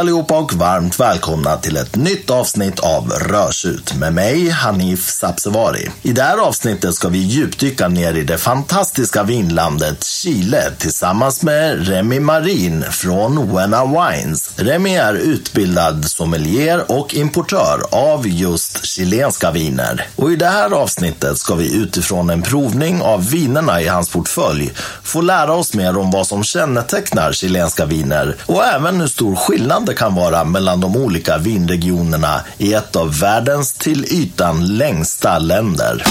Hej 0.00 0.04
allihopa 0.04 0.38
och 0.38 0.52
varmt 0.52 1.00
välkomna 1.00 1.56
till 1.56 1.76
ett 1.76 1.96
nytt 1.96 2.30
avsnitt 2.30 2.80
av 2.80 3.10
Rörsut 3.10 3.94
med 3.94 4.12
mig 4.14 4.48
Hanif 4.48 5.10
Sabsevari. 5.10 5.90
I 6.02 6.12
det 6.12 6.22
här 6.22 6.38
avsnittet 6.38 6.94
ska 6.94 7.08
vi 7.08 7.18
djupdyka 7.18 7.88
ner 7.88 8.14
i 8.14 8.24
det 8.24 8.38
fantastiska 8.38 9.22
vinlandet 9.22 10.04
Chile 10.04 10.62
tillsammans 10.78 11.42
med 11.42 11.88
Remy 11.88 12.20
Marin 12.20 12.84
från 12.90 13.56
Wena 13.56 13.84
Wines. 13.84 14.50
Remy 14.56 14.96
är 14.96 15.14
utbildad 15.14 16.04
sommelier 16.04 16.90
och 16.92 17.14
importör 17.14 17.82
av 17.90 18.28
just 18.28 18.86
chilenska 18.86 19.50
viner. 19.50 20.06
Och 20.16 20.32
i 20.32 20.36
det 20.36 20.48
här 20.48 20.70
avsnittet 20.70 21.38
ska 21.38 21.54
vi 21.54 21.76
utifrån 21.76 22.30
en 22.30 22.42
provning 22.42 23.02
av 23.02 23.30
vinerna 23.30 23.82
i 23.82 23.88
hans 23.88 24.08
portfölj 24.08 24.72
få 25.02 25.20
lära 25.20 25.52
oss 25.52 25.74
mer 25.74 25.98
om 25.98 26.10
vad 26.10 26.26
som 26.26 26.44
kännetecknar 26.44 27.32
chilenska 27.32 27.86
viner 27.86 28.36
och 28.46 28.64
även 28.64 29.00
hur 29.00 29.08
stor 29.08 29.36
skillnad 29.36 29.89
det 29.90 29.96
kan 29.96 30.14
vara 30.14 30.44
mellan 30.44 30.80
de 30.80 30.96
olika 30.96 31.38
vinregionerna 31.38 32.40
i 32.58 32.74
ett 32.74 32.96
av 32.96 33.18
världens 33.18 33.72
till 33.72 34.04
ytan 34.04 34.76
längsta 34.76 35.38
länder. 35.38 36.04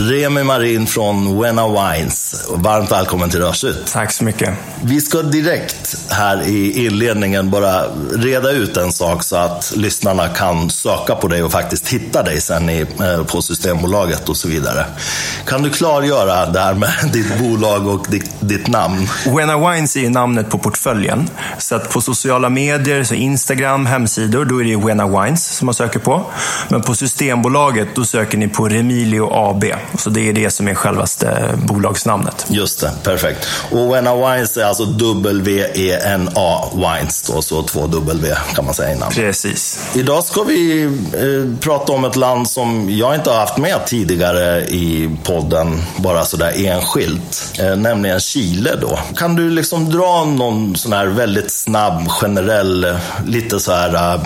Remi 0.00 0.44
Marin 0.44 0.86
från 0.86 1.42
Wena 1.42 1.68
Wines. 1.68 2.46
Varmt 2.50 2.92
välkommen 2.92 3.30
till 3.30 3.40
Rörsut. 3.40 3.86
Tack 3.92 4.12
så 4.12 4.24
mycket. 4.24 4.50
Vi 4.82 5.00
ska 5.00 5.22
direkt 5.22 5.96
här 6.10 6.42
i 6.48 6.86
inledningen 6.86 7.50
bara 7.50 7.84
reda 8.16 8.50
ut 8.50 8.76
en 8.76 8.92
sak 8.92 9.22
så 9.22 9.36
att 9.36 9.72
lyssnarna 9.76 10.28
kan 10.28 10.70
söka 10.70 11.14
på 11.14 11.28
dig 11.28 11.42
och 11.42 11.52
faktiskt 11.52 11.88
hitta 11.88 12.22
dig 12.22 12.40
sen 12.40 12.70
i, 12.70 12.80
eh, 12.80 13.24
på 13.24 13.42
Systembolaget 13.42 14.28
och 14.28 14.36
så 14.36 14.48
vidare. 14.48 14.86
Kan 15.46 15.62
du 15.62 15.70
klargöra 15.70 16.46
det 16.46 16.60
här 16.60 16.74
med 16.74 16.90
ditt 17.12 17.38
bolag 17.38 17.86
och 17.86 18.06
ditt, 18.08 18.30
ditt 18.40 18.66
namn? 18.66 19.08
Wena 19.36 19.70
Wines 19.70 19.96
är 19.96 20.10
namnet 20.10 20.50
på 20.50 20.58
portföljen. 20.58 21.30
Så 21.58 21.74
att 21.74 21.90
på 21.90 22.00
sociala 22.00 22.48
medier, 22.48 23.04
så 23.04 23.14
Instagram, 23.14 23.86
hemsidor, 23.86 24.44
då 24.44 24.60
är 24.60 24.64
det 24.64 24.86
Wena 24.86 25.22
Wines 25.22 25.56
som 25.56 25.66
man 25.66 25.74
söker 25.74 25.98
på. 25.98 26.24
Men 26.68 26.82
på 26.82 26.94
Systembolaget, 26.94 27.88
då 27.94 28.04
söker 28.04 28.38
ni 28.38 28.48
på 28.48 28.68
Remilio 28.68 29.30
AB. 29.32 29.64
Så 29.96 30.10
det 30.10 30.28
är 30.28 30.32
det 30.32 30.50
som 30.50 30.68
är 30.68 30.74
självaste 30.74 31.54
bolagsnamnet. 31.56 32.46
Just 32.48 32.80
det, 32.80 32.92
perfekt. 33.02 33.48
Och 33.70 33.94
Wena 33.94 34.14
Wines 34.14 34.56
är 34.56 34.64
alltså 34.64 34.84
W-E-N-A 34.84 36.70
Wines 36.74 37.22
då, 37.22 37.42
så 37.42 37.62
två 37.62 37.86
W 37.86 38.34
kan 38.54 38.64
man 38.64 38.74
säga 38.74 38.94
innan. 38.94 39.10
Precis. 39.10 39.90
Idag 39.94 40.24
ska 40.24 40.42
vi 40.42 40.82
eh, 40.84 41.60
prata 41.60 41.92
om 41.92 42.04
ett 42.04 42.16
land 42.16 42.50
som 42.50 42.90
jag 42.90 43.14
inte 43.14 43.30
har 43.30 43.36
haft 43.36 43.56
med 43.56 43.86
tidigare 43.86 44.60
i 44.60 45.16
podden, 45.24 45.82
bara 45.96 46.24
sådär 46.24 46.52
enskilt, 46.66 47.52
eh, 47.58 47.76
nämligen 47.76 48.20
Chile 48.20 48.76
då. 48.80 48.98
Kan 49.16 49.36
du 49.36 49.50
liksom 49.50 49.90
dra 49.90 50.24
någon 50.24 50.76
sån 50.76 50.92
här 50.92 51.06
väldigt 51.06 51.52
snabb, 51.52 52.08
generell, 52.08 52.96
lite 53.26 53.60
så 53.60 53.72
här 53.72 54.14
uh, 54.14 54.24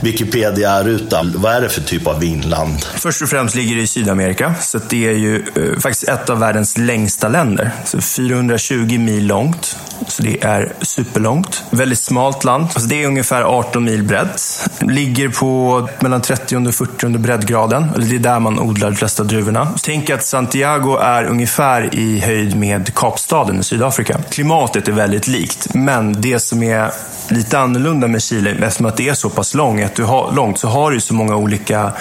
Wikipedia-ruta? 0.00 1.20
Vad 1.34 1.52
är 1.52 1.60
det 1.60 1.68
för 1.68 1.80
typ 1.80 2.06
av 2.06 2.20
vinland? 2.20 2.78
Först 2.94 3.22
och 3.22 3.28
främst 3.28 3.54
ligger 3.54 3.76
det 3.76 3.82
i 3.82 3.86
Sydamerika, 3.86 4.54
så 4.60 4.80
det 4.88 5.01
är 5.06 5.12
ju 5.12 5.36
eh, 5.36 5.80
faktiskt 5.80 6.08
ett 6.08 6.30
av 6.30 6.38
världens 6.38 6.78
längsta 6.78 7.28
länder. 7.28 7.70
Så 7.84 8.00
420 8.00 8.98
mil 8.98 9.26
långt, 9.26 9.76
så 10.08 10.22
det 10.22 10.44
är 10.44 10.72
superlångt. 10.80 11.62
Väldigt 11.70 11.98
smalt 11.98 12.44
land. 12.44 12.64
Alltså 12.64 12.88
det 12.88 13.02
är 13.02 13.06
ungefär 13.06 13.42
18 13.42 13.84
mil 13.84 14.02
brett. 14.02 14.68
Ligger 14.80 15.28
på 15.28 15.88
mellan 16.00 16.20
30 16.20 16.56
och 16.68 16.74
40 16.74 17.18
breddgraden. 17.18 17.90
Det 17.96 18.14
är 18.14 18.18
där 18.18 18.40
man 18.40 18.58
odlar 18.58 18.90
de 18.90 18.96
flesta 18.96 19.24
druvorna. 19.24 19.68
Tänk 19.82 20.10
att 20.10 20.24
Santiago 20.24 20.98
är 20.98 21.24
ungefär 21.24 21.94
i 21.94 22.20
höjd 22.20 22.56
med 22.56 22.94
Kapstaden 22.94 23.60
i 23.60 23.62
Sydafrika. 23.62 24.18
Klimatet 24.30 24.88
är 24.88 24.92
väldigt 24.92 25.26
likt, 25.26 25.74
men 25.74 26.20
det 26.20 26.38
som 26.38 26.62
är 26.62 26.90
lite 27.28 27.58
annorlunda 27.58 28.08
med 28.08 28.22
Chile, 28.22 28.50
eftersom 28.50 28.86
att 28.86 28.96
det 28.96 29.08
är 29.08 29.14
så 29.14 29.30
pass 29.30 29.54
långt, 29.54 29.84
att 29.84 29.94
du 29.94 30.04
har, 30.04 30.32
långt 30.32 30.58
så 30.58 30.68
har 30.68 30.90
du 30.90 31.00
så 31.00 31.14
många 31.14 31.36
olika 31.36 31.92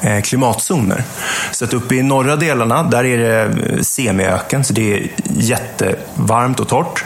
eh, 0.00 0.20
klimatzoner. 0.20 1.04
Så 1.52 1.64
att 1.64 1.74
uppe 1.74 1.94
i 1.94 2.02
norra 2.02 2.36
delen 2.36 2.47
delarna, 2.48 2.82
där 2.82 3.04
är 3.04 3.18
det 3.18 3.84
semiöken, 3.84 4.64
så 4.64 4.72
det 4.72 4.94
är 4.94 5.10
jättevarmt 5.36 6.60
och 6.60 6.68
torrt. 6.68 7.04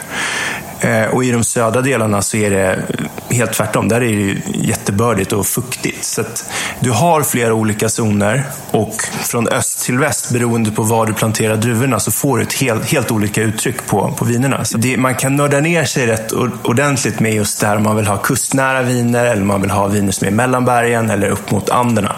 Eh, 0.82 1.04
och 1.04 1.25
i 1.25 1.31
de 1.31 1.44
södra 1.44 1.81
delarna 1.81 2.22
så 2.22 2.37
är 2.37 2.50
det 2.50 2.78
helt 3.31 3.53
tvärtom. 3.53 3.88
Där 3.88 4.03
är 4.03 4.16
det 4.16 4.41
jättebördigt 4.54 5.32
och 5.32 5.47
fuktigt. 5.47 6.04
Så 6.04 6.22
du 6.81 6.91
har 6.91 7.22
flera 7.22 7.54
olika 7.54 7.88
zoner 7.88 8.44
och 8.70 8.94
från 9.22 9.48
öst 9.48 9.84
till 9.84 9.98
väst, 9.98 10.32
beroende 10.32 10.70
på 10.70 10.82
var 10.82 11.06
du 11.06 11.12
planterar 11.12 11.56
druvorna, 11.56 12.00
så 12.00 12.10
får 12.10 12.37
du 12.37 12.43
ett 12.43 12.53
helt, 12.53 12.84
helt 12.84 13.10
olika 13.10 13.43
uttryck 13.43 13.87
på, 13.87 14.15
på 14.19 14.25
vinerna. 14.25 14.65
Så 14.65 14.78
det, 14.78 14.97
man 14.97 15.15
kan 15.15 15.37
nörda 15.37 15.60
ner 15.60 15.84
sig 15.84 16.06
rätt 16.06 16.32
ordentligt 16.62 17.20
med 17.20 17.34
just 17.34 17.60
det 17.60 17.66
här 17.66 17.76
om 17.76 17.82
man 17.82 17.97
vill 17.97 18.06
ha 18.06 18.16
kustnära 18.16 18.82
viner 18.82 19.25
eller 19.25 19.43
om 19.43 19.49
man 19.49 19.60
vill 19.60 19.70
ha 19.70 19.87
viner 19.87 20.12
som 20.12 20.26
är 20.26 20.31
mellan 20.31 20.64
bergen 20.64 21.10
eller 21.10 21.28
upp 21.28 21.50
mot 21.50 21.70
Anderna. 21.70 22.16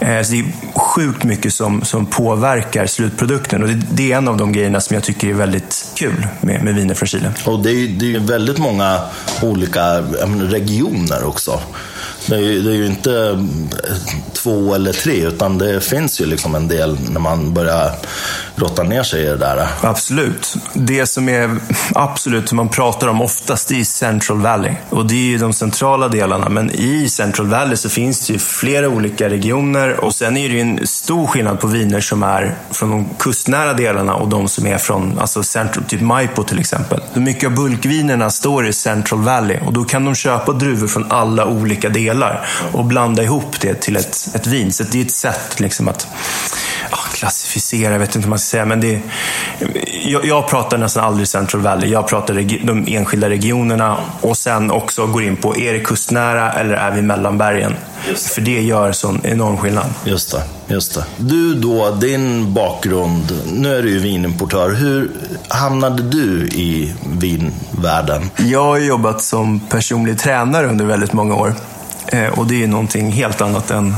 Eh, 0.00 0.22
så 0.22 0.32
det 0.32 0.38
är 0.38 0.44
sjukt 0.74 1.24
mycket 1.24 1.54
som, 1.54 1.84
som 1.84 2.06
påverkar 2.06 2.86
slutprodukten 2.86 3.62
och 3.62 3.68
det, 3.68 3.80
det, 3.92 4.12
är 4.12 4.16
en 4.16 4.28
av 4.28 4.36
de 4.36 4.52
grejerna 4.52 4.80
som 4.80 4.94
jag 4.94 5.04
tycker 5.04 5.28
är 5.28 5.32
väldigt 5.32 5.92
kul 5.94 6.26
med, 6.40 6.64
med 6.64 6.74
viner 6.74 6.94
från 6.94 7.06
Chile. 7.06 7.32
Och 7.46 7.62
det 7.62 7.70
är, 7.70 7.89
det 7.98 8.06
är 8.06 8.10
ju 8.10 8.18
väldigt 8.18 8.58
många 8.58 9.00
olika 9.42 10.00
regioner 10.50 11.24
också. 11.24 11.60
Det 12.26 12.34
är, 12.34 12.40
ju, 12.40 12.62
det 12.62 12.70
är, 12.70 12.74
ju, 12.74 12.86
inte 12.86 13.12
eh, 13.12 13.96
två 14.32 14.74
eller 14.74 14.92
tre, 14.92 15.26
utan 15.26 15.58
det 15.58 15.80
finns 15.80 16.20
ju 16.20 16.26
liksom 16.26 16.54
en 16.54 16.68
del 16.68 16.98
när 17.10 17.20
man 17.20 17.54
börjar 17.54 17.92
grotta 18.56 18.82
ner 18.82 19.02
sig 19.02 19.22
i 19.22 19.26
det 19.26 19.36
där. 19.36 19.66
Absolut. 19.80 20.54
Det 20.74 21.06
som 21.06 21.28
är 21.28 21.56
absolut 21.94 22.48
som 22.48 22.56
man 22.56 22.68
pratar 22.68 23.08
om 23.08 23.22
oftast 23.22 23.70
är 23.70 23.84
Central 23.84 24.40
Valley. 24.40 24.72
Och 24.90 25.06
det 25.06 25.14
är 25.14 25.28
ju 25.30 25.38
de 25.38 25.52
centrala 25.52 26.08
delarna. 26.08 26.48
Men 26.48 26.70
i 26.70 27.08
Central 27.08 27.46
Valley 27.46 27.76
så 27.76 27.88
finns 27.88 28.26
det 28.26 28.32
ju 28.32 28.38
flera 28.38 28.88
olika 28.88 29.28
regioner. 29.28 30.04
Och 30.04 30.14
sen 30.14 30.36
är 30.36 30.48
det 30.48 30.54
ju 30.54 30.60
en 30.60 30.86
stor 30.86 31.26
skillnad 31.26 31.60
på 31.60 31.66
viner 31.66 32.00
som 32.00 32.22
är 32.22 32.54
från 32.70 32.90
de 32.90 33.08
kustnära 33.18 33.72
delarna 33.72 34.14
och 34.14 34.28
de 34.28 34.48
som 34.48 34.66
är 34.66 34.78
från 34.78 35.18
alltså 35.18 35.42
Central, 35.42 35.84
typ 35.84 36.00
Maipo 36.00 36.42
till 36.42 36.58
exempel. 36.58 37.00
Mycket 37.14 37.46
av 37.46 37.54
bulkvinerna 37.54 38.30
står 38.30 38.66
i 38.66 38.72
Central 38.72 39.20
Valley 39.20 39.58
och 39.66 39.72
då 39.72 39.84
kan 39.84 40.04
de 40.04 40.14
köpa 40.14 40.52
druvor 40.52 40.86
från 40.86 41.12
alla 41.12 41.46
olika 41.46 41.88
delar 41.88 41.99
och 42.72 42.84
blanda 42.84 43.22
ihop 43.22 43.60
det 43.60 43.74
till 43.74 43.96
ett, 43.96 44.28
ett 44.34 44.46
vin. 44.46 44.72
Så 44.72 44.84
det 44.84 45.00
är 45.00 45.04
ett 45.04 45.10
sätt 45.10 45.60
liksom 45.60 45.88
att 45.88 46.06
klassificera, 47.20 47.92
jag 47.92 47.98
vet 47.98 48.14
inte 48.16 48.26
hur 48.26 48.30
man 48.30 48.38
ska 48.38 48.50
säga, 48.50 48.64
men 48.64 48.80
det, 48.80 49.00
jag, 50.04 50.24
jag 50.24 50.48
pratar 50.48 50.78
nästan 50.78 51.04
aldrig 51.04 51.28
Central 51.28 51.62
Valley. 51.62 51.90
Jag 51.90 52.08
pratar 52.08 52.34
regi, 52.34 52.60
de 52.64 52.84
enskilda 52.88 53.28
regionerna 53.28 53.96
och 54.20 54.36
sen 54.36 54.70
också 54.70 55.06
går 55.06 55.22
in 55.22 55.36
på, 55.36 55.56
är 55.56 55.72
det 55.72 55.80
kustnära 55.80 56.52
eller 56.52 56.74
är 56.74 56.90
vi 56.90 57.02
mellan 57.02 57.38
bergen? 57.38 57.74
För 58.34 58.40
det 58.40 58.60
gör 58.62 58.92
sån 58.92 59.20
enorm 59.24 59.56
skillnad. 59.56 59.86
Just 60.04 60.32
det, 60.32 60.42
just 60.74 60.94
det. 60.94 61.04
Du 61.16 61.54
då, 61.54 61.90
din 61.90 62.54
bakgrund, 62.54 63.42
nu 63.52 63.76
är 63.76 63.82
du 63.82 63.90
ju 63.90 63.98
vinimportör. 63.98 64.70
Hur 64.70 65.10
hamnade 65.48 66.02
du 66.02 66.46
i 66.46 66.94
vinvärlden? 67.20 68.30
Jag 68.36 68.64
har 68.64 68.78
jobbat 68.78 69.22
som 69.22 69.60
personlig 69.60 70.18
tränare 70.18 70.66
under 70.66 70.84
väldigt 70.84 71.12
många 71.12 71.34
år. 71.34 71.54
Eh, 72.10 72.38
och 72.38 72.46
det 72.46 72.54
är 72.54 72.58
ju 72.58 72.66
någonting 72.66 73.12
helt 73.12 73.40
annat 73.40 73.70
än 73.70 73.94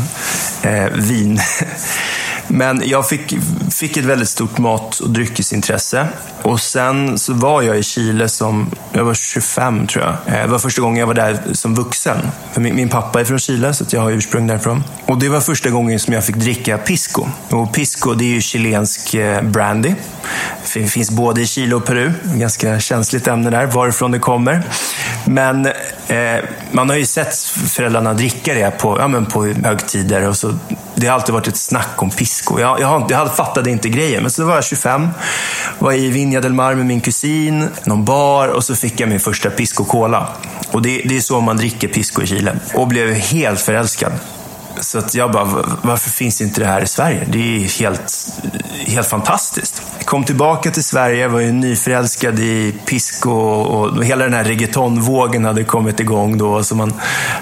eh, 0.63 0.87
vin. 0.95 1.41
Men 2.49 2.83
jag 2.85 3.09
fick, 3.09 3.35
fick 3.71 3.97
ett 3.97 4.05
väldigt 4.05 4.29
stort 4.29 4.59
mat 4.59 4.99
och 4.99 5.11
dryckesintresse. 5.11 6.09
Och 6.43 6.61
sen 6.61 7.19
så 7.19 7.33
var 7.33 7.63
jag 7.63 7.79
i 7.79 7.83
Chile 7.83 8.29
som, 8.29 8.71
jag 8.93 9.05
var 9.05 9.15
25 9.15 9.87
tror 9.87 10.05
jag. 10.05 10.35
Eh, 10.35 10.43
det 10.43 10.49
var 10.49 10.59
första 10.59 10.83
gången 10.83 10.99
jag 10.99 11.07
var 11.07 11.15
där 11.15 11.39
som 11.53 11.75
vuxen. 11.75 12.17
För 12.53 12.61
min, 12.61 12.77
min 12.77 12.89
pappa 12.89 13.21
är 13.21 13.25
från 13.25 13.39
Chile, 13.39 13.75
så 13.75 13.85
jag 13.91 14.01
har 14.01 14.11
ursprung 14.11 14.47
därifrån. 14.47 14.85
Och 15.07 15.19
det 15.19 15.29
var 15.29 15.41
första 15.41 15.71
gången 15.71 16.01
som 16.01 16.15
jag 16.15 16.25
fick 16.25 16.37
dricka 16.37 16.79
pisco. 16.79 17.27
Och 17.51 17.73
pisco, 17.73 18.15
det 18.15 18.25
är 18.25 18.35
ju 18.35 18.41
chilensk 18.41 19.15
eh, 19.15 19.43
brandy. 19.43 19.95
Det 20.75 20.87
finns 20.87 21.11
både 21.11 21.41
i 21.41 21.47
Chile 21.47 21.75
och 21.75 21.85
Peru. 21.85 22.13
Ganska 22.25 22.81
känsligt 22.81 23.27
ämne 23.27 23.51
där, 23.51 23.67
varifrån 23.67 24.11
det 24.11 24.19
kommer. 24.19 24.63
Men 25.25 25.67
eh, 26.07 26.45
man 26.71 26.91
har 26.91 26.97
ju 26.97 27.07
sett 27.07 27.35
föräldrarna 27.75 28.15
dricka 28.15 28.55
det 28.55 28.71
på, 28.71 28.99
ja, 28.99 29.09
men 29.09 29.27
på 29.27 29.47
högtider. 29.47 30.29
Och 30.29 30.37
så, 30.37 30.59
det 30.95 31.07
har 31.07 31.15
alltid 31.15 31.33
varit 31.35 31.49
ett 31.49 31.57
snack 31.57 32.03
om 32.03 32.11
pisco. 32.11 32.61
Jag, 32.61 32.81
jag, 32.81 33.07
jag 33.11 33.37
fattade 33.37 33.71
inte 33.71 33.89
grejen, 33.89 34.23
men 34.23 34.31
så 34.31 34.45
var 34.45 34.55
jag 34.55 34.65
25. 34.65 35.09
Var 35.79 35.93
i 35.93 36.11
Viña 36.11 36.41
del 36.41 36.53
Mar 36.53 36.75
med 36.75 36.87
min 36.87 37.01
kusin, 37.01 37.69
någon 37.85 38.05
bar 38.05 38.49
och 38.49 38.65
så 38.65 38.77
fick 38.77 39.01
jag 39.01 39.09
min 39.09 39.21
första 39.21 39.51
pisco 39.51 39.85
cola. 39.85 40.29
Och 40.71 40.83
det, 40.83 41.03
det 41.05 41.17
är 41.17 41.21
så 41.21 41.41
man 41.41 41.57
dricker 41.57 41.89
pisco 41.89 42.23
i 42.23 42.27
Chile. 42.27 42.57
Och 42.75 42.89
blev 42.89 43.15
helt 43.15 43.61
förälskad. 43.61 44.13
Så 44.81 44.99
att 44.99 45.15
jag 45.15 45.33
bara, 45.33 45.45
varför 45.83 46.11
finns 46.11 46.41
inte 46.41 46.61
det 46.61 46.67
här 46.67 46.83
i 46.83 46.87
Sverige? 46.87 47.27
Det 47.29 47.39
är 47.39 47.81
helt, 47.81 48.29
helt 48.87 49.07
fantastiskt. 49.07 49.83
Jag 49.99 50.07
kom 50.07 50.25
tillbaka 50.25 50.71
till 50.71 50.85
Sverige, 50.85 51.29
var 51.29 51.41
ju 51.41 51.53
nyförälskad 51.53 52.39
i 52.39 52.75
pisco 52.87 53.31
och 53.31 54.05
hela 54.05 54.25
den 54.25 54.35
här 54.35 54.45
reggaetonvågen 54.45 55.45
hade 55.45 55.65
kommit 55.65 56.01
igång 56.01 56.39
då. 56.39 56.65
Så 56.65 56.75
man 56.75 56.93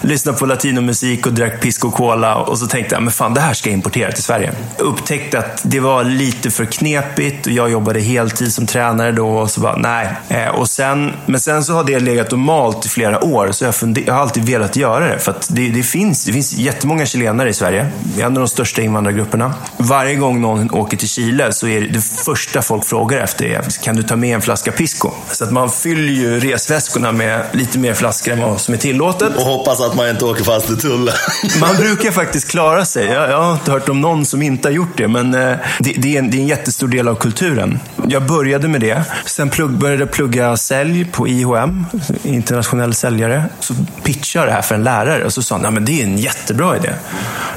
lyssnade 0.00 0.38
på 0.38 0.46
latinomusik 0.46 1.26
och 1.26 1.32
drack 1.32 1.60
pisco 1.60 1.90
cola 1.90 2.36
och 2.36 2.58
så 2.58 2.66
tänkte 2.66 2.94
jag, 2.94 3.02
men 3.02 3.12
fan 3.12 3.34
det 3.34 3.40
här 3.40 3.54
ska 3.54 3.70
jag 3.70 3.74
importera 3.74 4.12
till 4.12 4.22
Sverige. 4.22 4.52
Upptäckte 4.78 5.38
att 5.38 5.60
det 5.62 5.80
var 5.80 6.04
lite 6.04 6.50
för 6.50 6.64
knepigt 6.64 7.46
och 7.46 7.52
jag 7.52 7.70
jobbade 7.70 8.00
heltid 8.00 8.52
som 8.52 8.66
tränare 8.66 9.12
då 9.12 9.28
och 9.28 9.50
så 9.50 9.60
bara, 9.60 9.76
nej. 9.76 10.08
Eh, 10.28 10.48
och 10.48 10.70
sen, 10.70 11.12
men 11.26 11.40
sen 11.40 11.64
så 11.64 11.72
har 11.72 11.84
det 11.84 12.00
legat 12.00 12.32
och 12.32 12.38
malt 12.38 12.86
i 12.86 12.88
flera 12.88 13.24
år, 13.24 13.52
så 13.52 13.64
jag, 13.64 13.74
funder, 13.74 14.02
jag 14.06 14.14
har 14.14 14.20
alltid 14.20 14.44
velat 14.44 14.76
göra 14.76 15.08
det. 15.08 15.18
För 15.18 15.30
att 15.30 15.48
det, 15.50 15.68
det, 15.68 15.82
finns, 15.82 16.24
det 16.24 16.32
finns 16.32 16.52
jättemånga 16.52 17.06
chilenare 17.06 17.29
i 17.48 17.52
Sverige. 17.52 17.86
Vi 18.16 18.22
är 18.22 18.26
en 18.26 18.36
av 18.36 18.40
de 18.40 18.48
största 18.48 18.82
invandrargrupperna. 18.82 19.54
Varje 19.76 20.14
gång 20.14 20.40
någon 20.40 20.70
åker 20.70 20.96
till 20.96 21.08
Chile 21.08 21.52
så 21.52 21.66
är 21.66 21.80
det, 21.80 21.86
det 21.86 22.00
första 22.00 22.62
folk 22.62 22.84
frågar 22.84 23.18
efter 23.18 23.44
är, 23.44 23.82
kan 23.82 23.96
du 23.96 24.02
ta 24.02 24.16
med 24.16 24.34
en 24.34 24.40
flaska 24.40 24.72
pisco? 24.72 25.10
Så 25.30 25.44
att 25.44 25.52
man 25.52 25.70
fyller 25.70 26.12
ju 26.12 26.40
resväskorna 26.40 27.12
med 27.12 27.44
lite 27.52 27.78
mer 27.78 27.94
flaskor 27.94 28.32
än 28.32 28.40
vad 28.40 28.60
som 28.60 28.74
är 28.74 28.78
tillåtet. 28.78 29.36
Och 29.36 29.42
hoppas 29.42 29.80
att 29.80 29.96
man 29.96 30.08
inte 30.08 30.24
åker 30.24 30.44
fast 30.44 30.70
i 30.70 30.76
tullen. 30.76 31.14
man 31.60 31.76
brukar 31.76 32.10
faktiskt 32.10 32.50
klara 32.50 32.84
sig. 32.84 33.06
Jag, 33.06 33.30
jag, 33.30 33.42
har 33.42 33.52
inte 33.52 33.70
hört 33.70 33.88
om 33.88 34.00
någon 34.00 34.26
som 34.26 34.42
inte 34.42 34.68
har 34.68 34.72
gjort 34.72 34.96
det, 34.96 35.08
men 35.08 35.34
eh, 35.34 35.56
det, 35.78 35.92
det, 35.92 36.14
är 36.14 36.18
en, 36.18 36.30
det 36.30 36.36
är 36.36 36.40
en 36.40 36.48
jättestor 36.48 36.88
del 36.88 37.08
av 37.08 37.14
kulturen. 37.14 37.78
Jag 38.08 38.26
började 38.26 38.68
med 38.68 38.80
det. 38.80 39.02
Sen 39.24 39.50
plugg, 39.50 39.70
började 39.70 40.02
jag 40.02 40.10
plugga 40.10 40.56
sälj 40.56 41.04
på 41.04 41.28
IHM, 41.28 41.86
internationell 42.22 42.94
säljare. 42.94 43.44
Så 43.60 43.74
pitchade 44.02 44.44
jag 44.44 44.48
det 44.48 44.54
här 44.54 44.62
för 44.62 44.74
en 44.74 44.84
lärare 44.84 45.24
och 45.24 45.32
så 45.32 45.42
sa 45.42 45.58
han, 45.58 45.74
men 45.74 45.84
det 45.84 46.00
är 46.00 46.04
en 46.04 46.18
jättebra 46.18 46.76
idé. 46.76 46.90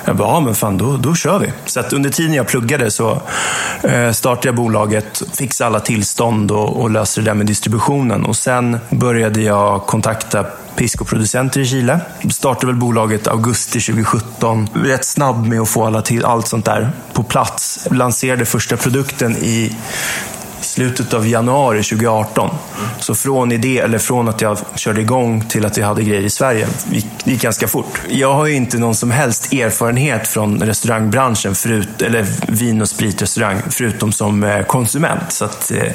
Jag 0.06 0.16
bara, 0.16 0.28
ja 0.28 0.40
men 0.40 0.56
fan 0.56 0.78
då, 0.78 0.98
då 0.98 1.16
kör 1.16 1.40
vi. 1.40 1.54
Så 1.66 1.80
att 1.80 1.94
under 1.94 2.10
tiden 2.10 2.34
jag 2.34 2.48
pluggade 2.48 2.92
så 2.92 3.22
eh, 3.84 4.12
startade 4.12 4.48
jag 4.48 4.56
bolaget, 4.56 5.22
fixade 5.34 5.68
alla 5.68 5.80
tillstånd 5.80 6.52
och, 6.52 6.82
och 6.82 6.90
löste 6.90 7.22
det 7.22 7.26
där 7.26 7.34
med 7.34 7.46
distributionen. 7.46 8.26
Och 8.26 8.36
sen 8.36 8.78
började 8.90 9.42
jag 9.42 9.86
kontakta 9.86 10.46
Pisco-producenter 10.76 11.60
i 11.60 11.66
Chile. 11.66 12.00
Startade 12.32 12.68
väl 12.68 12.76
bolaget 12.76 13.28
augusti 13.28 13.80
2017. 13.80 14.70
Rätt 14.74 15.06
snabb 15.06 15.48
med 15.48 15.62
att 15.62 15.70
få 15.70 15.86
alla 15.86 16.02
till, 16.02 16.26
allt 16.26 16.48
sånt 16.48 16.66
där 16.66 16.92
på 17.14 17.24
plats. 17.24 17.88
Lanserade 17.92 18.46
första 18.46 18.78
produkten 18.78 19.38
i 19.38 19.76
slutet 20.74 21.14
av 21.14 21.28
januari 21.28 21.84
2018. 21.84 22.50
Så 23.00 23.16
från 23.16 23.52
idé, 23.52 23.80
eller 23.80 23.98
från 23.98 24.30
att 24.30 24.42
jag 24.42 24.58
körde 24.76 25.02
igång 25.02 25.42
till 25.42 25.66
att 25.66 25.78
vi 25.78 25.82
hade 25.82 26.04
grejer 26.04 26.22
i 26.22 26.30
Sverige, 26.30 26.68
gick, 26.92 27.06
det 27.24 27.32
gick 27.32 27.42
ganska 27.42 27.68
fort. 27.68 28.02
Jag 28.10 28.34
har 28.34 28.46
ju 28.46 28.54
inte 28.54 28.78
någon 28.78 28.96
som 28.96 29.12
helst 29.12 29.54
erfarenhet 29.54 30.28
från 30.28 30.60
restaurangbranschen, 30.60 31.56
förut, 31.56 32.02
eller 32.02 32.26
vin 32.48 32.82
och 32.82 32.90
spritrestaurang, 32.90 33.62
förutom 33.70 34.12
som 34.12 34.44
eh, 34.44 34.64
konsument. 34.64 35.32
Så 35.32 35.46
att, 35.46 35.72
eh, 35.72 35.92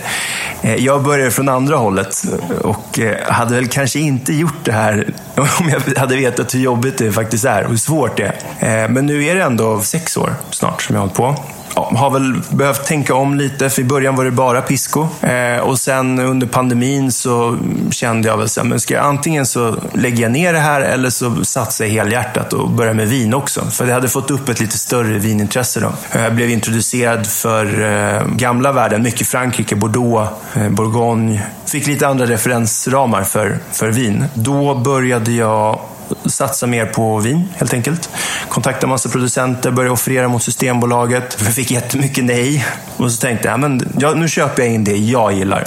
eh, 0.63 0.75
jag 0.75 1.03
började 1.03 1.31
från 1.31 1.49
andra 1.49 1.77
hållet 1.77 2.25
och 2.61 2.99
eh, 2.99 3.33
hade 3.33 3.55
väl 3.55 3.69
kanske 3.69 3.99
inte 3.99 4.33
gjort 4.33 4.65
det 4.65 4.73
här 4.73 5.15
om 5.37 5.69
jag 5.69 5.99
hade 5.99 6.17
vetat 6.17 6.55
hur 6.55 6.61
jobbigt 6.61 6.99
det 6.99 7.13
faktiskt 7.13 7.45
är 7.45 7.65
och 7.65 7.71
hur 7.71 7.77
svårt 7.77 8.17
det 8.17 8.33
är. 8.59 8.85
Eh, 8.85 8.89
men 8.89 9.07
nu 9.07 9.25
är 9.25 9.35
det 9.35 9.43
ändå 9.43 9.81
sex 9.81 10.17
år 10.17 10.35
snart 10.51 10.83
som 10.83 10.95
jag 10.95 11.03
har 11.03 11.07
hållit 11.07 11.17
på 11.17 11.58
har 11.85 12.11
väl 12.11 12.41
behövt 12.51 12.85
tänka 12.85 13.15
om 13.15 13.35
lite, 13.35 13.71
för 13.71 13.83
i 13.83 13.85
början 13.85 14.17
var 14.17 14.25
det 14.25 14.31
bara 14.31 14.63
pisco. 14.63 15.09
Eh, 15.21 15.61
och 15.61 15.79
sen 15.79 16.19
under 16.19 16.47
pandemin 16.47 17.13
så 17.13 17.59
kände 17.91 18.29
jag 18.29 18.37
väl 18.37 18.49
så 18.49 18.61
här, 18.61 18.69
men 18.69 18.81
ska 18.81 18.95
jag 18.95 19.05
antingen 19.05 19.47
så 19.47 19.77
lägger 19.93 20.23
jag 20.23 20.33
ner 20.33 20.53
det 20.53 20.59
här 20.59 20.81
eller 20.81 21.11
så 21.11 21.45
satsar 21.45 21.85
jag 21.85 21.93
helhjärtat 21.93 22.53
och 22.53 22.71
börjar 22.71 22.95
med 22.95 23.09
vin 23.09 23.35
också. 23.35 23.65
För 23.71 23.87
jag 23.87 23.95
hade 23.95 24.09
fått 24.09 24.31
upp 24.31 24.49
ett 24.49 24.61
lite 24.61 24.79
större 24.79 25.19
vinintresse 25.19 25.81
då. 25.81 25.93
Eh, 26.13 26.23
jag 26.23 26.35
blev 26.35 26.51
introducerad 26.51 27.27
för 27.27 27.81
eh, 27.81 28.27
gamla 28.27 28.73
världen, 28.73 29.03
mycket 29.03 29.27
Frankrike, 29.27 29.77
Bordeaux, 29.77 30.31
eh, 30.55 30.69
Bourgogne. 30.69 31.43
Fick 31.67 31.87
lite 31.87 32.09
andra 32.09 32.27
referensramar 32.27 33.23
för, 33.23 33.59
för 33.73 33.89
vin. 33.89 34.25
Då 34.35 34.75
började 34.75 35.33
jag 35.33 35.81
satsa 36.27 36.67
mer 36.67 36.87
på 36.87 37.19
vin 37.19 37.49
helt 37.57 37.75
enkelt. 37.75 38.11
Kontakta 38.49 38.87
massa 38.87 39.09
producenter, 39.09 39.71
började 39.71 39.93
offerera 39.93 40.29
mot 40.29 40.43
Systembolaget. 40.43 41.37
Jag 41.45 41.55
fick 41.55 41.71
jättemycket 41.71 42.25
nej. 42.25 42.67
Och 42.97 43.13
så 43.13 43.21
tänkte 43.21 43.49
jag, 43.49 43.61
men, 43.61 43.93
ja, 43.99 44.15
nu 44.15 44.29
köper 44.29 44.63
jag 44.63 44.73
in 44.73 44.85
det 44.85 44.97
jag 44.97 45.33
gillar. 45.33 45.65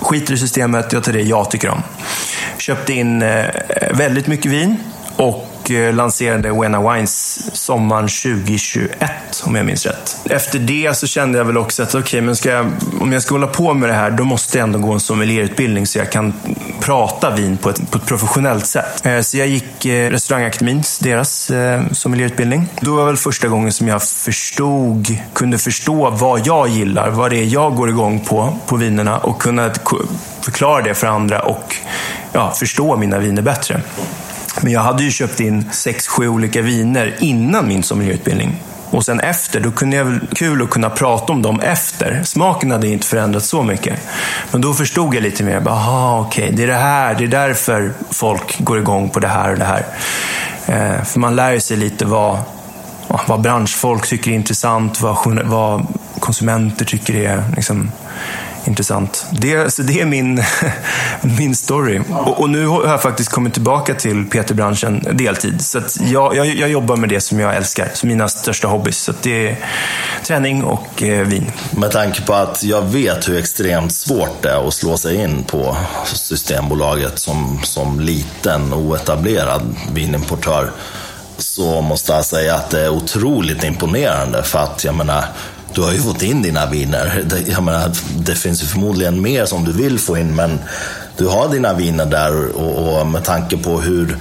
Skiter 0.00 0.34
i 0.34 0.38
systemet, 0.38 0.92
jag 0.92 1.04
tar 1.04 1.12
det 1.12 1.22
jag 1.22 1.50
tycker 1.50 1.68
om. 1.68 1.82
Köpte 2.58 2.92
in 2.92 3.22
eh, 3.22 3.44
väldigt 3.92 4.26
mycket 4.26 4.52
vin 4.52 4.76
och 5.16 5.49
och 5.60 5.70
eh, 5.70 5.94
lanserade 5.94 6.52
Wena 6.52 6.92
Wines 6.92 7.40
sommaren 7.52 8.08
2021, 8.08 9.10
om 9.44 9.54
jag 9.54 9.66
minns 9.66 9.86
rätt. 9.86 10.16
Efter 10.24 10.58
det 10.58 10.96
så 10.96 11.06
kände 11.06 11.38
jag 11.38 11.44
väl 11.44 11.58
också 11.58 11.82
att 11.82 11.94
okay, 11.94 12.20
men 12.20 12.36
ska 12.36 12.50
jag, 12.50 12.66
om 13.00 13.12
jag 13.12 13.22
ska 13.22 13.34
hålla 13.34 13.46
på 13.46 13.74
med 13.74 13.88
det 13.88 13.94
här, 13.94 14.10
då 14.10 14.24
måste 14.24 14.58
jag 14.58 14.64
ändå 14.64 14.78
gå 14.78 14.92
en 14.92 15.00
sommelierutbildning 15.00 15.86
så 15.86 15.98
jag 15.98 16.12
kan 16.12 16.34
prata 16.80 17.30
vin 17.30 17.56
på 17.56 17.70
ett, 17.70 17.90
på 17.90 17.98
ett 17.98 18.06
professionellt 18.06 18.66
sätt. 18.66 19.06
Eh, 19.06 19.20
så 19.20 19.36
jag 19.36 19.46
gick 19.46 19.86
eh, 19.86 20.10
Restaurangakademins, 20.10 20.98
deras 20.98 21.50
sommelierutbildning. 21.92 22.68
Då 22.80 22.96
var 22.96 23.06
väl 23.06 23.16
första 23.16 23.48
gången 23.48 23.72
som 23.72 23.88
jag 23.88 24.02
förstod, 24.02 25.18
kunde 25.32 25.58
förstå 25.58 26.10
vad 26.10 26.46
jag 26.46 26.68
gillar, 26.68 27.10
vad 27.10 27.30
det 27.30 27.36
är 27.36 27.44
jag 27.44 27.74
går 27.74 27.88
igång 27.88 28.20
på, 28.20 28.56
på 28.66 28.76
vinerna 28.76 29.18
och 29.18 29.42
kunna 29.42 29.70
förklara 30.40 30.82
det 30.82 30.94
för 30.94 31.06
andra 31.06 31.42
och 31.42 31.76
ja, 32.32 32.52
förstå 32.58 32.96
mina 32.96 33.18
viner 33.18 33.42
bättre. 33.42 33.80
Men 34.62 34.72
jag 34.72 34.80
hade 34.80 35.02
ju 35.02 35.10
köpt 35.10 35.40
in 35.40 35.70
sex, 35.72 36.08
sju 36.08 36.28
olika 36.28 36.62
viner 36.62 37.16
innan 37.18 37.68
min 37.68 37.82
sommelierutbildning. 37.82 38.62
Och 38.90 39.04
sen 39.04 39.20
efter, 39.20 39.60
då 39.60 39.70
kunde 39.70 39.96
jag 39.96 40.04
väl 40.04 40.20
kul 40.34 40.62
att 40.62 40.70
kunna 40.70 40.90
prata 40.90 41.32
om 41.32 41.42
dem 41.42 41.60
efter. 41.60 42.22
Smaken 42.24 42.70
hade 42.70 42.88
inte 42.88 43.06
förändrats 43.06 43.48
så 43.48 43.62
mycket. 43.62 44.00
Men 44.50 44.60
då 44.60 44.74
förstod 44.74 45.14
jag 45.14 45.22
lite 45.22 45.44
mer. 45.44 45.62
Jaha, 45.64 46.20
okej, 46.20 46.44
okay, 46.44 46.56
det 46.56 46.62
är 46.62 46.66
det 46.66 46.74
här. 46.74 47.14
Det 47.14 47.24
är 47.24 47.28
därför 47.28 47.92
folk 48.10 48.58
går 48.58 48.78
igång 48.78 49.08
på 49.08 49.20
det 49.20 49.28
här 49.28 49.52
och 49.52 49.58
det 49.58 49.64
här. 49.64 49.86
Eh, 50.66 51.04
för 51.04 51.20
man 51.20 51.36
lär 51.36 51.58
sig 51.58 51.76
lite 51.76 52.04
vad, 52.04 52.38
vad 53.26 53.40
branschfolk 53.40 54.06
tycker 54.06 54.30
är 54.30 54.34
intressant, 54.34 55.00
vad, 55.00 55.42
vad 55.44 55.86
konsumenter 56.20 56.84
tycker 56.84 57.14
är 57.14 57.44
liksom, 57.56 57.90
intressant. 58.64 59.26
Det, 59.32 59.74
så 59.74 59.82
det 59.82 60.00
är 60.00 60.04
min, 60.04 60.42
min 61.38 61.54
story. 61.54 62.00
Och, 62.10 62.40
och, 62.40 62.50
nu 62.50 62.66
har 62.66 62.86
jag 62.86 63.02
faktiskt 63.02 63.30
kommit 63.30 63.52
tillbaka 63.52 63.94
till 63.94 64.26
PT-branschen 64.26 65.06
deltid. 65.12 65.60
Så 65.60 65.80
jag, 66.00 66.36
jag, 66.36 66.46
jag, 66.46 66.70
jobbar 66.70 66.96
med 66.96 67.08
det 67.08 67.20
som 67.20 67.40
jag 67.40 67.56
älskar, 67.56 67.90
som 67.94 68.08
mina 68.08 68.28
största 68.28 68.68
hobbys. 68.68 68.98
Så 68.98 69.12
det 69.22 69.48
är 69.48 69.56
träning 70.24 70.64
och 70.64 71.02
eh, 71.02 71.26
vin. 71.26 71.52
Med 71.70 71.90
tanke 71.90 72.22
på 72.22 72.34
att 72.34 72.64
jag 72.64 72.82
vet 72.82 73.28
hur 73.28 73.38
extremt 73.38 73.92
svårt 73.92 74.42
det 74.42 74.50
är 74.50 74.68
att 74.68 74.74
slå 74.74 74.96
sig 74.96 75.16
in 75.16 75.44
på 75.44 75.76
Systembolaget 76.06 77.18
som, 77.18 77.60
som 77.62 78.00
liten 78.00 78.72
oetablerad 78.72 79.76
vinimportör 79.92 80.70
så 81.38 81.80
måste 81.80 82.12
jag 82.12 82.24
säga 82.24 82.54
att 82.54 82.70
det 82.70 82.80
är 82.80 82.88
otroligt 82.88 83.64
imponerande. 83.64 84.42
För 84.42 84.58
att 84.58 84.84
jag 84.84 84.94
menar, 84.94 85.24
du 85.74 85.82
har 85.82 85.92
ju 85.92 85.98
fått 85.98 86.22
in 86.22 86.42
dina 86.42 86.66
viner. 86.66 87.22
Det, 87.26 87.48
jag 87.48 87.62
menar, 87.62 87.90
det 88.16 88.34
finns 88.34 88.62
ju 88.62 88.66
förmodligen 88.66 89.22
mer 89.22 89.44
som 89.46 89.64
du 89.64 89.72
vill 89.72 89.98
få 89.98 90.18
in, 90.18 90.34
men 90.34 90.58
du 91.16 91.26
har 91.26 91.48
dina 91.48 91.74
viner 91.74 92.06
där 92.06 92.48
och, 92.48 93.00
och 93.00 93.06
med 93.06 93.24
tanke 93.24 93.56
på 93.56 93.80
hur 93.80 94.18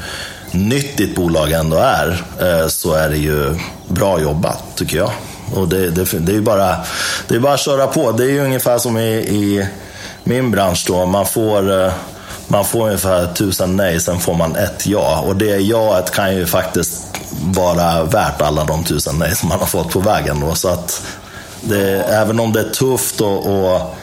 nytt 0.52 0.98
ditt 0.98 1.16
bolag 1.16 1.52
ändå 1.52 1.78
är, 1.78 2.24
eh, 2.42 2.68
så 2.68 2.94
är 2.94 3.10
det 3.10 3.18
ju 3.18 3.60
bra 3.88 4.22
jobbat, 4.22 4.64
tycker 4.76 4.98
jag. 4.98 5.12
Och 5.54 5.68
det, 5.68 5.90
det, 5.90 6.20
det 6.20 6.32
är 6.32 6.36
ju 6.36 6.42
bara, 6.42 6.76
det 7.28 7.36
är 7.36 7.40
bara 7.40 7.54
att 7.54 7.60
köra 7.60 7.88
på. 7.88 8.12
Det 8.12 8.24
är 8.24 8.30
ju 8.30 8.40
ungefär 8.40 8.78
som 8.78 8.98
i, 8.98 9.10
i 9.18 9.68
min 10.24 10.52
bransch 10.52 10.86
då. 10.88 11.06
Man 11.06 11.26
får, 11.26 11.86
eh, 11.86 11.94
man 12.48 12.66
får 12.66 12.86
ungefär 12.86 13.34
tusen 13.34 13.76
nej, 13.76 14.00
sen 14.00 14.20
får 14.20 14.34
man 14.34 14.56
ett 14.56 14.88
ja. 14.88 15.24
Och 15.28 15.36
det 15.36 15.58
jaet 15.58 16.12
kan 16.12 16.36
ju 16.36 16.46
faktiskt 16.46 17.04
vara 17.42 18.04
värt 18.04 18.42
alla 18.42 18.64
de 18.64 18.84
tusen 18.84 19.16
nej 19.20 19.36
som 19.36 19.50
man 19.50 19.60
har 19.60 19.66
fått 19.66 19.92
på 19.92 20.00
vägen. 20.00 20.40
Då. 20.40 20.56
Så 20.56 20.68
att 20.68 21.02
det, 21.62 22.04
även 22.04 22.40
om 22.40 22.52
det 22.52 22.60
är 22.60 22.70
tufft 22.70 23.22
och, 23.22 23.48
och 23.48 23.96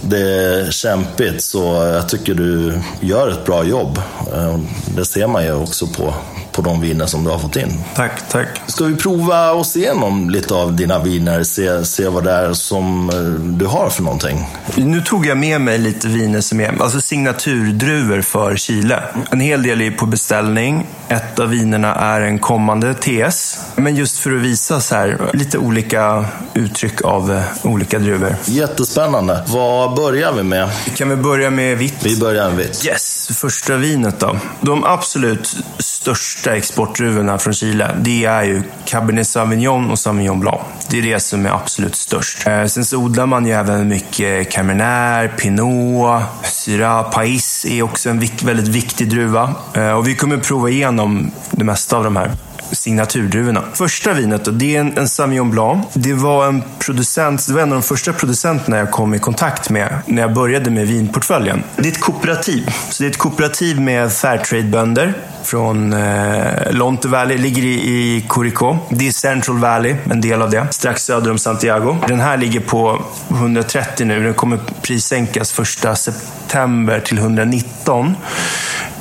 det 0.00 0.20
är 0.20 0.70
kämpigt 0.70 1.42
så 1.42 1.64
jag 1.94 2.08
tycker 2.08 2.34
du 2.34 2.80
gör 3.00 3.30
ett 3.30 3.44
bra 3.44 3.64
jobb. 3.64 3.98
Eh, 4.34 4.58
det 4.96 5.04
ser 5.04 5.26
man 5.26 5.44
ju 5.44 5.52
också 5.52 5.86
på, 5.86 6.14
på 6.52 6.62
de 6.62 6.80
viner 6.80 7.06
som 7.06 7.24
du 7.24 7.30
har 7.30 7.38
fått 7.38 7.56
in. 7.56 7.84
Tack, 7.94 8.28
tack. 8.28 8.48
Ska 8.66 8.84
vi 8.84 8.96
prova 8.96 9.52
oss 9.52 9.76
igenom 9.76 10.30
lite 10.30 10.54
av 10.54 10.76
dina 10.76 10.98
viner? 10.98 11.42
Se, 11.42 11.84
se 11.84 12.08
vad 12.08 12.24
det 12.24 12.32
är 12.32 12.52
som 12.52 13.10
eh, 13.10 13.16
du 13.58 13.66
har 13.66 13.90
för 13.90 14.02
någonting. 14.02 14.48
Nu 14.76 15.00
tog 15.00 15.26
jag 15.26 15.38
med 15.38 15.60
mig 15.60 15.78
lite 15.78 16.08
viner 16.08 16.40
som 16.40 16.60
är 16.60 16.82
alltså 16.82 17.00
signaturdruvor 17.00 18.20
för 18.20 18.56
Chile. 18.56 19.02
En 19.30 19.40
hel 19.40 19.62
del 19.62 19.80
är 19.80 19.90
på 19.90 20.06
beställning. 20.06 20.86
Ett 21.08 21.38
av 21.38 21.48
vinerna 21.48 21.94
är 21.94 22.20
en 22.20 22.38
kommande 22.38 22.94
TS. 22.94 23.58
Men 23.76 23.96
just 23.96 24.18
för 24.18 24.36
att 24.36 24.42
visa 24.42 24.80
så 24.80 24.94
här, 24.94 25.18
lite 25.32 25.58
olika 25.58 26.24
uttryck 26.54 27.02
av 27.02 27.32
eh, 27.32 27.42
olika 27.62 27.98
druvor. 27.98 28.36
Jättespännande. 28.44 29.44
Vad 29.46 29.96
börjar 29.96 30.32
vi 30.32 30.42
med? 30.42 30.70
Kan 30.96 31.08
vi 31.08 31.16
börja 31.16 31.50
med 31.50 31.78
vitt? 31.78 31.96
Vi 32.02 32.20
börjar 32.20 32.48
med 32.48 32.58
vitt. 32.58 32.86
Yes, 32.86 33.28
första 33.36 33.76
vinet 33.76 34.20
då. 34.20 34.36
De 34.60 34.84
absolut 34.84 35.56
största 36.02 36.56
exportdruvorna 36.56 37.38
från 37.38 37.54
Chile, 37.54 37.90
det 38.00 38.24
är 38.24 38.42
ju 38.42 38.62
Cabernet 38.84 39.26
Sauvignon 39.26 39.90
och 39.90 39.98
Sauvignon 39.98 40.40
Blanc. 40.40 40.60
Det 40.90 40.98
är 40.98 41.02
det 41.02 41.20
som 41.20 41.46
är 41.46 41.50
absolut 41.50 41.94
störst. 41.94 42.46
Eh, 42.46 42.64
sen 42.64 42.84
så 42.84 42.96
odlar 42.96 43.26
man 43.26 43.46
ju 43.46 43.52
även 43.52 43.88
mycket 43.88 44.50
Carmener, 44.50 45.28
Pinot, 45.28 46.22
Syrah, 46.44 47.10
Pais 47.10 47.64
är 47.64 47.82
också 47.82 48.10
en 48.10 48.18
väldigt 48.42 48.68
viktig 48.68 49.10
druva. 49.10 49.54
Eh, 49.74 49.92
och 49.92 50.08
vi 50.08 50.16
kommer 50.16 50.36
prova 50.36 50.68
igenom 50.68 51.30
det 51.50 51.64
mesta 51.64 51.96
av 51.96 52.04
de 52.04 52.16
här 52.16 52.30
signaturdruvorna. 52.72 53.62
Första 53.74 54.12
vinet 54.12 54.44
då, 54.44 54.50
det 54.50 54.76
är 54.76 54.80
en, 54.80 54.98
en 54.98 55.08
Sauvignon 55.08 55.50
Blanc. 55.50 55.86
Det 55.92 56.12
var 56.12 56.46
en 56.46 56.62
producent, 56.78 57.46
det 57.46 57.54
var 57.54 57.62
en 57.62 57.72
av 57.72 57.78
de 57.80 57.82
första 57.82 58.12
producenterna 58.12 58.76
jag 58.76 58.90
kom 58.90 59.14
i 59.14 59.18
kontakt 59.18 59.70
med 59.70 59.98
när 60.06 60.22
jag 60.22 60.34
började 60.34 60.70
med 60.70 60.86
vinportföljen. 60.86 61.62
Det 61.76 61.88
är 61.88 61.92
ett 61.92 62.00
kooperativ. 62.00 62.74
Så 62.90 63.02
det 63.02 63.06
är 63.06 63.10
ett 63.10 63.18
kooperativ 63.18 63.80
med 63.80 64.12
Fairtrade-bönder 64.12 65.14
från 65.44 65.92
eh, 65.92 66.72
Lonte 66.72 67.08
Valley, 67.08 67.38
ligger 67.38 67.62
i, 67.62 67.74
i 67.74 68.26
Curico. 68.28 68.78
Det 68.90 69.08
är 69.08 69.12
Central 69.12 69.58
Valley, 69.58 69.96
en 70.10 70.20
del 70.20 70.42
av 70.42 70.50
det, 70.50 70.66
strax 70.70 71.04
söder 71.04 71.30
om 71.30 71.38
Santiago. 71.38 71.96
Den 72.08 72.20
här 72.20 72.36
ligger 72.36 72.60
på 72.60 73.02
130 73.30 74.06
nu, 74.06 74.22
den 74.22 74.34
kommer 74.34 74.58
prissänkas 74.82 75.52
första 75.52 75.96
september 75.96 77.00
till 77.00 77.18
119. 77.18 78.16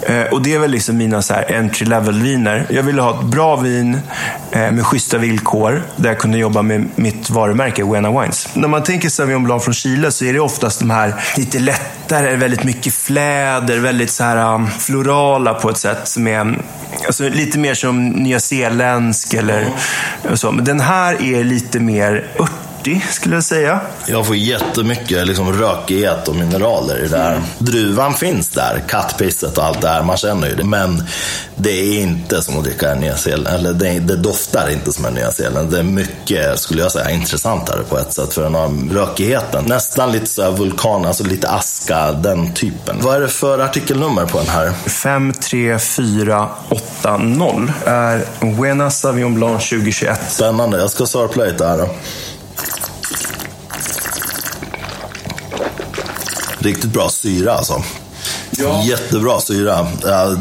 Eh, 0.02 0.24
och 0.24 0.42
det 0.42 0.54
är 0.54 0.60
väl 0.60 0.72
liksom 0.72 0.98
mina 0.98 1.22
så 1.22 1.34
här 1.34 1.56
entry 1.56 1.86
level-viner. 1.86 2.66
Jag 2.70 2.84
ville 2.84 3.02
ha 3.02 3.20
ett 3.20 3.26
bra 3.26 3.56
vin 3.56 4.00
eh, 4.52 4.72
med 4.72 4.86
schyssta 4.86 5.18
villkor 5.18 5.84
där 5.96 6.10
jag 6.10 6.20
kunde 6.20 6.38
jobba 6.38 6.62
med 6.62 6.88
mitt 6.96 7.30
varumärke 7.30 7.84
Wena 7.84 8.22
Wines. 8.22 8.50
När 8.54 8.68
man 8.68 8.84
tänker 8.84 9.10
Sauvignon 9.10 9.44
Blanc 9.44 9.64
från 9.64 9.74
Chile 9.74 10.12
så 10.12 10.26
är 10.26 10.34
det 10.34 10.40
oftast 10.40 10.80
de 10.80 10.90
här 10.90 11.14
lite 11.38 11.60
lättare, 11.60 12.36
väldigt 12.36 12.64
mycket 12.64 12.94
fläder, 12.94 13.80
väldigt 13.80 14.12
så 14.12 14.24
här 14.24 14.56
um, 14.56 14.68
florala 14.68 15.54
på 15.54 15.70
ett 15.70 15.78
sätt 15.78 16.08
som 16.08 16.28
är 16.28 16.58
alltså, 17.06 17.30
lite 17.30 17.60
mer 17.60 17.74
som 17.74 18.10
nyzeeländsk 18.10 19.34
eller 19.34 19.68
så. 20.34 20.52
Men 20.52 20.66
den 20.66 20.80
här 20.80 21.22
är 21.22 21.44
lite 21.44 21.80
mer 21.80 22.28
ört 22.40 22.71
40 22.84 23.02
skulle 23.12 23.36
jag 23.36 23.44
säga. 23.44 23.80
Jag 24.08 24.28
får 24.28 24.36
jättemycket 24.36 25.28
liksom, 25.28 25.54
rökighet 25.54 26.28
och 26.28 26.36
mineraler 26.36 27.06
i 27.06 27.08
det 27.08 27.18
här. 27.18 27.32
Mm. 27.32 27.44
Druvan 27.58 28.14
finns 28.14 28.50
där, 28.50 28.84
kattpisset 28.88 29.58
och 29.58 29.64
allt 29.64 29.82
det 29.82 29.88
här, 29.88 30.04
man 30.04 30.18
känner 30.18 30.50
ju 30.50 30.56
det. 30.56 30.64
Men 30.64 31.04
det 31.56 31.72
är 31.72 32.02
inte 32.02 32.42
som 32.42 32.58
att 32.58 32.64
dricka 32.64 32.92
en 32.92 33.00
Nya 33.00 33.18
Zeeland, 33.18 33.56
eller 33.56 33.74
det, 33.74 34.00
det, 34.00 34.16
doftar 34.16 34.70
inte 34.70 34.92
som 34.92 35.06
en 35.06 35.14
Nya 35.14 35.32
Zeeland. 35.32 35.72
Det 35.72 35.80
är 35.80 35.84
mycket, 35.84 36.60
skulle 36.60 36.82
jag 36.82 36.92
säga, 36.92 37.10
intressantare 37.10 37.84
på 37.90 37.98
ett 37.98 38.14
sätt 38.14 38.34
för 38.34 38.44
den 38.44 38.56
har 38.56 38.94
rökigheten. 38.94 39.64
Nästan 39.68 40.12
lite 40.12 40.26
så 40.26 40.52
vulkan, 40.52 41.06
alltså 41.06 41.24
lite 41.24 41.50
aska, 41.50 42.12
den 42.12 42.54
typen. 42.54 42.98
Vad 43.02 43.16
är 43.16 43.20
det 43.20 43.28
för 43.28 43.60
artikelnummer 43.60 44.26
på 44.26 44.38
den 44.38 44.50
här? 44.50 44.72
53480 44.88 47.74
är 47.86 48.26
Buena 48.56 48.92
Savion 48.92 49.36
Blanc 49.36 49.70
2021. 49.70 50.32
Spännande, 50.32 50.80
jag 50.80 50.90
ska 50.90 51.06
sörpla 51.06 51.46
lite 51.46 51.66
här 51.66 51.78
då. 51.78 51.90
Riktigt 56.60 56.94
bra 56.94 57.10
syra 57.10 57.54
alltså. 57.54 57.84
Ja. 58.58 58.84
Jättebra 58.84 59.40
syra. 59.40 59.88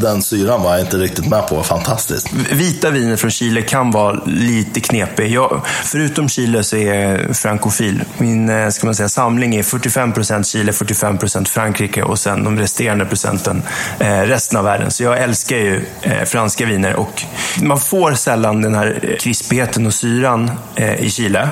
Den 0.01 0.23
syran 0.23 0.63
var 0.63 0.71
jag 0.71 0.79
inte 0.81 0.97
riktigt 0.97 1.27
med 1.27 1.47
på. 1.47 1.63
Fantastiskt. 1.63 2.33
Vita 2.51 2.89
viner 2.89 3.15
från 3.15 3.31
Chile 3.31 3.61
kan 3.61 3.91
vara 3.91 4.21
lite 4.25 4.79
knepig. 4.79 5.31
Jag, 5.31 5.61
förutom 5.83 6.29
Chile 6.29 6.63
så 6.63 6.75
är 6.75 6.93
jag 6.93 7.37
frankofil. 7.37 8.03
Min 8.17 8.49
eh, 8.49 8.69
ska 8.69 8.87
man 8.87 8.95
säga, 8.95 9.09
samling 9.09 9.55
är 9.55 9.63
45% 9.63 10.43
Chile, 10.43 10.71
45% 10.71 11.45
Frankrike 11.45 12.03
och 12.03 12.19
sen 12.19 12.43
de 12.43 12.59
resterande 12.59 13.05
procenten 13.05 13.63
eh, 13.99 14.21
resten 14.21 14.57
av 14.57 14.63
världen. 14.63 14.91
Så 14.91 15.03
jag 15.03 15.21
älskar 15.21 15.57
ju 15.57 15.85
eh, 16.01 16.23
franska 16.23 16.65
viner 16.65 16.95
och 16.95 17.23
man 17.61 17.79
får 17.79 18.13
sällan 18.13 18.61
den 18.61 18.75
här 18.75 19.17
krispigheten 19.19 19.87
och 19.87 19.93
syran 19.93 20.51
i 20.99 21.09
Chile. 21.09 21.49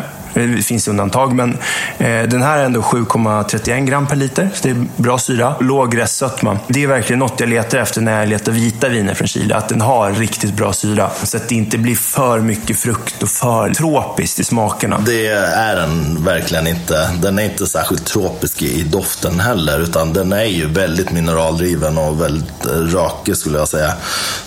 Det 0.48 0.64
finns 0.64 0.88
undantag, 0.88 1.34
men 1.34 1.58
eh, 1.98 2.24
den 2.24 2.42
här 2.42 2.58
är 2.58 2.64
ändå 2.64 2.82
7,31 2.82 3.86
gram 3.86 4.08
per 4.08 4.16
liter. 4.16 4.50
Så 4.54 4.64
det 4.64 4.70
är 4.70 4.86
bra 4.96 5.18
syra. 5.18 5.56
Låg 5.60 5.98
restsötma. 5.98 6.60
Det 6.68 6.84
är 6.84 6.88
verkligen 6.88 7.20
något 7.20 7.40
jag 7.40 7.50
letar 7.50 7.78
efter 7.78 8.02
när 8.02 8.20
jag 8.20 8.30
letar 8.30 8.52
vita 8.52 8.90
viner 8.90 9.14
från 9.14 9.28
Chile. 9.28 9.56
Att 9.56 9.70
den 9.70 9.82
har 9.82 10.12
riktigt 10.12 10.54
bra 10.54 10.74
syra. 10.74 11.12
Så 11.24 11.38
att 11.38 11.50
det 11.50 11.56
inte 11.56 11.78
blir 11.78 11.96
för 11.96 12.40
mycket 12.40 12.80
frukt 12.80 13.24
och 13.24 13.30
för 13.30 13.74
tropiskt 13.74 14.40
i 14.40 14.44
smakerna. 14.44 15.00
Det 15.06 15.28
är 15.28 15.76
den 15.76 16.24
verkligen 16.24 16.68
inte. 16.68 17.10
Den 17.22 17.40
är 17.40 17.44
inte 17.44 17.68
särskilt 17.68 18.06
tropisk 18.06 18.62
i 18.62 18.84
doften 18.84 19.40
heller. 19.40 19.80
Utan 19.80 20.14
den 20.14 20.34
är 20.34 20.44
ju 20.46 20.68
väldigt 20.68 21.12
mineraldriven 21.12 21.98
och 21.98 22.22
väldigt 22.22 22.66
eh, 22.66 22.72
rökig 22.72 23.38
skulle 23.38 23.58
jag 23.58 23.68
säga. 23.68 23.94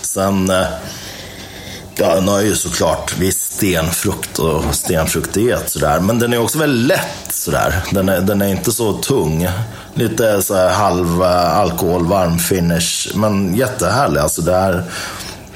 Sen 0.01 0.49
eh, 0.49 0.65
Ja, 1.95 2.15
den 2.15 2.27
har 2.27 2.41
ju 2.41 2.55
såklart 2.55 3.17
viss 3.17 3.43
stenfrukt 3.43 4.39
och 4.39 4.75
stenfruktighet 4.75 5.69
sådär. 5.69 5.99
Men 5.99 6.19
den 6.19 6.33
är 6.33 6.37
också 6.37 6.57
väldigt 6.57 6.87
lätt 6.87 7.33
sådär. 7.33 7.83
Den 7.91 8.09
är, 8.09 8.21
den 8.21 8.41
är 8.41 8.47
inte 8.47 8.71
så 8.71 8.93
tung. 8.93 9.47
Lite 9.93 10.41
så 10.41 10.55
här 10.55 10.69
halv 10.69 11.21
eh, 11.21 11.57
alkohol, 11.57 12.05
varm 12.05 12.39
finish. 12.39 13.15
Men 13.15 13.55
jättehärlig. 13.55 14.19
Alltså 14.19 14.41
det 14.41 14.55
här 14.55 14.83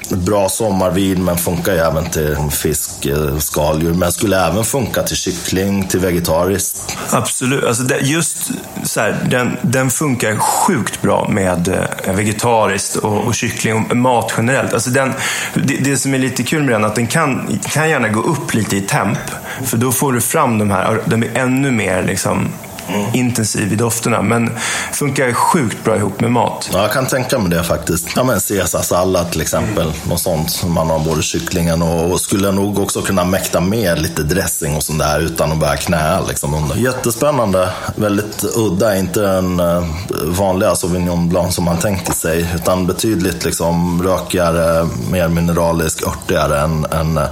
bra 0.09 0.49
sommarvin 0.49 1.23
men 1.23 1.37
funkar 1.37 1.73
ju 1.73 1.79
även 1.79 2.09
till 2.09 2.37
fisk, 2.51 3.05
eh, 3.05 3.37
skaldjur. 3.37 3.93
Men 3.93 4.11
skulle 4.11 4.47
även 4.47 4.63
funka 4.63 5.03
till 5.03 5.15
kyckling, 5.15 5.87
till 5.87 5.99
vegetariskt. 5.99 6.97
Absolut. 7.11 7.63
Alltså 7.63 7.83
det, 7.83 7.99
just 7.99 8.51
så 8.83 8.99
här, 8.99 9.27
den, 9.29 9.57
den 9.61 9.89
funkar 9.89 10.35
sjukt 10.35 11.01
bra 11.01 11.27
med 11.29 11.67
eh, 11.67 12.13
vegetariskt 12.15 12.95
och, 12.95 13.25
och 13.25 13.35
kyckling 13.35 13.85
och 13.89 13.97
mat 13.97 14.33
generellt. 14.37 14.73
Alltså 14.73 14.89
den, 14.89 15.13
det, 15.53 15.77
det, 15.77 15.97
som 15.97 16.13
är 16.13 16.19
lite 16.19 16.43
kul 16.43 16.63
med 16.63 16.73
den 16.73 16.83
är 16.83 16.87
att 16.87 16.95
den 16.95 17.07
kan, 17.07 17.59
kan 17.61 17.89
gärna 17.89 18.07
gå 18.07 18.21
upp 18.21 18.53
lite 18.53 18.77
i 18.77 18.81
temp. 18.81 19.19
För 19.65 19.77
då 19.77 19.91
får 19.91 20.13
du 20.13 20.21
fram 20.21 20.57
de 20.57 20.71
här, 20.71 21.01
de 21.05 21.23
är 21.23 21.37
ännu 21.37 21.71
mer 21.71 22.03
liksom 22.03 22.49
mm. 22.87 23.05
intensiv 23.13 23.73
i 23.73 23.75
dofterna. 23.75 24.21
Men 24.21 24.51
funkar 24.93 25.33
sjukt 25.33 25.83
bra 25.83 25.97
ihop 25.97 26.21
med 26.21 26.31
mat. 26.31 26.69
Ja, 26.73 26.81
jag 26.81 26.91
kan 26.91 27.05
tänka 27.05 27.39
mig 27.39 27.49
det 27.49 27.63
faktiskt. 27.63 28.07
Ja, 28.15 28.23
men 28.23 28.39
caesarsallad 28.39 29.31
till 29.31 29.41
exempel. 29.41 29.87
Mm. 29.87 30.09
Något 30.09 30.19
sånt 30.19 30.51
som 30.51 30.73
man 30.73 30.89
har 30.89 30.99
både 30.99 31.21
kycklingen 31.21 31.81
och, 31.81 32.11
och 32.11 32.21
skulle 32.21 32.51
nog 32.51 32.79
också 32.79 33.01
kunna 33.01 33.25
mäkta 33.25 33.61
med 33.61 34.01
lite 34.01 34.23
dressing 34.23 34.75
och 34.75 34.83
sånt 34.83 34.99
där 34.99 35.19
utan 35.19 35.51
att 35.51 35.57
börja 35.57 35.75
knäa 35.75 36.21
liksom 36.27 36.53
under. 36.53 36.75
Jättespännande. 36.75 37.69
Väldigt 37.95 38.43
udda. 38.55 38.97
Inte 38.97 39.21
den 39.21 39.59
uh, 39.59 39.83
vanliga 40.23 40.75
Sauvignon 40.75 41.29
Blanc 41.29 41.55
som 41.55 41.65
man 41.65 41.77
tänker 41.77 42.13
sig. 42.13 42.51
Utan 42.55 42.87
betydligt 42.87 43.45
liksom 43.45 44.03
rökigare, 44.03 44.87
mer 45.11 45.27
mineralisk, 45.27 46.07
örtigare 46.07 46.59
än, 46.59 46.85
än 46.85 47.17
uh, 47.17 47.23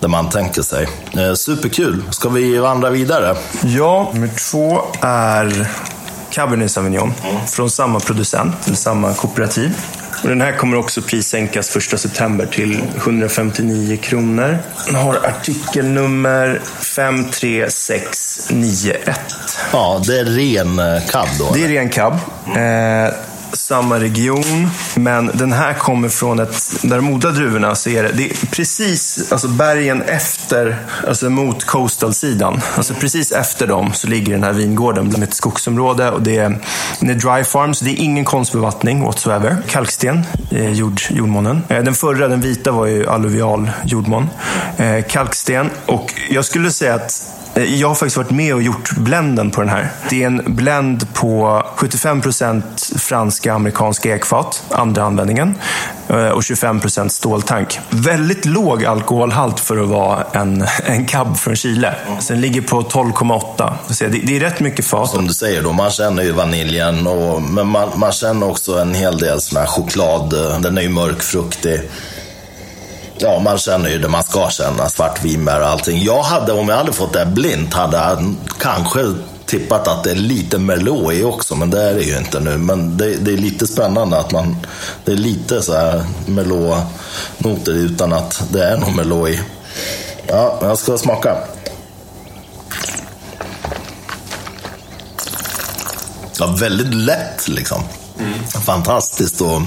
det 0.00 0.08
man 0.08 0.28
tänker 0.28 0.62
sig. 0.62 0.88
Uh, 1.16 1.34
superkul. 1.34 2.02
Ska 2.10 2.28
vi 2.28 2.58
vandra 2.58 2.90
vidare? 2.90 3.36
Ja, 3.62 4.10
nummer 4.12 4.30
två 4.50 4.82
är 5.00 5.68
Cabernet 6.30 6.70
Sauvignon 6.70 7.12
mm. 7.24 7.46
från 7.46 7.70
samma 7.70 8.00
producent, 8.00 8.66
eller 8.66 8.76
samma 8.76 9.14
kooperativ. 9.14 9.76
Och 10.22 10.28
den 10.28 10.40
här 10.40 10.52
kommer 10.52 10.76
också 10.76 11.02
prissänkas 11.02 11.76
1 11.76 12.00
september 12.00 12.46
till 12.46 12.82
159 12.96 13.96
kronor. 13.96 14.58
Den 14.86 14.94
har 14.94 15.26
artikelnummer 15.26 16.60
53691. 16.96 19.10
Ja, 19.72 20.02
det 20.06 20.18
är 20.18 20.24
ren 20.24 20.78
eh, 20.78 21.02
cab 21.08 21.28
då? 21.38 21.50
Det 21.54 21.64
är 21.64 21.68
ren 21.68 21.88
cab. 21.88 22.12
Eh, 22.46 23.08
samma 23.52 24.00
region, 24.00 24.70
men 24.94 25.30
den 25.34 25.52
här 25.52 25.74
kommer 25.74 26.08
från 26.08 26.40
ett, 26.40 26.76
där 26.82 26.96
de 26.96 27.10
odlar 27.10 27.32
druvorna 27.32 27.74
så 27.74 27.90
är 27.90 28.02
det, 28.02 28.12
det 28.12 28.30
är 28.30 28.46
precis, 28.46 29.32
alltså 29.32 29.48
bergen 29.48 30.02
efter, 30.02 30.76
alltså 31.08 31.30
mot 31.30 31.64
coastal-sidan. 31.64 32.60
Alltså 32.76 32.94
precis 32.94 33.32
efter 33.32 33.66
dem 33.66 33.92
så 33.92 34.06
ligger 34.06 34.32
den 34.32 34.42
här 34.42 34.52
vingården 34.52 35.08
med 35.08 35.22
ett 35.22 35.34
skogsområde 35.34 36.10
och 36.10 36.22
det 36.22 36.36
är, 36.36 36.58
det 37.00 37.10
är 37.10 37.14
dry 37.14 37.44
farms, 37.44 37.80
det 37.80 37.90
är 37.90 38.00
ingen 38.00 38.24
konstbevattning 38.24 39.04
whatsoever. 39.04 39.56
Kalksten, 39.68 40.22
eh, 40.50 40.72
jord, 40.72 41.00
jordmånen. 41.10 41.62
Eh, 41.68 41.82
den 41.82 41.94
förra, 41.94 42.28
den 42.28 42.40
vita, 42.40 42.72
var 42.72 42.86
ju 42.86 43.06
alluvial 43.06 43.70
jordmån. 43.84 44.30
Eh, 44.76 45.04
kalksten 45.08 45.70
och 45.86 46.14
jag 46.30 46.44
skulle 46.44 46.70
säga 46.70 46.94
att 46.94 47.41
Eh, 47.54 47.80
jag 47.80 47.88
har 47.88 47.94
faktiskt 47.94 48.16
varit 48.16 48.30
med 48.30 48.54
och 48.54 48.62
gjort 48.62 48.96
blenden 48.96 49.50
på 49.50 49.60
den 49.60 49.70
här. 49.70 49.92
Det 50.10 50.22
är 50.22 50.26
en 50.26 50.42
blend 50.46 51.14
på 51.14 51.62
75% 51.76 52.98
franska 52.98 53.52
amerikanska 53.52 54.14
ekfat, 54.16 54.62
andra 54.70 55.02
användningen, 55.02 55.54
eh, 56.08 56.28
och 56.28 56.42
25% 56.42 57.08
ståltank. 57.08 57.78
Väldigt 57.90 58.44
låg 58.44 58.84
alkoholhalt 58.84 59.60
för 59.60 59.82
att 59.82 59.88
vara 59.88 60.24
en, 60.32 60.66
en 60.84 61.06
cab 61.06 61.36
från 61.36 61.56
Chile. 61.56 61.94
Så 62.20 62.32
den 62.32 62.42
ligger 62.42 62.62
på 62.62 62.82
12,8. 62.82 63.74
Det 64.24 64.36
är 64.36 64.40
rätt 64.40 64.60
mycket 64.60 64.84
fat. 64.84 65.10
Som 65.10 65.26
du 65.26 65.34
säger, 65.34 65.62
då, 65.62 65.72
man 65.72 65.90
känner 65.90 66.22
ju 66.22 66.32
vaniljen, 66.32 67.06
och, 67.06 67.42
men 67.42 67.66
man, 67.66 67.88
man 67.96 68.12
känner 68.12 68.50
också 68.50 68.78
en 68.78 68.94
hel 68.94 69.18
del 69.18 69.40
sån 69.40 69.58
här 69.58 69.66
choklad. 69.66 70.32
Eh, 70.32 70.60
den 70.60 70.78
är 70.78 70.82
ju 70.82 70.88
mörkfruktig 70.88 71.80
ja, 73.22 73.38
man 73.38 73.58
känner 73.58 73.90
ju 73.90 73.98
det 73.98 74.08
man 74.08 74.24
ska 74.24 74.50
känna. 74.50 74.88
Svartvinbär 74.88 75.60
och 75.60 75.66
allting. 75.66 76.02
Jag 76.02 76.22
hade, 76.22 76.52
om 76.52 76.68
jag 76.68 76.76
hade 76.76 76.92
fått 76.92 77.12
det 77.12 77.26
blint, 77.26 77.74
hade 77.74 77.96
jag 77.96 78.34
kanske 78.58 79.14
tippat 79.46 79.88
att 79.88 80.04
det 80.04 80.10
är 80.10 80.14
lite 80.14 80.58
Merlot 80.58 81.12
i 81.12 81.24
också, 81.24 81.54
men 81.56 81.70
det 81.70 81.82
är 81.82 81.94
det 81.94 82.02
ju 82.02 82.18
inte 82.18 82.40
nu. 82.40 82.58
Men 82.58 82.96
det, 82.96 83.14
det 83.16 83.32
är 83.32 83.36
lite 83.36 83.66
spännande 83.66 84.18
att 84.18 84.32
man, 84.32 84.56
det 85.04 85.12
är 85.12 85.16
lite 85.16 85.62
så 85.62 85.72
här 85.72 86.04
Merlot-noter 86.26 87.72
utan 87.72 88.12
att 88.12 88.42
det 88.52 88.64
är 88.64 88.76
någon 88.76 88.96
Merlot 88.96 89.28
i. 89.28 89.40
Ja, 90.26 90.58
jag 90.62 90.78
ska 90.78 90.98
smaka. 90.98 91.36
Ja, 96.38 96.46
väldigt 96.46 96.94
lätt 96.94 97.48
liksom. 97.48 97.82
Mm. 98.18 98.44
Fantastiskt 98.44 99.42
att 99.42 99.62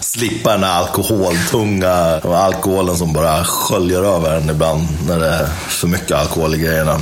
slippa 0.00 0.52
den 0.52 0.64
här 0.64 0.82
alkoholtunga 0.82 2.20
och 2.24 2.38
alkoholen 2.38 2.96
som 2.96 3.12
bara 3.12 3.44
sköljer 3.44 4.02
över 4.02 4.36
en 4.36 4.50
ibland 4.50 4.86
när 5.06 5.18
det 5.18 5.28
är 5.28 5.46
för 5.68 5.88
mycket 5.88 6.16
alkohol 6.16 6.54
i 6.54 6.58
grejerna. 6.58 7.00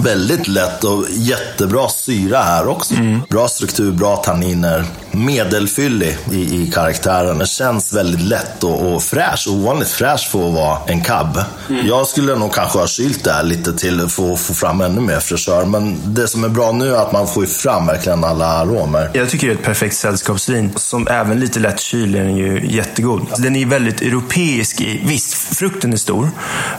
Väldigt 0.00 0.48
lätt 0.48 0.84
och 0.84 1.04
jättebra 1.10 1.88
syra 1.88 2.38
här 2.38 2.68
också. 2.68 2.94
Mm. 2.94 3.20
Bra 3.28 3.48
struktur, 3.48 3.92
bra 3.92 4.16
tanniner. 4.16 4.84
Medelfyllig 5.12 6.18
i, 6.30 6.62
i 6.62 6.70
karaktären. 6.74 7.38
Det 7.38 7.46
känns 7.46 7.92
väldigt 7.92 8.20
lätt 8.20 8.64
och, 8.64 8.94
och 8.94 9.02
fräsch. 9.02 9.48
Ovanligt 9.48 9.88
fräsch 9.88 10.28
för 10.30 10.48
att 10.48 10.54
vara 10.54 10.78
en 10.86 11.00
cab. 11.00 11.38
Mm. 11.68 11.86
Jag 11.86 12.06
skulle 12.06 12.36
nog 12.36 12.52
kanske 12.52 12.78
ha 12.78 12.86
kylt 12.86 13.24
det 13.24 13.32
här 13.32 13.42
lite 13.42 13.72
till 13.72 14.08
för 14.08 14.32
att 14.32 14.40
få 14.40 14.54
fram 14.54 14.80
ännu 14.80 15.00
mer 15.00 15.20
fräschör. 15.20 15.64
Men 15.64 15.98
det 16.04 16.28
som 16.28 16.44
är 16.44 16.48
bra 16.48 16.72
nu 16.72 16.94
är 16.94 16.98
att 16.98 17.12
man 17.12 17.28
får 17.28 17.46
fram 17.46 17.86
verkligen 17.86 18.24
alla 18.24 18.46
aromer. 18.46 19.10
Jag 19.14 19.30
tycker 19.30 19.46
det 19.46 19.52
är 19.52 19.56
ett 19.56 19.64
perfekt 19.64 19.96
sällskapsvin. 19.96 20.72
Som 20.76 21.08
även 21.08 21.40
lite 21.40 21.60
lätt 21.60 21.80
kyld 21.80 22.16
är 22.16 22.24
den 22.24 22.36
ju 22.36 22.66
jättegod. 22.66 23.26
Den 23.38 23.56
är 23.56 23.66
väldigt 23.66 24.02
europeisk 24.02 24.80
i. 24.80 25.00
Visst, 25.04 25.34
frukten 25.34 25.92
är 25.92 25.96
stor. 25.96 26.30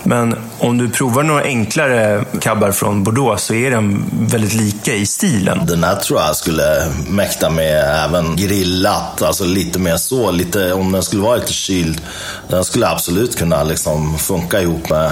Men 0.04 0.36
om 0.60 0.78
du 0.78 0.90
provar 0.90 1.24
några 1.24 1.44
enklare 1.44 2.26
cabbar 2.42 2.72
från 2.72 3.04
Bordeaux 3.04 3.44
så 3.44 3.54
är 3.54 3.72
den 3.72 4.06
väldigt 4.12 4.54
lika 4.54 4.94
i 4.96 5.06
stilen. 5.06 5.66
Den 5.66 5.84
här 5.84 5.96
tror 5.96 6.20
jag 6.20 6.36
skulle 6.36 6.88
mäkta 7.08 7.50
med 7.50 8.06
även 8.06 8.23
grillat, 8.36 9.22
alltså 9.22 9.46
lite 9.46 9.80
mer 9.80 9.98
så. 9.98 10.32
Lite, 10.32 10.74
om 10.74 10.92
den 10.92 11.04
skulle 11.04 11.22
vara 11.22 11.36
lite 11.36 11.54
kyld. 11.54 12.02
Den 12.48 12.64
skulle 12.64 12.88
absolut 12.88 13.38
kunna 13.38 13.64
liksom 13.64 14.18
funka 14.18 14.62
ihop 14.62 14.90
med 14.90 15.12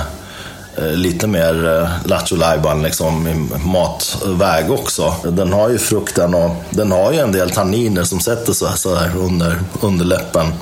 eh, 0.77 0.91
lite 0.91 1.27
mer 1.27 1.67
eh, 1.67 1.89
lattjo 2.05 2.37
liksom 2.83 3.27
i 3.27 3.33
matväg 3.67 4.71
också. 4.71 5.15
Den 5.23 5.53
har 5.53 5.69
ju 5.69 5.77
frukten 5.77 6.33
och 6.33 6.51
den 6.69 6.91
har 6.91 7.11
ju 7.11 7.19
en 7.19 7.31
del 7.31 7.49
tanniner 7.49 8.03
som 8.03 8.19
sätter 8.19 8.53
sig 8.53 8.77
så 8.77 8.95
här 8.95 9.17
under, 9.17 9.59
under 9.81 10.05
läppen. 10.05 10.53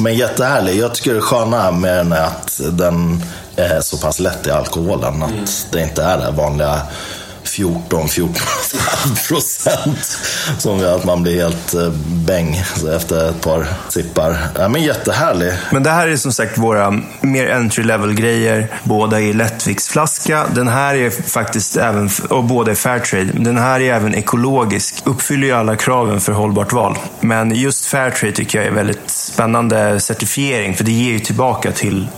Men 0.00 0.16
jättehärlig. 0.16 0.76
Jag 0.76 0.94
tycker 0.94 1.14
det 1.14 1.20
sköna 1.20 1.70
med 1.70 1.96
den 1.96 2.12
är 2.12 2.24
att 2.24 2.60
den 2.72 3.22
är 3.56 3.80
så 3.80 3.96
pass 3.96 4.20
lätt 4.20 4.46
i 4.46 4.50
alkoholen. 4.50 5.22
Att 5.22 5.30
mm. 5.30 5.44
det 5.72 5.82
inte 5.82 6.02
är 6.02 6.18
det 6.18 6.30
vanliga 6.30 6.80
14-14 7.52 9.28
procent. 9.28 10.18
Som 10.58 10.78
gör 10.78 10.96
att 10.96 11.04
man 11.04 11.22
blir 11.22 11.42
helt 11.42 11.74
eh, 11.74 11.90
bäng 12.26 12.62
efter 12.96 13.30
ett 13.30 13.40
par 13.40 13.66
sippar. 13.88 14.36
Ja, 14.58 14.68
men 14.68 14.82
jättehärlig. 14.82 15.52
Men 15.70 15.82
det 15.82 15.90
här 15.90 16.08
är 16.08 16.16
som 16.16 16.32
sagt 16.32 16.58
våra 16.58 17.00
mer 17.20 17.50
entry 17.50 17.84
level 17.84 18.14
grejer. 18.14 18.68
Båda 18.82 19.20
är 19.20 19.34
lättviktsflaska. 19.34 20.46
Den 20.54 20.68
här 20.68 20.94
är 20.94 21.10
faktiskt 21.10 21.76
även, 21.76 22.10
och 22.30 22.44
båda 22.44 22.70
är 22.70 22.74
Fairtrade. 22.74 23.24
Den 23.24 23.58
här 23.58 23.80
är 23.80 23.94
även 23.94 24.14
ekologisk. 24.14 24.94
Uppfyller 25.04 25.46
ju 25.46 25.52
alla 25.52 25.76
kraven 25.76 26.20
för 26.20 26.32
hållbart 26.32 26.72
val. 26.72 26.98
Men 27.20 27.54
just 27.54 27.86
Fairtrade 27.86 28.32
tycker 28.32 28.58
jag 28.58 28.66
är 28.66 28.72
väldigt 28.72 29.10
spännande 29.10 30.00
certifiering. 30.00 30.74
För 30.74 30.84
det 30.84 30.92
ger 30.92 31.12
ju 31.12 31.20
tillbaka 31.20 31.72
till 31.72 32.08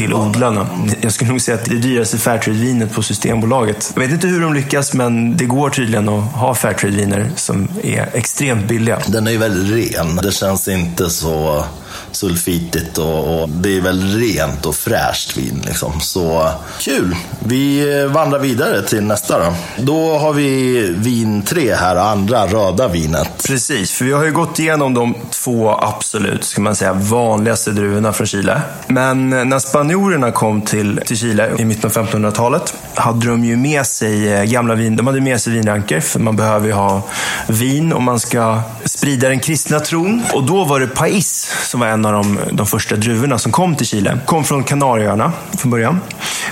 till 0.00 0.14
odlarna. 0.14 0.66
Jag 1.00 1.12
skulle 1.12 1.30
nog 1.30 1.40
säga 1.40 1.54
att 1.54 1.64
det 1.64 1.70
är 1.70 1.74
det 1.74 1.80
dyraste 1.80 2.18
Fairtrade-vinet 2.18 2.92
på 2.94 3.02
Systembolaget. 3.02 3.92
Jag 3.94 4.02
vet 4.02 4.10
inte 4.10 4.26
hur 4.26 4.40
de 4.40 4.54
lyckas, 4.54 4.94
men 4.94 5.36
det 5.36 5.44
går 5.44 5.70
tydligen 5.70 6.08
att 6.08 6.32
ha 6.32 6.54
Fairtrade-viner 6.54 7.30
som 7.36 7.68
är 7.82 8.08
extremt 8.12 8.68
billiga. 8.68 8.98
Den 9.06 9.26
är 9.26 9.30
ju 9.30 9.38
väldigt 9.38 9.94
ren. 9.94 10.16
Det 10.16 10.32
känns 10.32 10.68
inte 10.68 11.10
så 11.10 11.64
sulfitigt 12.12 12.98
och, 12.98 13.42
och, 13.42 13.48
det 13.48 13.76
är 13.76 13.80
väl 13.80 14.18
rent 14.18 14.66
och 14.66 14.74
fräscht 14.74 15.36
vin. 15.36 15.62
Liksom. 15.66 16.00
Så 16.00 16.50
kul! 16.80 17.16
Vi 17.38 17.84
vandrar 18.04 18.38
vidare 18.38 18.82
till 18.82 19.02
nästa 19.02 19.38
då. 19.38 19.54
Då 19.78 20.18
har 20.18 20.32
vi 20.32 20.80
vin 20.96 21.42
3 21.42 21.74
här, 21.74 21.96
andra 21.96 22.46
röda 22.46 22.88
vinet. 22.88 23.44
Precis, 23.46 23.92
för 23.92 24.04
vi 24.04 24.12
har 24.12 24.24
ju 24.24 24.32
gått 24.32 24.58
igenom 24.58 24.94
de 24.94 25.14
två 25.30 25.70
absolut, 25.70 26.44
ska 26.44 26.60
man 26.60 26.76
säga, 26.76 26.92
vanligaste 26.92 27.70
druvorna 27.70 28.12
från 28.12 28.26
Chile. 28.26 28.62
Men 28.86 29.32
eh, 29.32 29.44
när 29.44 29.58
spanjorerna 29.58 30.32
kom 30.32 30.62
till, 30.62 31.00
till 31.06 31.16
Chile 31.16 31.50
i 31.58 31.64
mitten 31.64 31.90
av 31.90 32.06
1500-talet 32.06 32.74
hade 32.94 33.26
de 33.26 33.44
ju 33.44 33.56
med 33.56 33.86
sig 33.86 34.32
eh, 34.32 34.44
gamla 34.44 34.74
vin. 34.74 34.96
De 34.96 35.06
hade 35.06 35.20
med 35.20 35.40
sig 35.40 35.52
vinranker, 35.52 36.00
för 36.00 36.20
man 36.20 36.36
behöver 36.36 36.66
ju 36.66 36.72
ha 36.72 37.02
vin 37.48 37.92
om 37.92 38.04
man 38.04 38.20
ska 38.20 38.60
sprida 38.84 39.28
den 39.28 39.40
kristna 39.40 39.80
tron. 39.80 40.22
Och 40.34 40.44
då 40.44 40.64
var 40.64 40.80
det 40.80 40.86
pais 40.86 41.50
som 41.62 41.79
var 41.80 41.86
en 41.86 42.04
av 42.04 42.12
de, 42.12 42.38
de 42.52 42.66
första 42.66 42.96
druvorna 42.96 43.38
som 43.38 43.52
kom 43.52 43.76
till 43.76 43.86
Chile. 43.86 44.18
Kom 44.26 44.44
från 44.44 44.64
Kanarieöarna 44.64 45.32
från 45.58 45.70
början. 45.70 46.00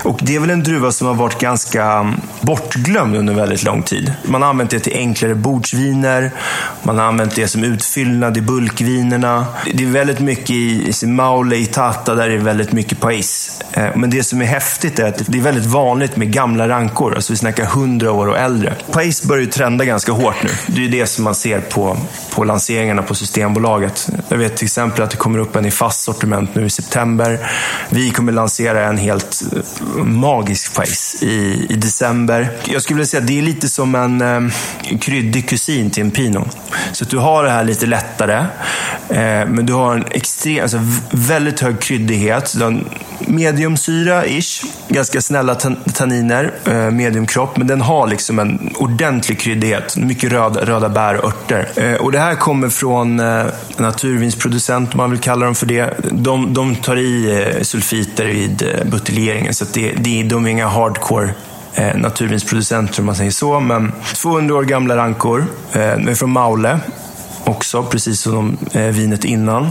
Och 0.03 0.19
det 0.21 0.35
är 0.35 0.39
väl 0.39 0.49
en 0.49 0.63
druva 0.63 0.91
som 0.91 1.07
har 1.07 1.13
varit 1.13 1.39
ganska 1.39 1.83
mm, 1.83 2.21
bortglömd 2.41 3.15
under 3.15 3.33
väldigt 3.33 3.63
lång 3.63 3.83
tid. 3.83 4.13
Man 4.25 4.41
har 4.41 4.49
använt 4.49 4.69
det 4.69 4.79
till 4.79 4.93
enklare 4.93 5.35
bordsviner. 5.35 6.31
Man 6.83 6.97
har 6.97 7.05
använt 7.05 7.35
det 7.35 7.47
som 7.47 7.63
utfyllnad 7.63 8.37
i 8.37 8.41
bulkvinerna. 8.41 9.45
Det 9.73 9.83
är 9.83 9.87
väldigt 9.87 10.19
mycket 10.19 10.49
i, 10.49 10.93
i 11.03 11.05
Maule, 11.05 11.55
i 11.55 11.65
Tata, 11.65 12.15
där 12.15 12.29
det 12.29 12.35
är 12.35 12.39
väldigt 12.39 12.71
mycket 12.71 12.99
pais. 12.99 13.61
Eh, 13.71 13.87
men 13.95 14.09
det 14.09 14.23
som 14.23 14.41
är 14.41 14.45
häftigt 14.45 14.99
är 14.99 15.07
att 15.07 15.21
det 15.27 15.37
är 15.37 15.41
väldigt 15.41 15.65
vanligt 15.65 16.15
med 16.15 16.33
gamla 16.33 16.69
rankor. 16.69 17.15
Alltså 17.15 17.33
vi 17.33 17.37
snackar 17.37 17.63
100 17.63 18.11
år 18.11 18.27
och 18.27 18.37
äldre. 18.37 18.75
Pais 18.91 19.23
börjar 19.23 19.43
ju 19.43 19.49
trenda 19.49 19.85
ganska 19.85 20.11
hårt 20.11 20.43
nu. 20.43 20.49
Det 20.67 20.85
är 20.85 20.89
det 20.89 21.07
som 21.07 21.23
man 21.23 21.35
ser 21.35 21.61
på, 21.61 21.97
på 22.35 22.43
lanseringarna 22.43 23.01
på 23.01 23.15
Systembolaget. 23.15 24.09
Jag 24.29 24.37
vet 24.37 24.57
till 24.57 24.65
exempel 24.65 25.03
att 25.03 25.13
kommer 25.19 25.39
upp 25.39 25.55
en 25.55 25.65
i 25.65 25.71
fast 25.71 26.03
sortiment 26.03 26.55
nu 26.55 26.65
i 26.65 26.69
september. 26.69 27.51
Vi 27.89 28.11
kommer 28.11 28.31
lansera 28.31 28.85
en 28.85 28.97
helt 28.97 29.43
eh, 29.55 30.03
magisk 30.03 30.73
face 30.73 31.25
i, 31.25 31.67
i 31.69 31.75
december. 31.75 32.49
Jag 32.65 32.81
skulle 32.81 32.97
vilja 32.97 33.07
säga 33.07 33.21
att 33.21 33.27
det 33.27 33.37
är 33.37 33.41
lite 33.41 33.69
som 33.69 33.95
en 33.95 34.21
eh, 34.21 34.51
kryddig 34.99 35.49
kusin 35.49 35.89
till 35.89 36.03
en 36.03 36.11
Pinot. 36.11 36.57
Så 36.91 37.03
att 37.03 37.09
du 37.09 37.17
har 37.17 37.43
det 37.43 37.49
här 37.49 37.63
lite 37.63 37.85
lättare, 37.85 38.37
eh, 39.09 39.47
men 39.47 39.65
du 39.65 39.73
har 39.73 39.95
en 39.95 40.05
extrem, 40.11 40.61
alltså 40.61 40.79
väldigt 41.11 41.59
hög 41.59 41.79
kryddighet. 41.79 42.53
Du 42.57 42.63
har 42.63 42.71
en 42.71 42.85
mediumsyra-ish, 43.19 44.65
ganska 44.87 45.21
snälla 45.21 45.55
tanniner, 45.93 46.51
eh, 46.65 46.91
mediumkropp, 46.91 47.57
men 47.57 47.67
den 47.67 47.81
har 47.81 48.07
liksom 48.07 48.39
en 48.39 48.73
ordentlig 48.75 49.39
kryddighet. 49.39 49.97
Mycket 49.97 50.31
röda, 50.31 50.65
röda 50.65 50.89
bär 50.89 51.15
och 51.15 51.29
örter. 51.29 51.69
Eh, 51.75 51.93
och 51.93 52.11
det 52.11 52.19
här 52.19 52.35
kommer 52.35 52.69
från 52.69 53.19
eh, 53.19 53.45
naturvinsproducent, 53.77 54.93
om 54.93 54.99
man 55.09 55.13
vill 55.15 55.23
kalla 55.23 55.45
dem 55.45 55.55
för 55.55 55.65
det. 55.65 55.93
De, 56.11 56.53
de 56.53 56.75
tar 56.75 56.95
i 56.95 57.43
eh, 57.55 57.61
sulfiter 57.61 58.25
vid 58.25 58.61
eh, 58.61 58.85
buteljeringen, 58.85 59.53
så 59.53 59.65
det, 59.73 59.91
det, 59.91 60.23
de 60.23 60.45
är 60.45 60.49
inga 60.49 60.67
hardcore 60.67 61.33
eh, 61.73 61.95
naturvinsproducenter 61.95 62.99
om 62.99 63.05
man 63.05 63.15
säger 63.15 63.31
så. 63.31 63.59
Men 63.59 63.91
200 64.15 64.55
år 64.55 64.63
gamla 64.63 64.97
rankor, 64.97 65.45
eh, 65.73 66.13
från 66.13 66.29
Maule 66.29 66.79
också, 67.43 67.83
precis 67.83 68.21
som 68.21 68.57
eh, 68.71 68.81
vinet 68.81 69.23
innan. 69.25 69.69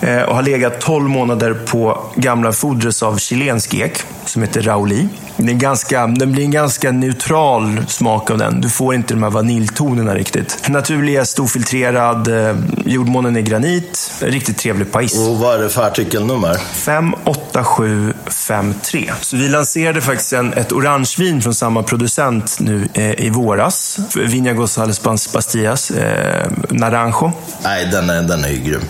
Eh, 0.00 0.22
och 0.22 0.34
har 0.34 0.42
legat 0.42 0.80
12 0.80 1.08
månader 1.08 1.54
på 1.54 1.98
gamla 2.16 2.52
fodres 2.52 3.02
av 3.02 3.18
chilensk 3.18 3.74
ek 3.74 4.02
som 4.24 4.42
heter 4.42 4.62
Rauli. 4.62 5.08
Det, 5.36 5.52
är 5.52 5.56
ganska, 5.56 6.06
det 6.06 6.26
blir 6.26 6.44
en 6.44 6.50
ganska 6.50 6.92
neutral 6.92 7.84
smak 7.88 8.30
av 8.30 8.38
den. 8.38 8.60
Du 8.60 8.70
får 8.70 8.94
inte 8.94 9.14
de 9.14 9.22
här 9.22 9.30
vaniljtonerna 9.30 10.14
riktigt. 10.14 10.68
Naturlig 10.68 11.26
storfiltrerad, 11.26 12.28
eh, 12.28 12.56
jordmånen 12.84 13.36
är 13.36 13.40
granit. 13.40 14.12
Riktigt 14.20 14.58
trevlig 14.58 14.92
pais. 14.92 15.18
Och 15.18 15.38
vad 15.38 15.54
är 15.54 15.58
det 15.62 15.68
för 15.68 15.82
artikelnummer? 15.82 16.56
58753. 16.72 19.12
Så 19.20 19.36
vi 19.36 19.48
lanserade 19.48 20.00
faktiskt 20.00 20.32
en, 20.32 20.52
ett 20.52 20.72
orangevin 20.72 21.42
från 21.42 21.54
samma 21.54 21.82
producent 21.82 22.56
nu 22.60 22.88
eh, 22.94 23.26
i 23.26 23.30
våras. 23.30 23.98
Viña 24.14 24.54
González 24.54 25.32
Pastillas, 25.32 25.90
eh, 25.90 26.50
Naranjo. 26.70 27.32
Nej, 27.62 27.86
den 27.86 28.10
är, 28.10 28.22
den 28.22 28.44
är 28.44 28.48
ju 28.48 28.60
grym. 28.60 28.82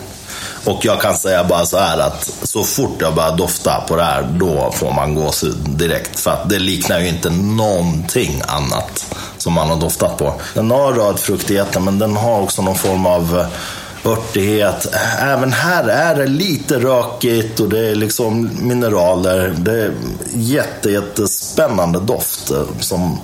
Och 0.66 0.84
jag 0.84 1.00
kan 1.00 1.16
säga 1.16 1.44
bara 1.44 1.66
så 1.66 1.78
här 1.78 1.98
att 1.98 2.30
så 2.42 2.64
fort 2.64 2.96
jag 3.00 3.14
börjar 3.14 3.36
dofta 3.36 3.80
på 3.88 3.96
det 3.96 4.02
här, 4.02 4.22
då 4.22 4.72
får 4.74 4.92
man 4.92 5.14
gåshud 5.14 5.56
direkt. 5.68 6.20
För 6.20 6.30
att 6.30 6.48
det 6.48 6.58
liknar 6.58 7.00
ju 7.00 7.08
inte 7.08 7.30
någonting 7.30 8.42
annat 8.46 9.14
som 9.38 9.52
man 9.52 9.68
har 9.68 9.80
doftat 9.80 10.18
på. 10.18 10.34
Den 10.54 10.70
har 10.70 10.92
röd 10.92 11.18
fruktigheten, 11.18 11.84
men 11.84 11.98
den 11.98 12.16
har 12.16 12.40
också 12.40 12.62
någon 12.62 12.76
form 12.76 13.06
av 13.06 13.38
eh, 13.38 14.10
örtighet. 14.12 14.86
Även 15.20 15.52
här 15.52 15.88
är 15.88 16.14
det 16.14 16.26
lite 16.26 16.78
rökigt 16.78 17.60
och 17.60 17.68
det 17.68 17.88
är 17.88 17.94
liksom 17.94 18.50
mineraler. 18.60 19.54
Det 19.58 19.82
är 19.82 19.92
jätte, 20.34 20.90
jättespännande 20.90 22.00
doft 22.00 22.50
eh, 22.50 22.64
som 22.80 23.18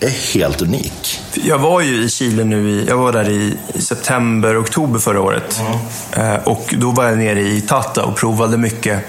är 0.00 0.34
helt 0.34 0.62
unik. 0.62 1.20
Jag 1.34 1.58
var 1.58 1.80
ju 1.80 2.04
i 2.04 2.08
Chile 2.08 2.44
nu, 2.44 2.70
i, 2.70 2.84
jag 2.88 2.96
var 2.96 3.12
där 3.12 3.28
i, 3.28 3.56
september, 3.78 4.62
oktober 4.62 4.98
förra 4.98 5.20
året. 5.20 5.60
Mm. 6.14 6.40
Och 6.44 6.74
då 6.78 6.90
var 6.90 7.04
jag 7.04 7.18
nere 7.18 7.40
i 7.40 7.60
Tata 7.60 8.04
och 8.04 8.16
provade 8.16 8.56
mycket, 8.56 9.04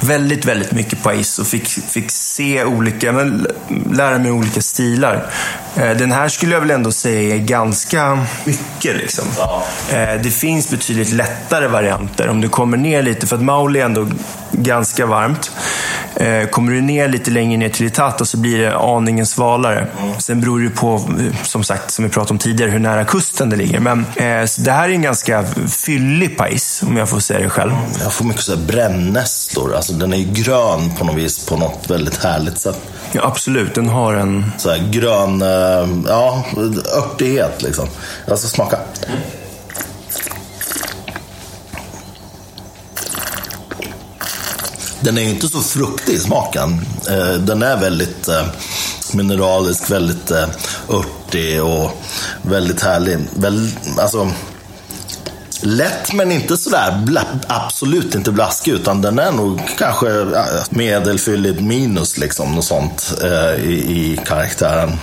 väldigt, 0.00 0.44
väldigt 0.44 0.72
mycket 0.72 1.02
pais 1.02 1.38
och 1.38 1.46
fick, 1.46 1.68
fick 1.68 2.10
se 2.10 2.64
olika, 2.64 3.12
men, 3.12 3.46
lära 3.92 4.18
mig 4.18 4.32
olika 4.32 4.60
stilar. 4.60 5.26
Eh, 5.76 5.90
den 5.90 6.12
här 6.12 6.28
skulle 6.28 6.54
jag 6.54 6.60
väl 6.60 6.70
ändå 6.70 6.92
säga 6.92 7.34
är 7.34 7.38
ganska 7.38 8.26
mycket. 8.44 8.96
Liksom. 8.96 9.24
Eh, 9.90 10.22
det 10.22 10.30
finns 10.30 10.70
betydligt 10.70 11.12
lättare 11.12 11.66
varianter 11.66 12.28
om 12.28 12.40
du 12.40 12.48
kommer 12.48 12.76
ner 12.76 13.02
lite, 13.02 13.26
för 13.26 13.36
att 13.36 13.42
Mauli 13.42 13.80
är 13.80 13.84
ändå 13.84 14.08
ganska 14.52 15.06
varmt. 15.06 15.50
Eh, 16.16 16.48
kommer 16.48 16.72
du 16.72 16.80
ner 16.80 17.08
lite 17.08 17.30
längre 17.30 17.56
ner 17.56 17.68
till 17.68 17.86
Itata 17.86 18.24
så 18.24 18.36
blir 18.36 18.58
det 18.58 18.76
aningen 18.76 19.26
svalare. 19.26 19.86
Sen 20.18 20.40
beror 20.40 20.60
det 20.60 20.70
på, 20.70 21.10
som 21.42 21.64
sagt, 21.64 21.90
som 21.90 22.04
vi 22.04 22.10
pratade 22.10 22.30
om 22.30 22.38
tidigare, 22.38 22.70
hur 22.70 22.78
nära 22.78 23.04
kusten 23.04 23.50
det 23.50 23.56
ligger. 23.56 23.80
Men 23.80 23.98
eh, 23.98 24.48
det 24.58 24.70
här 24.70 24.88
är 24.88 24.92
en 24.92 25.02
ganska 25.02 25.44
fyllig 25.68 26.38
pajs, 26.38 26.82
om 26.86 26.96
jag 26.96 27.08
får 27.08 27.20
säga 27.20 27.40
det 27.40 27.50
själv. 27.50 27.72
Jag 28.02 28.12
får 28.12 28.24
mycket 28.24 28.42
så 28.42 28.56
brännässlor. 28.56 29.74
Alltså, 29.74 29.92
den 29.92 30.12
är 30.12 30.24
grön 30.32 30.90
på 30.98 31.04
något 31.04 31.16
vis, 31.16 31.46
på 31.46 31.56
något 31.56 31.90
väldigt 31.90 32.24
härligt 32.24 32.58
sätt. 32.58 32.80
Ja, 33.12 33.20
absolut. 33.24 33.74
Den 33.74 33.88
har 33.88 34.14
en... 34.14 34.52
Så 34.58 34.70
här, 34.70 34.88
grön, 34.90 35.42
eh, 35.42 36.08
ja, 36.08 36.44
örtighet 36.96 37.62
liksom. 37.62 37.88
Jag 38.26 38.38
ska 38.38 38.48
smaka. 38.48 38.78
Den 45.02 45.18
är 45.18 45.22
inte 45.22 45.48
så 45.48 45.60
fruktig 45.60 46.12
i 46.12 46.18
smaken. 46.18 46.86
Eh, 47.08 47.32
den 47.32 47.62
är 47.62 47.76
väldigt 47.76 48.28
eh, 48.28 48.46
mineralisk, 49.12 49.90
väldigt 49.90 50.30
eh, 50.30 50.48
örtig 50.88 51.62
och 51.62 51.90
väldigt 52.42 52.82
härlig. 52.82 53.18
alltså, 53.98 54.30
lätt 55.60 56.12
men 56.12 56.32
inte 56.32 56.56
sådär 56.56 57.04
absolut 57.46 58.14
inte 58.14 58.32
blaskig 58.32 58.72
utan 58.72 59.02
den 59.02 59.18
är 59.18 59.32
nog 59.32 59.60
kanske 59.78 60.26
medelfyllig, 60.70 61.62
minus 61.62 62.18
liksom 62.18 62.54
något 62.54 62.64
sånt 62.64 63.14
i, 63.62 63.72
i 63.72 64.20
karaktären 64.26 64.98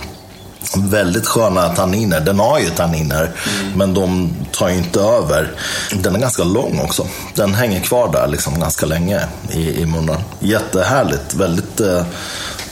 väldigt 0.76 1.26
sköna 1.26 1.68
tanniner. 1.68 2.20
Den 2.20 2.40
har 2.40 2.58
ju 2.58 2.70
tanniner, 2.70 3.22
mm. 3.22 3.72
men 3.78 3.94
de 3.94 4.34
tar 4.52 4.68
ju 4.68 4.76
inte 4.76 5.00
över. 5.00 5.50
Den 5.92 6.14
är 6.14 6.18
ganska 6.18 6.44
lång 6.44 6.80
också. 6.80 7.06
Den 7.34 7.54
hänger 7.54 7.80
kvar 7.80 8.12
där 8.12 8.26
liksom 8.26 8.60
ganska 8.60 8.86
länge 8.86 9.20
i, 9.50 9.80
i 9.80 9.86
munnen. 9.86 10.20
Jättehärligt, 10.40 11.34
väldigt 11.34 11.80
uh, 11.80 12.02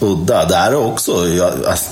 udda. 0.01 0.45
Det 0.45 0.57
här 0.57 0.73
är 0.73 0.87
också, 0.87 1.29
jag, 1.29 1.53
alltså, 1.69 1.91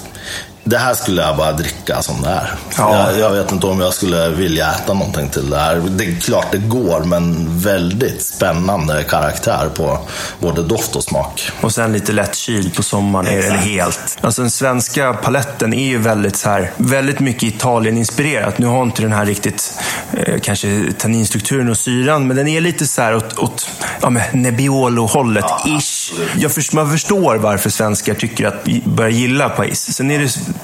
det 0.69 0.79
här 0.79 0.95
skulle 0.95 1.23
jag 1.23 1.37
bara 1.37 1.53
dricka 1.53 2.03
som 2.03 2.23
det 2.23 2.29
är. 2.29 2.55
Ja. 2.79 3.11
Jag, 3.11 3.19
jag, 3.19 3.31
vet 3.31 3.53
inte 3.53 3.67
om 3.67 3.81
jag 3.81 3.95
skulle 3.95 4.29
vilja 4.29 4.73
äta 4.73 4.95
någonting 4.95 5.29
till 5.29 5.51
det 5.51 5.59
här. 5.59 5.83
Det 5.89 6.05
är 6.05 6.21
klart 6.21 6.47
det 6.53 6.59
går, 6.59 7.05
men 7.05 7.47
väldigt 7.59 8.23
spännande 8.23 9.03
karaktär 9.03 9.69
på 9.77 9.99
både 10.41 10.63
doft 10.63 10.97
och 10.97 11.05
smak. 11.05 11.51
Och 11.61 11.73
sen 11.73 11.93
lite 11.93 12.13
lätt 12.13 12.35
kyl 12.35 12.71
på 12.71 12.83
sommaren 12.83 13.27
är 13.27 13.37
det 13.37 13.57
helt. 13.57 14.19
Alltså 14.21 14.43
den 14.43 14.51
svenska 14.51 15.13
paletten 15.13 15.75
är 15.75 15.87
ju 15.87 15.99
väldigt 15.99 16.37
så 16.37 16.49
här, 16.49 16.71
väldigt 16.77 17.21
mycket 17.21 17.43
Italien-inspirerat. 17.43 18.59
Nu 18.59 18.67
har 18.67 18.83
inte 18.83 19.03
den 19.03 19.13
här 19.13 19.27
riktigt 19.27 19.75
eh, 20.13 20.41
kanske 20.41 20.93
tanninstrukturen 20.99 21.69
och 21.71 21.77
syran, 21.77 22.27
men 22.27 22.37
den 22.37 22.49
är 22.49 22.61
lite 22.61 22.87
så 22.87 23.03
här 23.03 23.17
åt, 23.17 23.39
åt 23.39 23.69
ja, 24.01 24.11
Nebbiolo-hållet. 24.33 25.45
Ja, 25.49 25.79
ish. 25.79 26.13
Jag 26.37 26.53
förstår, 26.53 26.77
man 26.77 26.91
förstår 26.91 27.37
varför 27.37 27.71
svenskar 27.71 28.15
tycker 28.15 28.47
att 28.47 28.65
börjar 28.85 29.11
gilla 29.11 29.49
pais. 29.49 29.95
Sen 29.95 30.11
är 30.11 30.19
det 30.19 30.56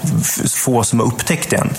få 0.54 0.84
som 0.84 1.00
har 1.00 1.06
upptäckt 1.06 1.50
det 1.50 1.56
än. 1.56 1.70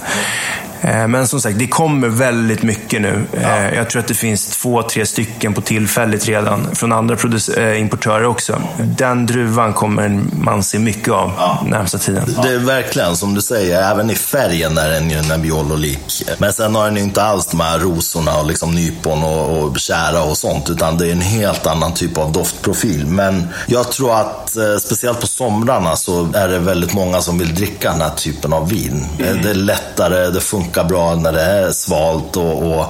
Eh, 0.84 1.08
men 1.08 1.28
som 1.28 1.42
sagt, 1.42 1.60
det 1.60 1.68
kommer 1.68 2.08
väldigt 2.08 2.64
mycket 2.64 3.02
nu. 3.02 3.26
Ja. 3.32 3.40
Eh, 3.40 3.76
jag 3.76 3.90
tror 3.90 4.00
att 4.00 4.08
det 4.08 4.14
finns 4.14 4.48
två, 4.48 4.84
tre 4.84 5.06
stycken 5.06 5.54
på 5.54 5.62
tillfället 5.62 6.28
redan 6.28 6.76
från 6.76 6.92
andra 6.92 7.18
eh, 7.58 7.82
importörer 7.82 8.26
också. 8.26 8.62
Den 8.78 9.26
druvan 9.26 9.74
kommer 9.74 10.22
man 10.34 10.64
se 10.64 10.80
mycket 10.80 11.14
av 11.14 11.32
ja. 11.38 11.64
närmsta 11.68 11.98
tiden. 11.98 12.36
Det 12.44 12.50
är 12.50 12.58
verkligen 12.58 13.16
som 13.16 13.34
du 13.34 13.42
säger, 13.42 13.92
även 13.92 14.10
i 14.10 14.16
färgen 14.16 14.78
är 14.78 14.90
den 14.90 15.10
ju 15.10 15.22
Nebbiolo-lik. 15.22 16.24
Men 16.38 16.54
sen 16.54 16.76
har 16.76 16.86
den 16.86 16.96
ju 16.96 17.04
inte 17.04 17.24
alls 17.24 17.48
de 17.48 17.60
här 17.60 17.80
rosorna 17.80 18.38
och 18.38 18.48
liksom 18.48 18.76
nypon 18.76 19.24
och, 19.24 19.58
och 19.58 19.80
kära 19.80 20.24
och 20.24 20.38
sånt, 20.38 20.70
utan 20.70 20.98
det 20.98 21.08
är 21.08 21.12
en 21.12 21.22
helt 21.22 21.68
annan 21.68 21.94
typ 21.94 22.18
av 22.18 22.32
doftprofil. 22.32 23.06
Men 23.06 23.48
jag 23.68 23.92
tror 23.92 24.16
att 24.16 24.58
speciellt 24.80 25.22
på 25.22 25.28
somrarna 25.28 25.96
så 25.96 26.30
är 26.34 26.48
det 26.48 26.60
väldigt 26.60 26.94
många 26.94 27.22
som 27.22 27.40
vill 27.40 27.56
dricka 27.56 27.92
den 27.92 28.02
här 28.02 28.10
typen 28.10 28.54
av 28.54 28.70
vin. 28.70 29.06
Mm. 29.20 29.42
Det 29.42 29.50
är 29.50 29.54
lättare, 29.54 30.30
det 30.30 30.42
funkar 30.42 30.73
funkar 30.74 30.90
bra 30.90 31.16
när 31.16 31.32
det 31.32 31.42
är 31.42 31.72
svalt 31.72 32.38
och, 32.38 32.64
och, 32.64 32.86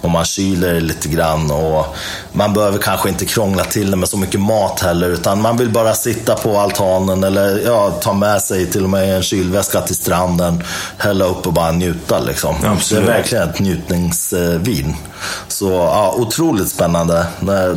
och 0.00 0.10
man 0.10 0.24
kyler 0.24 0.80
lite 0.80 1.08
grann. 1.08 1.50
Och 1.50 1.96
man 2.32 2.52
behöver 2.52 2.78
kanske 2.78 3.08
inte 3.08 3.24
krångla 3.24 3.64
till 3.64 3.90
det 3.90 3.96
med 3.96 4.08
så 4.08 4.16
mycket 4.16 4.40
mat 4.40 4.80
heller, 4.80 5.08
utan 5.08 5.40
man 5.40 5.56
vill 5.56 5.70
bara 5.70 5.94
sitta 5.94 6.34
på 6.34 6.58
altanen 6.58 7.24
eller 7.24 7.58
ja, 7.64 7.90
ta 7.90 8.12
med 8.12 8.42
sig 8.42 8.66
till 8.66 8.84
och 8.84 8.90
med 8.90 9.16
en 9.16 9.22
kylväska 9.22 9.80
till 9.80 9.96
stranden, 9.96 10.62
hälla 10.98 11.24
upp 11.24 11.46
och 11.46 11.52
bara 11.52 11.72
njuta. 11.72 12.18
Liksom. 12.18 12.54
det 12.90 12.96
är 12.96 13.00
verkligen 13.00 13.48
ett 13.48 13.58
njutningsvin. 13.58 14.96
Så 15.48 15.70
ja, 15.70 16.14
otroligt 16.18 16.68
spännande. 16.68 17.26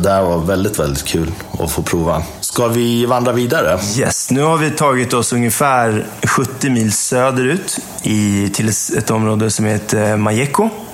Det 0.00 0.10
här 0.10 0.22
var 0.22 0.38
väldigt, 0.38 0.78
väldigt 0.78 1.04
kul 1.04 1.32
att 1.60 1.70
få 1.70 1.82
prova. 1.82 2.22
Ska 2.56 2.68
vi 2.68 3.06
vandra 3.06 3.32
vidare? 3.32 3.78
Yes, 3.98 4.30
nu 4.30 4.42
har 4.42 4.56
vi 4.56 4.70
tagit 4.70 5.14
oss 5.14 5.32
ungefär 5.32 6.06
70 6.26 6.70
mil 6.70 6.92
söderut 6.92 7.78
i, 8.02 8.48
till 8.48 8.68
ett 8.98 9.10
område 9.10 9.50
som 9.50 9.64
heter 9.64 10.16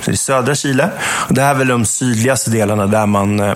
Majeco, 0.02 0.10
i 0.10 0.16
södra 0.16 0.54
Chile. 0.54 0.90
Och 1.28 1.34
det 1.34 1.42
här 1.42 1.54
är 1.54 1.58
väl 1.58 1.68
de 1.68 1.84
sydligaste 1.84 2.50
delarna 2.50 2.86
där 2.86 3.06
man 3.06 3.40
eh, 3.40 3.54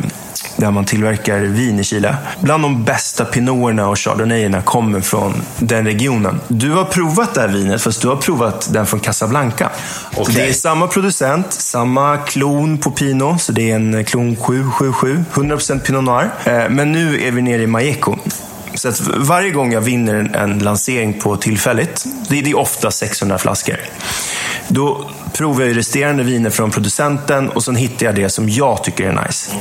där 0.57 0.71
man 0.71 0.85
tillverkar 0.85 1.39
vin 1.41 1.81
i 1.81 1.85
Chile. 1.85 2.17
Bland 2.41 2.63
de 2.63 2.85
bästa 2.85 3.25
pinoterna 3.25 3.89
och 3.89 3.99
chardonnayerna 3.99 4.63
kommer 4.63 5.01
från 5.01 5.43
den 5.59 5.85
regionen. 5.85 6.41
Du 6.49 6.71
har 6.71 6.85
provat 6.85 7.35
det 7.35 7.41
här 7.41 7.49
vinet, 7.49 7.83
fast 7.83 8.03
du 8.03 8.09
har 8.09 8.17
provat 8.17 8.73
den 8.73 8.87
från 8.87 9.01
Casablanca. 9.01 9.71
Okay. 10.17 10.35
Det 10.35 10.49
är 10.49 10.53
samma 10.53 10.87
producent, 10.87 11.53
samma 11.53 12.17
klon 12.17 12.79
på 12.79 12.91
Pinot, 12.91 13.43
så 13.43 13.53
det 13.53 13.71
är 13.71 13.77
en 13.77 14.05
klon 14.05 14.37
777, 14.37 15.25
100% 15.35 15.81
Pinot 15.81 16.05
Noir. 16.05 16.31
Eh, 16.45 16.69
men 16.71 16.93
nu 16.93 17.23
är 17.23 17.31
vi 17.31 17.43
nere 17.43 17.63
i 17.63 17.67
Majeco. 17.67 18.17
Så 18.75 18.89
att 18.89 19.01
varje 19.17 19.51
gång 19.51 19.73
jag 19.73 19.81
vinner 19.81 20.15
en, 20.15 20.35
en 20.35 20.59
lansering 20.59 21.21
på 21.21 21.37
tillfälligt, 21.37 22.05
det, 22.29 22.41
det 22.41 22.51
är 22.51 22.59
ofta 22.59 22.91
600 22.91 23.39
flaskor. 23.39 23.77
Då 24.69 25.11
provar 25.33 25.63
jag 25.63 25.77
resterande 25.77 26.23
viner 26.23 26.51
från 26.51 26.71
producenten 26.71 27.49
och 27.49 27.65
sen 27.65 27.77
hittar 27.77 28.07
jag 28.07 28.15
det 28.15 28.29
som 28.29 28.49
jag 28.49 28.85
tycker 28.85 29.09
är 29.09 29.27
nice. 29.27 29.57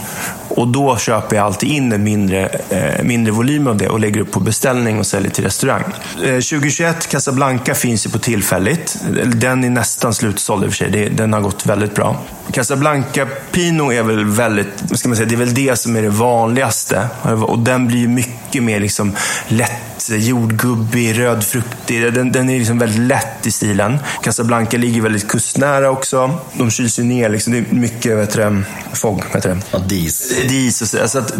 Och 0.56 0.68
då 0.68 0.98
köper 0.98 1.36
jag 1.36 1.46
alltid 1.46 1.70
in 1.70 1.92
en 1.92 2.04
mindre, 2.04 2.48
eh, 2.70 3.04
mindre 3.04 3.34
volym 3.34 3.68
av 3.68 3.78
det 3.78 3.90
och 3.90 4.00
lägger 4.00 4.22
upp 4.22 4.32
på 4.32 4.40
beställning 4.40 5.00
och 5.00 5.06
säljer 5.06 5.32
till 5.32 5.44
restaurang. 5.44 5.84
Eh, 6.24 6.40
2021, 6.40 7.08
Casablanca 7.08 7.74
finns 7.74 8.06
ju 8.06 8.10
på 8.10 8.20
tillfälligt. 8.20 8.98
Den 9.26 9.64
är 9.64 9.70
nästan 9.70 10.14
slutsåld 10.14 10.64
i 10.64 10.68
och 10.68 10.72
för 10.72 10.78
sig. 10.78 10.92
Det, 10.92 11.10
den 11.10 11.34
har 11.34 11.42
gått 11.42 11.66
väldigt 11.66 11.96
bra. 11.96 12.18
Casablanca 12.52 13.28
Pinot 13.52 13.94
är 13.94 14.04
väl 14.04 14.26
väldigt, 14.26 15.00
ska 15.00 15.10
man 15.10 15.16
säga, 15.16 15.30
det 15.30 15.36
är 15.36 15.38
väl 15.38 15.54
det 15.54 15.80
som 15.80 15.96
är 15.96 16.02
det 16.02 16.10
vanligaste. 16.10 17.08
Och 17.48 17.60
den 17.60 17.88
blir 17.88 18.00
ju 18.00 18.08
mycket 18.08 18.64
mer 18.64 18.80
liksom 18.80 19.16
lätt 19.48 19.86
jordgubbig, 20.10 21.20
rödfruktig. 21.20 22.14
Den, 22.14 22.32
den 22.32 22.50
är 22.50 22.58
liksom 22.58 22.80
väldigt 22.80 23.00
lätt 23.00 23.48
i 23.48 23.52
stilen. 23.52 23.98
Casablanca 24.24 24.78
ligger 24.78 25.02
väldigt 25.02 25.28
kustnära 25.28 25.90
också. 25.90 26.40
De 26.54 26.72
kyls 26.72 27.00
ju 27.00 27.04
ner. 27.04 27.30
Liksom. 27.30 27.54
Det 27.54 27.60
är 27.60 27.66
mycket 27.76 28.12
vad 28.12 28.26
heter 28.26 28.52
det, 28.52 28.64
fog. 28.94 29.24
Vad 29.34 29.36
heter 29.36 29.50
det? 29.50 29.62
Ja, 29.72 29.80
dis 29.80 30.34
dis 30.48 30.82
och 30.82 30.88
så. 30.88 31.02
Alltså 31.02 31.20
att, 31.20 31.34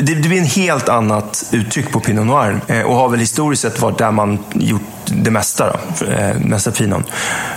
det, 0.00 0.14
det 0.14 0.28
blir 0.28 0.38
en 0.38 0.44
helt 0.44 0.88
annat 0.88 1.44
uttryck 1.50 1.92
på 1.92 2.00
Pinot 2.00 2.26
Noir. 2.26 2.60
Eh, 2.66 2.82
och 2.82 2.94
har 2.94 3.08
väl 3.08 3.20
historiskt 3.20 3.62
sett 3.62 3.80
varit 3.80 3.98
där 3.98 4.10
man 4.10 4.38
gjort 4.54 4.82
det 5.04 5.30
mesta. 5.30 5.66
Då, 5.66 6.06
eh, 6.06 6.38
mesta 6.38 6.70
pinon. 6.70 7.04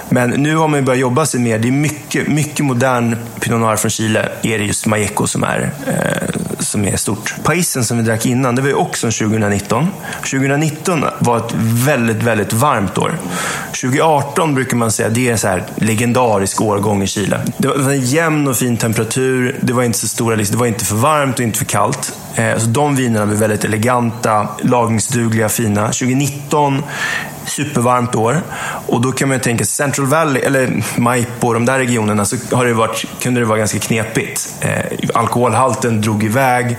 Men 0.10 0.30
nu 0.30 0.56
har 0.56 0.68
man 0.68 0.86
börjat 0.86 1.00
jobba 1.00 1.26
sig 1.26 1.40
mer. 1.40 1.60
Det 1.60 1.68
är 1.68 1.72
mycket, 1.72 2.28
mycket 2.28 2.66
modern 2.66 3.16
Pinot 3.40 3.60
Noir 3.60 3.76
från 3.76 3.92
Chile. 3.92 4.30
Är 4.42 4.58
det 4.58 4.66
just 4.66 4.86
Majeco 4.86 5.28
som 5.28 5.44
är, 5.44 5.72
eh, 5.88 6.55
som 6.66 6.86
är 6.86 6.98
stort. 6.98 7.36
Paisen 7.44 7.84
som 7.84 7.98
vi 7.98 8.04
drack 8.04 8.26
innan, 8.26 8.56
det 8.56 8.62
var 8.62 8.70
ju 8.70 8.76
också 8.76 9.08
2019. 9.08 9.88
2019 10.32 11.06
var 11.20 11.38
ett 11.38 11.54
väldigt, 11.86 12.24
väldigt 12.24 12.54
varmt 12.54 12.98
år. 12.98 13.18
2018 13.82 14.56
brukar 14.56 14.78
man 14.78 14.92
säga 14.92 15.10
det 15.10 15.28
är 15.28 15.32
en 15.32 15.38
så 15.38 15.48
här 15.48 15.64
legendarisk 15.76 16.62
årgång 16.62 17.04
i 17.04 17.08
Chile. 17.08 17.42
Det 17.58 17.68
var 17.68 17.92
en 17.92 18.02
jämn 18.02 18.48
och 18.48 18.58
fin 18.58 18.78
temperatur. 18.78 19.60
Det 19.62 19.74
var 19.74 19.84
inte 19.84 20.00
så 20.00 20.08
stora, 20.08 20.36
liksom, 20.36 20.56
det 20.56 20.60
var 20.60 20.68
inte 20.68 20.86
för 20.86 20.96
varmt 20.96 21.40
och 21.40 21.44
inte 21.46 21.58
för 21.58 21.66
kallt. 21.66 22.14
Eh, 22.36 22.58
så 22.58 22.66
de 22.66 22.96
vinerna 22.96 23.26
blev 23.26 23.40
väldigt 23.40 23.64
eleganta, 23.64 24.48
lagringsdugliga, 24.62 25.50
fina. 25.50 25.86
2019 25.86 26.84
supervarmt 27.48 28.16
år. 28.16 28.42
Och 28.88 29.02
då 29.02 29.12
kan 29.12 29.30
man 29.30 29.40
tänka 29.40 29.66
sig 29.66 29.74
Central 29.74 30.08
Valley, 30.08 30.42
eller 30.44 30.84
Maipo, 30.96 31.54
de 31.54 31.66
där 31.66 31.78
regionerna, 31.78 32.26
så 32.26 32.36
har 32.52 32.66
det 32.66 32.74
varit, 32.74 33.06
kunde 33.20 33.40
det 33.40 33.46
vara 33.46 33.58
ganska 33.58 33.80
knepigt. 33.80 34.54
Eh, 34.62 35.10
alkoholhalten 35.14 36.02
drog 36.02 36.24
iväg. 36.24 36.78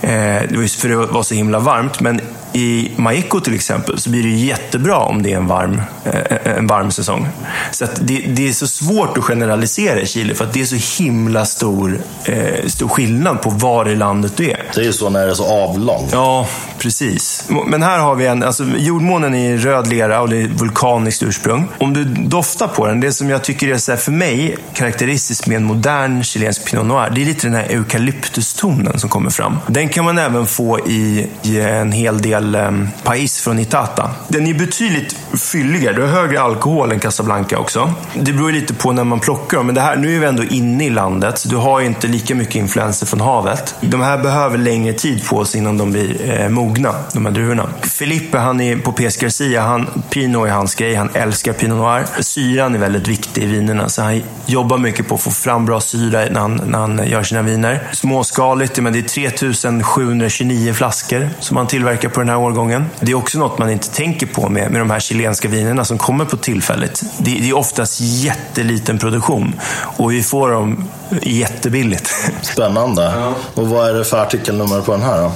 Eh, 0.00 0.66
för 0.66 0.88
det 0.88 0.96
var 0.96 1.22
så 1.22 1.34
himla 1.34 1.58
varmt. 1.58 2.00
Men 2.00 2.20
i 2.52 2.90
Maiko 2.96 3.40
till 3.40 3.54
exempel 3.54 4.00
så 4.00 4.10
blir 4.10 4.22
det 4.22 4.28
jättebra 4.28 4.98
om 4.98 5.22
det 5.22 5.32
är 5.32 5.36
en 5.36 5.46
varm, 5.46 5.82
eh, 6.04 6.56
en 6.56 6.66
varm 6.66 6.90
säsong. 6.90 7.28
Så 7.70 7.86
det, 8.00 8.24
det, 8.28 8.48
är 8.48 8.52
så 8.52 8.66
svårt 8.66 9.18
att 9.18 9.24
generalisera 9.24 10.00
i 10.00 10.06
Chile 10.06 10.34
för 10.34 10.44
att 10.44 10.52
det 10.52 10.60
är 10.60 10.64
så 10.64 11.02
himla 11.02 11.44
stor, 11.44 12.00
eh, 12.24 12.66
stor 12.66 12.88
skillnad 12.88 13.42
på 13.42 13.50
var 13.50 13.88
i 13.88 13.96
landet 13.96 14.32
du 14.36 14.50
är. 14.50 14.64
Det 14.74 14.80
är 14.80 14.84
ju 14.84 14.92
så 14.92 15.10
när 15.10 15.24
det 15.24 15.30
är 15.30 15.34
så 15.34 15.46
avlångt. 15.46 16.10
Ja, 16.12 16.46
precis. 16.80 17.48
Men 17.66 17.82
här 17.82 17.98
har 17.98 18.14
vi 18.14 18.26
en, 18.26 18.42
alltså 18.42 18.64
jordmånen 18.76 19.34
är 19.34 19.56
röd 19.56 19.86
lera 19.86 20.20
och 20.20 20.28
det 20.28 20.36
är 20.36 20.48
vulkaniskt 20.48 21.22
ursprung. 21.22 21.68
Om 21.78 21.92
du 21.92 22.04
doftar 22.04 22.68
på 22.68 22.86
den, 22.86 23.00
det 23.00 23.12
som 23.12 23.30
jag 23.30 23.44
tycker 23.44 23.68
är 23.68 23.78
så 23.78 23.92
här, 23.92 23.98
för 23.98 24.12
mig 24.12 24.56
karaktäristiskt 24.74 25.46
med 25.46 25.56
en 25.56 25.64
modern 25.64 26.22
chilensk 26.22 26.70
Pinot 26.70 26.86
Noir, 26.86 27.10
det 27.14 27.22
är 27.22 27.26
lite 27.26 27.46
den 27.46 27.54
här 27.54 27.66
eukalyptustonen 27.70 28.98
som 28.98 29.10
kommer 29.10 29.30
fram. 29.30 29.58
Den 29.66 29.88
kan 29.88 30.04
man 30.04 30.18
även 30.18 30.46
få 30.46 30.80
i, 30.88 31.26
i 31.42 31.60
en 31.60 31.92
hel 31.92 32.22
del 32.22 32.54
um, 32.54 32.88
Pais 33.04 33.40
från 33.40 33.58
Itata. 33.58 34.10
Den 34.28 34.46
är 34.46 34.54
betydligt 34.54 35.16
fylligare. 35.32 35.94
Du 35.94 36.02
har 36.02 36.08
högre 36.08 36.40
alkohol 36.40 36.92
än 36.92 37.00
Casablanca 37.00 37.58
också. 37.58 37.94
Det 38.14 38.32
beror 38.32 38.52
lite 38.52 38.74
på 38.74 38.92
när 38.92 39.04
man 39.04 39.20
plockar 39.20 39.56
dem. 39.56 39.66
Men 39.66 39.74
det 39.74 39.80
här, 39.80 39.96
nu 39.96 40.16
är 40.16 40.20
vi 40.20 40.26
ändå 40.26 40.44
inne 40.44 40.86
i 40.86 40.90
landet. 40.90 41.38
Så 41.38 41.48
du 41.48 41.56
har 41.56 41.80
inte 41.80 42.06
lika 42.06 42.34
mycket 42.34 42.54
influenser 42.54 43.06
från 43.06 43.20
havet. 43.20 43.74
De 43.80 44.00
här 44.00 44.18
behöver 44.18 44.58
längre 44.58 44.92
tid 44.92 45.26
på 45.28 45.44
sig 45.44 45.60
innan 45.60 45.78
de 45.78 45.90
blir 45.92 46.40
eh, 46.40 46.48
mogna, 46.48 46.69
de 47.12 47.26
här 47.26 47.32
druvorna. 47.32 47.68
Felipe, 47.82 48.38
han 48.38 48.60
är 48.60 48.76
på 48.76 48.92
PS 48.92 49.16
Garcia. 49.16 49.62
Han, 49.62 50.02
Pinot 50.10 50.48
är 50.48 50.52
hans 50.52 50.74
grej. 50.74 50.94
Han 50.94 51.10
älskar 51.14 51.52
Pinot 51.52 51.78
Noir. 51.78 52.06
Syran 52.20 52.74
är 52.74 52.78
väldigt 52.78 53.08
viktig 53.08 53.42
i 53.42 53.46
vinerna. 53.46 53.88
Så 53.88 54.02
han 54.02 54.22
jobbar 54.46 54.78
mycket 54.78 55.08
på 55.08 55.14
att 55.14 55.20
få 55.20 55.30
fram 55.30 55.66
bra 55.66 55.80
syra 55.80 56.24
när 56.30 56.40
han, 56.40 56.62
när 56.66 56.78
han 56.78 57.08
gör 57.08 57.22
sina 57.22 57.42
viner. 57.42 57.88
Småskaligt, 57.92 58.78
men 58.78 58.92
det 58.92 58.98
är 58.98 59.02
3729 59.02 60.72
flaskor 60.72 61.30
som 61.40 61.56
han 61.56 61.66
tillverkar 61.66 62.08
på 62.08 62.20
den 62.20 62.28
här 62.28 62.38
årgången. 62.38 62.86
Det 63.00 63.12
är 63.12 63.16
också 63.16 63.38
något 63.38 63.58
man 63.58 63.70
inte 63.70 63.88
tänker 63.88 64.26
på 64.26 64.48
med, 64.48 64.70
med 64.70 64.80
de 64.80 64.90
här 64.90 65.00
chilenska 65.00 65.48
vinerna 65.48 65.84
som 65.84 65.98
kommer 65.98 66.24
på 66.24 66.36
tillfället. 66.36 67.02
Det, 67.18 67.30
det 67.30 67.48
är 67.48 67.56
oftast 67.56 68.00
jätteliten 68.00 68.98
produktion 68.98 69.60
och 69.96 70.12
vi 70.12 70.22
får 70.22 70.50
dem 70.50 70.88
jättebilligt. 71.22 72.10
Spännande. 72.42 73.02
Ja. 73.02 73.34
Och 73.54 73.68
vad 73.68 73.88
är 73.88 73.94
det 73.94 74.04
för 74.04 74.22
artikelnummer 74.22 74.80
på 74.80 74.92
den 74.92 75.02
här 75.02 75.22
då? 75.22 75.32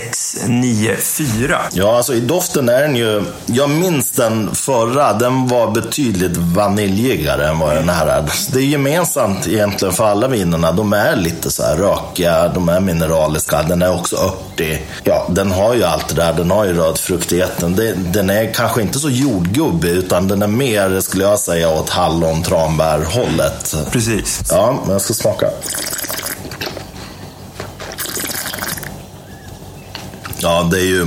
59694. 0.00 1.58
Ja, 1.72 1.96
alltså 1.96 2.14
i 2.14 2.20
doften 2.20 2.68
är 2.68 2.82
den 2.82 2.96
ju... 2.96 3.24
Jag 3.46 3.70
minns 3.70 4.10
den 4.10 4.54
förra. 4.54 5.12
Den 5.12 5.48
var 5.48 5.70
betydligt 5.70 6.36
vaniljigare 6.36 7.48
än 7.48 7.58
vad 7.58 7.74
den 7.74 7.88
här 7.88 8.06
är. 8.06 8.24
Det 8.52 8.58
är 8.58 8.62
gemensamt 8.62 9.48
egentligen 9.48 9.94
för 9.94 10.04
alla 10.04 10.28
vinerna. 10.28 10.72
De 10.72 10.92
är 10.92 11.16
lite 11.16 11.50
så 11.50 11.62
här 11.62 11.76
rökiga, 11.76 12.48
de 12.48 12.68
är 12.68 12.80
mineraliska, 12.80 13.62
den 13.62 13.82
är 13.82 13.94
också 13.94 14.16
örtig. 14.16 14.86
Ja, 15.04 15.26
den 15.30 15.52
har 15.52 15.74
ju 15.74 15.84
allt 15.84 16.08
det 16.08 16.14
där. 16.14 16.32
Den 16.32 16.50
har 16.50 16.64
ju 16.64 16.72
rödfruktigheten. 16.72 17.80
Den 18.12 18.30
är 18.30 18.54
kanske 18.54 18.82
inte 18.82 18.98
så 18.98 19.10
jordgubbig, 19.10 19.90
utan 19.90 20.28
den 20.28 20.42
är 20.42 20.46
mer, 20.46 21.00
skulle 21.00 21.24
jag 21.24 21.38
säga, 21.38 21.68
åt 21.68 21.90
hallon, 21.90 22.42
tranbär 22.42 23.04
hållet. 23.04 23.76
Precis. 23.90 24.42
Ja, 24.50 24.78
men 24.82 24.92
jag 24.92 25.00
ska 25.00 25.14
smaka. 25.14 25.46
Ja, 30.42 30.68
det 30.70 30.78
är 30.78 30.86
ju 30.86 31.06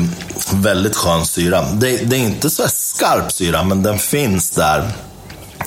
väldigt 0.54 0.96
skön 0.96 1.26
syra. 1.26 1.62
Det, 1.62 1.98
det 1.98 2.16
är 2.16 2.20
inte 2.20 2.50
så 2.50 2.64
skarp 2.68 3.32
syra, 3.32 3.64
men 3.64 3.84
den 3.84 4.00
finns 4.00 4.50
där. 4.50 4.92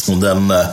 Och 0.09 0.17
den 0.17 0.51
eh, 0.51 0.67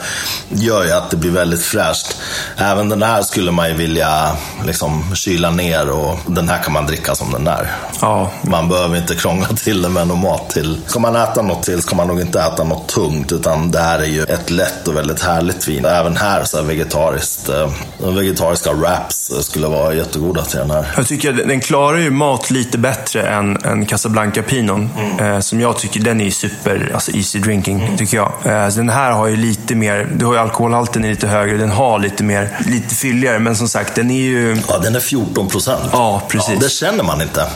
gör 0.50 0.86
ju 0.86 0.92
att 0.92 1.10
det 1.10 1.18
blir 1.18 1.32
väldigt 1.32 1.62
fräscht. 1.62 2.18
Även 2.58 2.90
den 2.90 3.04
här 3.04 3.22
skulle 3.22 3.52
man 3.52 3.70
ju 3.70 3.74
vilja 3.74 4.32
liksom, 4.66 5.16
kyla 5.16 5.52
ner 5.52 5.90
och 5.90 6.20
den 6.28 6.50
här 6.50 6.64
kan 6.64 6.74
man 6.74 6.86
dricka 6.86 7.16
som 7.16 7.32
den 7.32 7.48
är. 7.48 7.72
Ja. 8.02 8.32
Man 8.42 8.70
behöver 8.70 8.98
inte 8.98 9.16
krångla 9.16 9.48
till 9.48 9.82
det 9.82 9.90
med 9.90 10.08
någon 10.08 10.22
mat 10.22 10.50
till. 10.50 10.82
Ska 10.88 11.00
man 11.00 11.16
äta 11.16 11.42
något 11.42 11.64
till 11.64 11.82
ska 11.82 11.96
man 11.96 12.08
nog 12.08 12.22
inte 12.22 12.40
äta 12.40 12.64
något 12.64 12.88
tungt 12.88 13.32
utan 13.32 13.72
det 13.72 13.80
här 13.80 14.00
är 14.00 14.06
ju 14.06 14.24
ett 14.24 14.50
lätt 14.50 14.88
och 14.88 14.96
väldigt 14.96 15.24
härligt 15.24 15.68
vin. 15.68 15.86
Även 15.86 16.18
här 16.18 16.44
så 16.44 16.58
är 16.58 16.64
vegetariskt. 16.64 17.50
Eh, 17.50 17.70
vegetariska 17.98 18.74
wraps 18.74 19.32
skulle 19.42 19.68
vara 19.68 19.94
jättegoda 19.94 20.42
till 20.42 20.60
den 20.60 20.72
här. 20.72 20.94
Jag 20.98 21.08
tycker 21.08 21.34
den 21.34 21.62
klarar 21.62 21.98
ju 21.98 22.10
mat 22.10 22.52
lite 22.52 22.78
bättre 22.78 23.28
än, 23.28 23.58
än 23.66 23.86
Casablanca 23.86 24.42
Pinon. 24.42 24.90
Mm. 24.98 25.34
Eh, 25.34 25.40
som 25.40 25.62
jag 25.62 25.78
tycker, 25.78 26.00
den 26.00 26.22
är 26.22 26.30
super, 26.30 26.92
alltså 26.94 27.12
easy 27.12 27.40
drinking 27.40 27.82
mm. 27.82 27.98
tycker 27.98 28.18
jag. 28.18 28.32
Eh, 28.44 28.68
den 28.68 28.90
här 28.90 29.12
har 29.15 29.28
ju 29.28 29.36
lite 29.36 29.75
mer, 29.75 30.08
du 30.15 30.25
har 30.25 30.34
ju 30.34 30.39
alkoholhalten 30.39 31.06
är 31.06 31.10
lite 31.10 31.28
högre, 31.28 31.58
den 31.58 31.71
har 31.71 31.99
lite 31.99 32.23
mer, 32.23 32.58
lite 32.65 32.95
fylligare. 32.95 33.39
Men 33.39 33.56
som 33.56 33.67
sagt, 33.67 33.95
den 33.95 34.12
är 34.12 34.21
ju... 34.21 34.62
Ja, 34.67 34.78
den 34.78 34.95
är 34.95 34.99
14 34.99 35.47
procent. 35.47 35.89
Ja, 35.91 36.21
precis. 36.28 36.54
Ja, 36.54 36.60
det 36.60 36.69
känner 36.69 37.04
man 37.04 37.21
inte. 37.21 37.47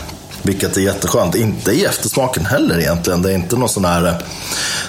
Vilket 0.41 0.77
är 0.77 0.81
jätteskönt. 0.81 1.35
Inte 1.35 1.71
i 1.71 1.85
eftersmaken 1.85 2.45
heller 2.45 2.79
egentligen. 2.79 3.21
Det 3.21 3.31
är 3.31 3.35
inte 3.35 3.55
någon 3.55 3.69
sån 3.69 3.85
här... 3.85 4.01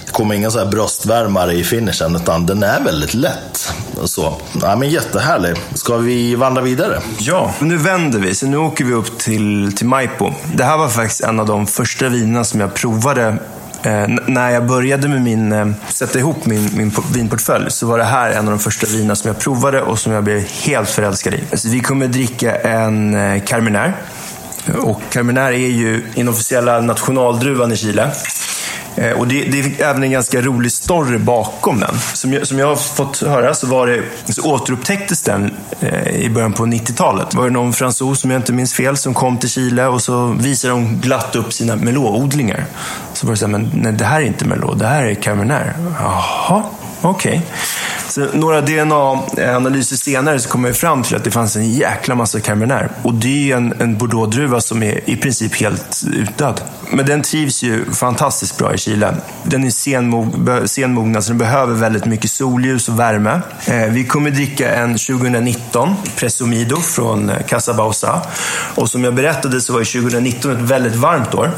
Det 0.07 0.13
kommer 0.13 0.35
inga 0.35 0.51
så 0.51 0.59
här 0.59 0.67
bröstvärmare 0.67 1.53
i 1.53 1.65
finishen, 1.65 2.17
utan 2.17 2.47
den 2.47 2.63
är 2.63 2.81
väldigt 2.81 3.15
lätt. 3.15 3.73
Så. 4.05 4.37
Ja, 4.63 4.77
men 4.77 4.91
jättehärlig. 4.91 5.55
Ska 5.75 5.97
vi 5.97 6.35
vandra 6.35 6.63
vidare? 6.63 7.01
Ja, 7.19 7.55
nu 7.59 7.77
vänder 7.77 8.19
vi. 8.19 8.35
Så 8.35 8.47
nu 8.47 8.57
åker 8.57 8.85
vi 8.85 8.93
upp 8.93 9.19
till, 9.19 9.73
till 9.77 9.87
Maipo. 9.87 10.33
Det 10.55 10.65
här 10.65 10.77
var 10.77 10.89
faktiskt 10.89 11.21
en 11.21 11.41
av 11.41 11.47
de 11.47 11.67
första 11.67 12.09
vinerna 12.09 12.45
som 12.45 12.61
jag 12.61 12.75
provade 12.75 13.37
Eh, 13.83 14.09
när 14.27 14.51
jag 14.51 14.67
började 14.67 15.09
med 15.09 15.23
min, 15.23 15.53
eh, 15.53 15.69
sätta 15.89 16.19
ihop 16.19 16.47
min, 16.47 16.71
min 16.77 16.93
vinportfölj 17.13 17.71
så 17.71 17.87
var 17.87 17.99
det 17.99 18.05
här 18.05 18.31
en 18.31 18.39
av 18.39 18.51
de 18.51 18.59
första 18.59 18.87
vinerna 18.87 19.17
som 19.17 19.29
jag 19.29 19.39
provade 19.39 19.83
och 19.83 19.99
som 19.99 20.13
jag 20.13 20.25
blev 20.25 20.41
helt 20.41 20.91
förälskad 20.91 21.35
i. 21.35 21.57
Så 21.57 21.69
vi 21.69 21.81
kommer 21.81 22.09
dricka 22.09 22.57
en 22.57 23.15
eh, 23.15 23.43
Carmenère. 23.43 23.93
Och 24.83 25.01
Carmenère 25.11 25.53
är 25.53 25.71
ju 25.71 26.03
inofficiella 26.15 26.81
nationaldruvan 26.81 27.73
i 27.73 27.77
Chile. 27.77 28.11
Eh, 28.97 29.11
och 29.11 29.29
det, 29.29 29.45
det, 29.45 29.59
är 29.59 29.91
även 29.91 30.03
en 30.03 30.11
ganska 30.11 30.41
rolig 30.41 30.73
story 30.73 31.19
bakom 31.19 31.81
den. 31.81 31.95
Som 32.15 32.33
jag, 32.33 32.47
som 32.47 32.59
jag 32.59 32.67
har 32.67 32.77
fått 32.77 33.23
höra 33.23 33.55
så, 33.55 33.67
var 33.67 33.87
det, 33.87 34.03
så 34.33 34.55
återupptäcktes 34.55 35.23
den 35.23 35.55
eh, 35.81 36.09
i 36.09 36.31
början 36.31 36.53
på 36.53 36.67
90-talet. 36.67 37.35
var 37.35 37.45
det 37.45 37.51
någon 37.51 37.73
fransos, 37.73 38.25
om 38.25 38.31
jag 38.31 38.39
inte 38.39 38.53
minns 38.53 38.75
fel, 38.75 38.97
som 38.97 39.15
kom 39.15 39.39
till 39.39 39.51
Chile 39.51 39.87
och 39.87 40.03
så 40.03 40.27
visade 40.27 40.75
de 40.75 41.01
glatt 41.01 41.37
upp 41.37 41.53
sina 41.53 41.77
melododlingar. 41.77 42.65
Så 43.15 43.27
var 43.27 43.35
det 43.35 43.39
så 43.39 43.47
här, 43.47 43.53
men 43.53 43.71
nej, 43.75 43.93
det 43.93 44.05
här 44.05 44.21
är 44.21 44.25
inte 44.25 44.45
melod, 44.45 44.79
det 44.79 44.87
här 44.87 45.05
är 45.05 45.15
Cabernet. 45.15 45.67
Jaha, 45.99 46.63
okej. 47.01 47.31
Okay. 47.31 47.41
Så 48.11 48.27
några 48.33 48.61
DNA-analyser 48.61 49.97
senare 49.97 50.41
så 50.41 50.49
kom 50.49 50.65
jag 50.65 50.77
fram 50.77 51.03
till 51.03 51.17
att 51.17 51.25
det 51.25 51.31
fanns 51.31 51.57
en 51.57 51.71
jäkla 51.71 52.15
massa 52.15 52.39
Carmenère. 52.39 52.89
Och 53.03 53.15
det 53.15 53.53
är 53.53 53.57
en, 53.57 53.75
en 53.81 53.99
Bordeaux-druva 53.99 54.61
som 54.61 54.83
är 54.83 55.11
i 55.11 55.17
princip 55.17 55.55
helt 55.55 56.05
utdöd. 56.13 56.61
Men 56.93 57.07
den 57.07 57.23
trivs 57.23 57.63
ju 57.63 57.85
fantastiskt 57.93 58.59
bra 58.59 58.75
i 58.75 58.79
Chile. 58.79 59.17
Den 59.43 59.65
är 59.65 59.71
senmog, 59.71 60.35
senmognad, 60.65 61.25
så 61.25 61.31
den 61.31 61.39
behöver 61.39 61.75
väldigt 61.75 62.05
mycket 62.05 62.31
solljus 62.31 62.89
och 62.89 63.01
värme. 63.01 63.41
Eh, 63.67 63.87
vi 63.91 64.05
kommer 64.05 64.31
dricka 64.31 64.75
en 64.75 64.91
2019 64.91 65.95
Presumido 66.17 66.77
från 66.77 67.31
eh, 67.31 67.43
Casa 67.43 67.75
Bausa. 67.75 68.23
Och 68.75 68.91
som 68.91 69.05
jag 69.05 69.15
berättade 69.15 69.61
så 69.61 69.73
var 69.73 70.03
2019 70.03 70.51
ett 70.51 70.71
väldigt 70.71 70.97
varmt 70.97 71.35
år. 71.35 71.51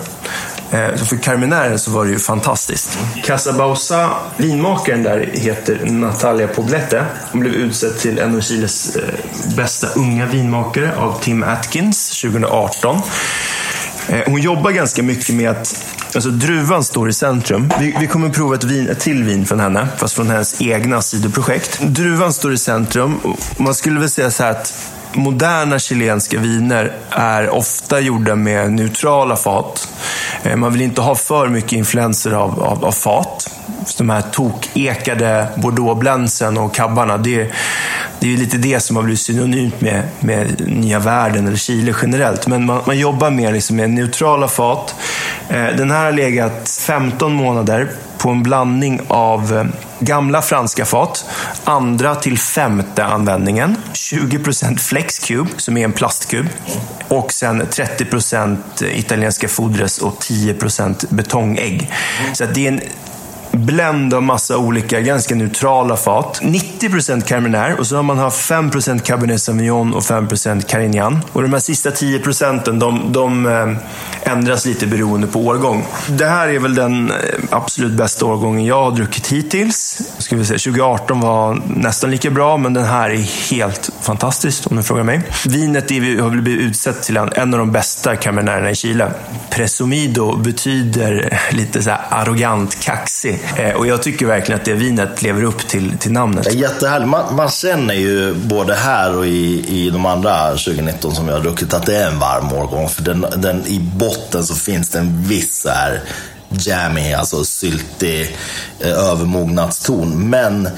Eh, 0.73 0.97
så 0.97 1.05
för 1.05 1.17
Carminären 1.17 1.79
så 1.79 1.91
var 1.91 2.05
det 2.05 2.11
ju 2.11 2.19
fantastiskt. 2.19 2.99
Casabausa, 3.25 4.11
vinmakaren 4.37 5.03
där, 5.03 5.31
heter 5.33 5.79
Natalia 5.87 6.49
Poblete. 6.49 7.05
Hon 7.33 7.41
blev 7.41 7.55
utsedd 7.55 7.99
till 7.99 8.19
en 8.19 8.37
av 8.37 8.41
Chiles 8.41 8.97
eh, 8.97 9.03
bästa 9.57 9.89
unga 9.97 10.27
vinmakare 10.27 10.97
av 10.97 11.21
Tim 11.21 11.43
Atkins 11.43 12.21
2018. 12.23 13.01
Eh, 14.09 14.21
hon 14.27 14.41
jobbar 14.41 14.71
ganska 14.71 15.03
mycket 15.03 15.35
med 15.35 15.51
att 15.51 15.85
Alltså 16.15 16.31
druvan 16.31 16.85
står 16.85 17.09
i 17.09 17.13
centrum. 17.13 17.73
Vi, 17.81 17.97
vi 18.01 18.07
kommer 18.07 18.29
prova 18.29 18.55
ett, 18.55 18.65
vin, 18.65 18.89
ett 18.89 19.01
till 19.01 19.25
vin 19.25 19.47
från 19.47 19.61
henne, 19.61 19.89
fast 19.97 20.15
från 20.15 20.31
hennes 20.31 20.63
egna 20.63 21.03
sidoprojekt. 21.03 21.81
Druvan 21.81 22.33
står 22.33 22.53
i 22.53 22.59
centrum. 22.59 23.21
Man 23.57 23.75
skulle 23.75 24.01
väl 24.01 24.11
säga 24.11 24.31
så 24.31 24.43
här 24.43 24.51
att 24.51 24.75
moderna 25.15 25.79
chilenska 25.79 26.39
viner 26.39 26.93
är 27.11 27.51
ofta 27.51 28.01
gjorda 28.01 28.35
med 28.35 28.73
neutrala 28.73 29.37
fat. 29.37 29.89
Eh, 30.43 30.57
man 30.57 30.73
vill 30.73 30.83
inte 30.83 31.01
ha 31.01 31.15
för 31.15 31.49
mycket 31.49 31.73
influenser 31.73 32.33
av, 32.33 32.63
av, 32.63 32.85
av 32.85 32.93
fat. 32.93 33.51
De 33.99 34.11
här 34.11 34.23
tokekade 34.23 35.49
bordeauxblänsen 35.57 36.59
och 36.59 36.75
kabbarna, 36.75 37.19
det, 37.19 37.51
det 38.23 38.29
är 38.29 38.31
ju 38.31 38.37
lite 38.37 38.57
det 38.57 38.81
som 38.81 38.97
har 38.97 39.03
blivit 39.03 39.21
synonymt 39.21 39.81
med, 39.81 40.03
med 40.21 40.69
nya 40.69 40.99
världen 40.99 41.47
eller 41.47 41.57
Chile 41.57 41.95
generellt. 42.03 42.47
Men 42.47 42.67
man, 42.67 42.83
man 42.87 42.99
jobbar 42.99 43.31
mer 43.31 43.53
liksom 43.53 43.77
med 43.77 43.91
neutrala 43.91 44.49
fat. 44.49 44.95
Eh, 45.49 45.67
den 45.67 45.91
här 45.91 46.05
har 46.05 46.13
legat 46.13 46.69
15 46.69 47.33
månader 47.33 47.89
på 48.19 48.31
en 48.31 48.43
blandning 48.43 49.01
av 49.09 49.57
eh, 49.57 49.65
gamla 50.01 50.43
franska 50.43 50.85
fat, 50.85 51.25
andra 51.65 52.15
till 52.15 52.39
femte 52.39 53.05
användningen, 53.05 53.77
20% 53.93 54.79
flexcube 54.79 55.51
som 55.57 55.77
är 55.77 55.85
en 55.85 55.93
plastkub 55.93 56.47
och 57.09 57.33
sen 57.33 57.63
30% 57.63 58.57
italienska 58.85 59.49
fodres 59.49 59.99
och 59.99 60.19
10% 60.19 61.15
betongägg. 61.15 61.91
Så 62.33 62.45
det 62.45 62.67
är 62.67 62.73
en 62.73 62.81
blend 63.53 64.15
av 64.15 64.23
massa 64.23 64.59
olika, 64.59 65.01
ganska 65.01 65.35
neutrala 65.35 65.97
fat. 65.97 66.41
90% 66.43 67.23
Carmenère 67.23 67.79
och 67.79 67.87
så 67.87 67.97
har 67.97 68.03
man 68.03 68.19
haft 68.19 68.51
5% 68.51 68.99
Cabernet 68.99 69.43
Sauvignon 69.43 69.95
och 69.95 70.03
5% 70.03 70.63
Carignan. 70.63 71.21
Och 71.33 71.43
de 71.43 71.53
här 71.53 71.61
sista 71.61 71.91
10% 71.91 72.79
de, 72.79 73.13
de 73.13 73.47
eh, 73.47 74.33
ändras 74.33 74.67
lite 74.67 74.87
beroende 74.87 75.27
på 75.27 75.41
årgång. 75.41 75.85
Det 76.09 76.27
här 76.27 76.49
är 76.49 76.59
väl 76.59 76.75
den 76.75 77.11
eh, 77.11 77.17
absolut 77.51 77.93
bästa 77.93 78.27
årgången 78.27 78.65
jag 78.65 78.85
har 78.85 78.91
druckit 78.91 79.33
hittills. 79.33 80.01
Ska 80.19 80.37
vi 80.37 80.45
säga, 80.45 80.59
2018 80.59 81.21
var 81.21 81.63
nästan 81.67 82.11
lika 82.11 82.31
bra, 82.31 82.57
men 82.57 82.75
den 82.75 82.85
här 82.85 83.11
är 83.11 83.51
helt 83.51 83.91
fantastisk 84.01 84.71
om 84.71 84.77
du 84.77 84.83
frågar 84.83 85.05
mig. 85.05 85.23
Vinet 85.47 85.91
är, 85.91 86.23
har 86.23 86.31
blivit 86.31 86.61
utsett 86.61 87.03
till 87.03 87.17
en, 87.17 87.33
en 87.33 87.55
av 87.55 87.59
de 87.59 87.73
bästa 87.73 88.17
Carmenärerna 88.17 88.71
i 88.71 88.75
Chile. 88.75 89.13
Presumido 89.51 90.37
betyder 90.37 91.39
lite 91.51 91.83
så 91.83 91.91
här 91.91 92.01
arrogant, 92.11 92.81
kaxig. 92.81 93.42
Eh, 93.57 93.75
och 93.75 93.87
jag 93.87 94.03
tycker 94.03 94.27
verkligen 94.27 94.61
att 94.61 94.65
det 94.65 94.75
vinet 94.75 95.23
lever 95.23 95.43
upp 95.43 95.69
till, 95.69 95.99
till 95.99 96.13
namnet. 96.13 96.45
Det 96.45 96.51
är 96.51 96.55
jättehärligt. 96.55 97.09
Man, 97.09 97.37
man 97.37 97.49
känner 97.51 97.95
ju 97.95 98.35
både 98.35 98.75
här 98.75 99.17
och 99.17 99.27
i, 99.27 99.65
i 99.69 99.91
de 99.91 100.07
andra 100.07 100.49
2019 100.49 101.15
som 101.15 101.27
vi 101.27 101.33
har 101.33 101.41
druckit 101.41 101.75
att 101.75 101.87
det 101.87 101.97
är 101.97 102.07
en 102.07 102.19
varm 102.19 102.53
årgång. 102.53 102.89
För 102.89 103.03
den, 103.03 103.27
den, 103.37 103.67
i 103.67 103.79
botten 103.79 104.45
så 104.45 104.55
finns 104.55 104.89
det 104.89 104.99
en 104.99 105.23
viss 105.23 105.63
så 105.63 105.69
här 105.69 106.01
jammy, 106.49 107.13
alltså 107.13 107.45
syltig 107.45 108.37
eh, 108.81 109.11
övermognadston. 109.11 110.31
Men 110.31 110.69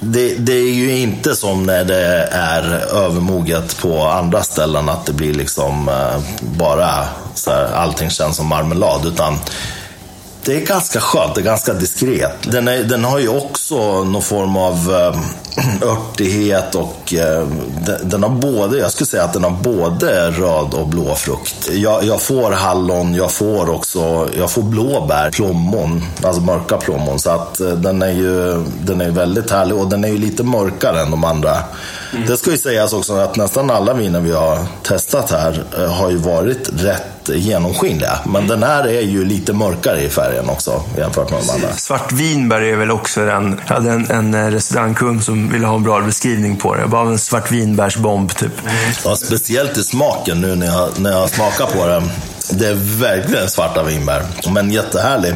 det, 0.00 0.34
det, 0.34 0.52
är 0.52 0.74
ju 0.74 0.96
inte 0.96 1.36
som 1.36 1.66
när 1.66 1.84
det 1.84 2.28
är 2.32 2.62
övermoget 2.94 3.78
på 3.82 4.02
andra 4.02 4.42
ställen 4.42 4.88
att 4.88 5.06
det 5.06 5.12
blir 5.12 5.34
liksom 5.34 5.88
eh, 5.88 6.20
bara 6.40 7.04
så 7.34 7.50
här, 7.50 7.64
allting 7.64 8.10
känns 8.10 8.36
som 8.36 8.46
marmelad. 8.46 9.06
Utan 9.06 9.38
det 10.44 10.56
är 10.56 10.60
ganska 10.60 11.00
skönt, 11.00 11.34
det 11.34 11.40
är 11.40 11.44
ganska 11.44 11.72
diskret. 11.72 12.32
Den, 12.42 12.68
är, 12.68 12.82
den 12.82 13.04
har 13.04 13.18
ju 13.18 13.28
också 13.28 14.04
någon 14.04 14.22
form 14.22 14.56
av 14.56 14.74
äh, 14.74 15.20
örtighet 15.88 16.74
och 16.74 17.14
äh, 17.14 17.46
den, 17.86 18.08
den, 18.08 18.22
har 18.22 18.30
både, 18.30 18.78
jag 18.78 18.92
skulle 18.92 19.06
säga 19.06 19.24
att 19.24 19.32
den 19.32 19.44
har 19.44 19.50
både 19.50 20.30
röd 20.30 20.74
och 20.74 20.88
blå 20.88 21.14
frukt. 21.14 21.70
Jag, 21.72 22.04
jag, 22.04 22.20
får 22.20 22.50
hallon, 22.50 23.14
jag 23.14 23.32
får 23.32 23.70
också, 23.70 24.28
jag 24.38 24.50
får 24.50 24.62
blåbär, 24.62 25.30
plommon, 25.30 26.02
alltså 26.22 26.42
mörka 26.42 26.76
plommon. 26.76 27.18
Så 27.18 27.30
att 27.30 27.60
äh, 27.60 27.68
den 27.68 28.02
är 28.02 28.12
ju 28.12 28.64
den 28.80 29.00
är 29.00 29.10
väldigt 29.10 29.50
härlig 29.50 29.76
och 29.76 29.88
den 29.88 30.04
är 30.04 30.08
ju 30.08 30.18
lite 30.18 30.42
mörkare 30.42 31.00
än 31.00 31.10
de 31.10 31.24
andra. 31.24 31.56
Mm. 32.12 32.26
Det 32.26 32.36
ska 32.36 32.50
ju 32.50 32.58
sägas 32.58 32.92
också 32.92 33.16
att 33.16 33.36
nästan 33.36 33.70
alla 33.70 33.94
viner 33.94 34.20
vi 34.20 34.32
har 34.32 34.58
testat 34.82 35.30
här 35.30 35.64
har 35.88 36.10
ju 36.10 36.16
varit 36.16 36.70
rätt 36.76 37.13
genomskinliga. 37.28 38.18
Men 38.24 38.36
mm. 38.36 38.48
den 38.48 38.62
här 38.62 38.88
är 38.88 39.00
ju 39.00 39.24
lite 39.24 39.52
mörkare 39.52 40.02
i 40.02 40.08
färgen 40.08 40.48
också 40.48 40.82
jämfört 40.98 41.30
med 41.30 41.40
de 41.40 41.50
andra. 41.50 41.72
Svartvinbär 41.76 42.60
är 42.60 42.76
väl 42.76 42.90
också 42.90 43.24
den. 43.24 43.60
Jag 43.66 43.74
hade 43.74 43.90
en, 43.90 44.10
en 44.10 44.50
restaurangkund 44.52 45.24
som 45.24 45.48
ville 45.48 45.66
ha 45.66 45.76
en 45.76 45.82
bra 45.82 46.00
beskrivning 46.00 46.56
på 46.56 46.74
det. 46.74 46.86
Bara 46.86 47.08
en 47.08 47.18
svartvinbärsbomb 47.18 48.34
typ. 48.36 48.60
Mm. 48.62 48.92
Ja, 49.04 49.16
speciellt 49.16 49.78
i 49.78 49.84
smaken 49.84 50.40
nu 50.40 50.54
när 50.54 50.66
jag, 50.66 50.88
när 50.98 51.10
jag 51.10 51.30
smakar 51.30 51.66
på 51.66 51.86
den. 51.86 52.10
Det 52.50 52.68
är 52.68 53.00
verkligen 53.00 53.48
svarta 53.48 53.82
vinbär, 53.82 54.22
men 54.50 54.70
jättehärlig. 54.70 55.34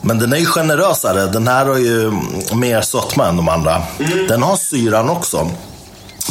Men 0.00 0.18
den 0.18 0.32
är 0.32 0.36
ju 0.36 0.46
generösare. 0.46 1.26
Den 1.26 1.48
här 1.48 1.66
har 1.66 1.78
ju 1.78 2.12
mer 2.54 2.80
sötma 2.80 3.26
än 3.26 3.36
de 3.36 3.48
andra. 3.48 3.82
Mm. 3.98 4.26
Den 4.26 4.42
har 4.42 4.56
syran 4.56 5.10
också. 5.10 5.50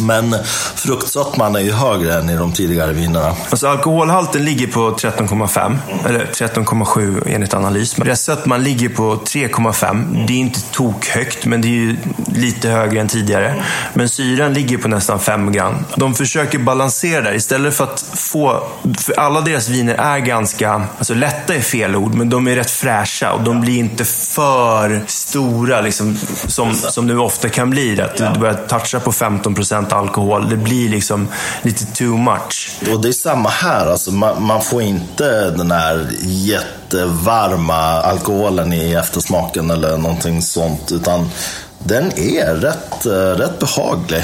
Men 0.01 0.35
fruktsötman 0.75 1.55
är 1.55 1.59
ju 1.59 1.71
högre 1.71 2.13
än 2.13 2.29
i 2.29 2.35
de 2.35 2.51
tidigare 2.51 2.93
vinerna. 2.93 3.35
Alltså 3.49 3.67
alkoholhalten 3.67 4.45
ligger 4.45 4.67
på 4.67 4.91
13,5 4.91 5.77
eller 6.05 6.25
13,7 6.25 7.23
enligt 7.25 7.53
analys. 7.53 7.99
Restsötman 7.99 8.63
ligger 8.63 8.89
på 8.89 9.15
3,5. 9.15 10.25
Det 10.27 10.33
är 10.33 10.37
inte 10.37 10.61
tokhögt, 10.61 11.45
men 11.45 11.61
det 11.61 11.67
är 11.67 11.69
ju 11.69 11.97
lite 12.27 12.69
högre 12.69 13.01
än 13.01 13.07
tidigare. 13.07 13.63
Men 13.93 14.09
syran 14.09 14.53
ligger 14.53 14.77
på 14.77 14.87
nästan 14.87 15.19
5 15.19 15.51
gram. 15.51 15.75
De 15.95 16.15
försöker 16.15 16.59
balansera 16.59 17.21
där 17.21 17.33
istället 17.33 17.77
för 17.77 17.83
att 17.83 18.05
få... 18.13 18.63
För 18.97 19.19
alla 19.19 19.41
deras 19.41 19.69
viner 19.69 19.93
är 19.93 20.19
ganska... 20.19 20.81
Alltså 20.97 21.13
lätta 21.13 21.55
är 21.55 21.61
fel 21.61 21.95
ord, 21.95 22.13
men 22.13 22.29
de 22.29 22.47
är 22.47 22.55
rätt 22.55 22.71
fräscha 22.71 23.33
och 23.33 23.43
de 23.43 23.61
blir 23.61 23.77
inte 23.79 24.05
för 24.05 25.03
stora 25.07 25.81
liksom, 25.81 26.17
som, 26.47 26.73
som 26.73 27.07
det 27.07 27.17
ofta 27.17 27.49
kan 27.49 27.69
bli. 27.69 28.01
Att 28.01 28.17
du 28.17 28.39
börjar 28.39 28.53
toucha 28.67 28.99
på 28.99 29.11
15 29.11 29.55
procent 29.55 29.86
alkohol. 29.93 30.49
Det 30.49 30.57
blir 30.57 30.89
liksom 30.89 31.27
lite 31.61 31.85
too 31.85 32.17
much. 32.17 32.71
Och 32.93 33.01
det 33.01 33.07
är 33.07 33.13
samma 33.13 33.49
här. 33.49 33.87
Alltså, 33.87 34.11
man, 34.11 34.43
man 34.43 34.61
får 34.61 34.81
inte 34.81 35.49
den 35.49 35.71
här 35.71 36.07
jättevarma 36.21 37.75
alkoholen 38.01 38.73
i 38.73 38.93
eftersmaken 38.93 39.71
eller 39.71 39.97
någonting 39.97 40.41
sånt. 40.41 40.91
Utan 40.91 41.29
den 41.79 42.19
är 42.19 42.55
rätt, 42.55 43.05
eh, 43.05 43.11
rätt 43.11 43.59
behaglig. 43.59 44.23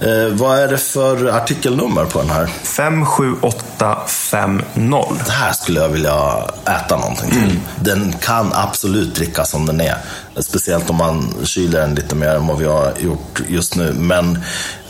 Eh, 0.00 0.26
vad 0.32 0.58
är 0.58 0.68
det 0.68 0.78
för 0.78 1.26
artikelnummer 1.26 2.04
på 2.04 2.18
den 2.18 2.30
här? 2.30 2.46
57850. 2.62 5.24
Det 5.26 5.32
här 5.32 5.52
skulle 5.52 5.80
jag 5.80 5.88
vilja 5.88 6.48
äta 6.64 6.96
någonting 6.96 7.30
till. 7.30 7.50
Mm. 7.50 7.60
Den 7.80 8.12
kan 8.12 8.52
absolut 8.52 9.14
drickas 9.14 9.50
som 9.50 9.66
den 9.66 9.80
är. 9.80 9.96
Speciellt 10.40 10.90
om 10.90 10.96
man 10.96 11.34
kyler 11.44 11.80
den 11.80 11.94
lite 11.94 12.14
mer 12.14 12.34
än 12.34 12.46
vad 12.46 12.58
vi 12.58 12.64
har 12.64 12.92
gjort 12.98 13.40
just 13.48 13.76
nu. 13.76 13.92
Men 13.92 14.38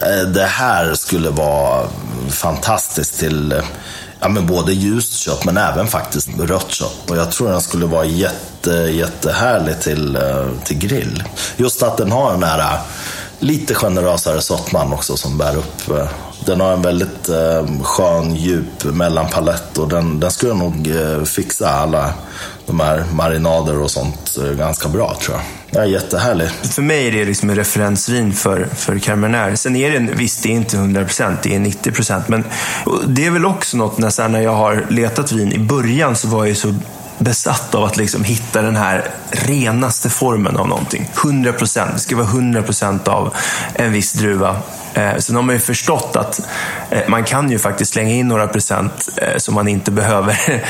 eh, 0.01 0.23
det 0.29 0.47
här 0.47 0.95
skulle 0.95 1.31
vara 1.31 1.89
fantastiskt 2.31 3.19
till 3.19 3.63
ja, 4.27 4.31
men 4.31 4.47
både 4.47 4.73
ljust 4.73 5.13
kött 5.13 5.45
men 5.45 5.57
även 5.57 5.87
faktiskt 5.87 6.29
rött 6.39 6.71
kött. 6.71 7.11
Och 7.11 7.17
jag 7.17 7.31
tror 7.31 7.49
den 7.49 7.61
skulle 7.61 7.87
vara 7.87 8.05
jätte, 8.05 8.71
jättehärlig 8.71 9.81
till, 9.81 10.17
eh, 10.17 10.47
till 10.65 10.79
grill. 10.79 11.23
Just 11.57 11.83
att 11.83 11.97
den 11.97 12.13
har 12.13 12.33
den 12.33 12.43
här 12.43 12.79
lite 13.39 13.75
generösare 13.75 14.41
sötman 14.41 14.93
också 14.93 15.17
som 15.17 15.39
bär 15.39 15.57
upp. 15.57 15.91
Eh, 15.91 16.09
den 16.47 16.61
har 16.61 16.73
en 16.73 16.83
väldigt 16.83 17.29
eh, 17.29 17.83
skön 17.83 18.35
djup 18.35 18.85
mellanpalett 18.85 19.79
och 19.79 19.89
den, 19.89 20.21
den 20.21 20.31
skulle 20.31 20.55
nog 20.55 20.89
eh, 20.89 21.25
fixa 21.25 21.69
alla 21.69 22.15
de 22.67 22.81
här 22.81 23.05
marinader 23.13 23.81
och 23.81 23.91
sånt 23.91 24.39
ganska 24.59 24.89
bra 24.89 25.17
tror 25.21 25.37
jag. 25.37 25.45
Ja, 25.71 25.87
jättehärlig. 25.87 26.49
För 26.51 26.83
mig 26.83 27.09
är 27.09 27.13
det 27.13 27.25
liksom 27.25 27.51
en 27.51 27.57
referensvin 27.57 28.33
för, 28.33 28.69
för 28.75 28.95
Carmenère. 28.95 29.57
Sen 29.57 29.77
är 29.77 29.91
det, 29.91 29.99
visst, 29.99 30.43
det 30.43 30.49
är 30.49 30.53
inte 30.53 30.77
100%, 30.77 31.37
det 31.43 31.55
är 31.55 31.59
90%. 31.59 32.23
Men 32.27 32.45
det 33.07 33.27
är 33.27 33.31
väl 33.31 33.47
också 33.47 33.77
något, 33.77 33.99
när, 33.99 34.29
när 34.29 34.41
jag 34.41 34.55
har 34.55 34.87
letat 34.89 35.33
vin, 35.33 35.53
i 35.53 35.59
början 35.59 36.17
så 36.17 36.29
var 36.29 36.47
jag 36.47 36.57
så 36.57 36.75
besatt 37.19 37.75
av 37.75 37.85
att 37.85 37.97
liksom 37.97 38.25
hitta 38.25 38.63
den 38.63 38.77
här 38.77 39.05
renaste 39.31 40.11
formen 40.11 40.57
av 40.57 40.69
någonting. 40.69 41.11
100%. 41.15 41.93
Det 41.93 41.99
ska 41.99 42.17
vara 42.17 42.27
100% 42.27 43.09
av 43.09 43.35
en 43.75 43.93
viss 43.93 44.13
druva. 44.13 44.57
Eh, 44.95 45.17
sen 45.17 45.37
har 45.37 45.43
man 45.43 45.55
ju 45.55 45.61
förstått 45.61 46.17
att 46.17 46.41
eh, 46.91 47.09
man 47.09 47.25
kan 47.25 47.51
ju 47.51 47.59
faktiskt 47.59 47.93
slänga 47.93 48.11
in 48.11 48.29
några 48.29 48.49
procent 48.49 49.09
eh, 49.17 49.37
som 49.37 49.55
man 49.55 49.69
inte 49.69 49.91
behöver 50.01 50.63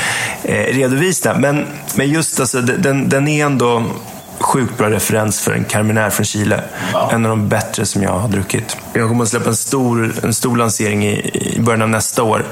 redovisa. 0.73 1.33
Men, 1.39 1.65
men 1.95 2.09
just 2.09 2.39
alltså, 2.39 2.61
den, 2.61 3.09
den 3.09 3.27
är 3.27 3.45
ändå 3.45 3.83
sjukt 4.39 4.77
bra 4.77 4.89
referens 4.89 5.41
för 5.41 5.51
en 5.51 5.65
Carmenère 5.65 6.09
från 6.09 6.25
Chile. 6.25 6.63
Ja. 6.93 7.09
En 7.13 7.25
av 7.25 7.29
de 7.29 7.49
bättre 7.49 7.85
som 7.85 8.03
jag 8.03 8.11
har 8.11 8.29
druckit. 8.29 8.77
Jag 8.93 9.07
kommer 9.07 9.23
att 9.23 9.29
släppa 9.29 9.49
en 9.49 9.55
stor, 9.55 10.13
en 10.23 10.33
stor 10.33 10.57
lansering 10.57 11.05
i, 11.05 11.31
i 11.55 11.59
början 11.59 11.81
av 11.81 11.89
nästa 11.89 12.23
år 12.23 12.45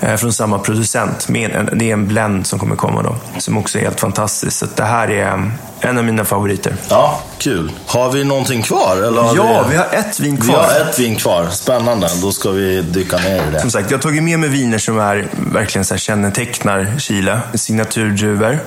eh, 0.00 0.16
från 0.16 0.32
samma 0.32 0.58
producent. 0.58 1.28
Med 1.28 1.50
en, 1.50 1.78
det 1.78 1.88
är 1.88 1.92
en 1.92 2.06
blend 2.06 2.46
som 2.46 2.58
kommer 2.58 2.76
komma 2.76 3.02
då, 3.02 3.16
som 3.38 3.58
också 3.58 3.78
är 3.78 3.82
helt 3.82 4.00
fantastisk. 4.00 4.56
Så 4.56 4.66
det 4.74 4.84
här 4.84 5.10
är 5.10 5.50
en 5.80 5.98
av 5.98 6.04
mina 6.04 6.24
favoriter. 6.24 6.76
Ja, 6.88 7.20
kul. 7.38 7.72
Har 7.86 8.12
vi 8.12 8.24
någonting 8.24 8.62
kvar? 8.62 8.96
Eller 8.96 9.36
ja, 9.36 9.64
vi... 9.68 9.70
vi... 9.70 9.76
har 9.76 9.86
ett 9.92 10.20
vin 10.20 10.36
kvar. 10.36 10.66
Vi 10.68 10.80
har 10.80 10.90
ett 10.90 10.98
vin 10.98 11.16
kvar. 11.16 11.46
Spännande. 11.50 12.08
Då 12.22 12.32
ska 12.32 12.50
vi 12.50 12.82
dyka 12.82 13.16
ner 13.16 13.48
i 13.48 13.50
det. 13.52 13.60
Som 13.60 13.70
sagt, 13.70 13.90
jag 13.90 13.98
har 13.98 14.02
tagit 14.02 14.22
med 14.22 14.38
mig 14.38 14.48
viner 14.48 14.78
som 14.78 14.98
är, 14.98 15.28
verkligen 15.52 15.84
så 15.84 15.94
här, 15.94 15.98
kännetecknar 15.98 16.94
Chile. 16.98 17.40
Signaturdruvor. 17.54 18.58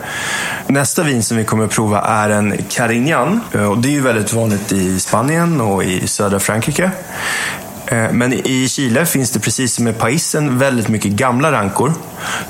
Nästa 0.67 1.03
vin 1.03 1.23
som 1.23 1.37
vi 1.37 1.43
kommer 1.43 1.65
att 1.65 1.71
prova 1.71 2.01
är 2.01 2.29
en 2.29 2.57
Carignan. 2.69 3.41
Och 3.69 3.77
det 3.77 3.87
är 3.87 3.93
ju 3.93 4.01
väldigt 4.01 4.33
vanligt 4.33 4.71
i 4.71 4.99
Spanien 4.99 5.61
och 5.61 5.83
i 5.83 6.07
södra 6.07 6.39
Frankrike. 6.39 6.91
Eh, 7.86 8.12
men 8.12 8.34
i 8.34 8.67
Chile 8.69 9.06
finns 9.06 9.32
det 9.32 9.39
precis 9.39 9.73
som 9.73 9.88
i 9.88 9.93
paisen 9.93 10.58
väldigt 10.58 10.88
mycket 10.88 11.12
gamla 11.12 11.51
rankor. 11.51 11.93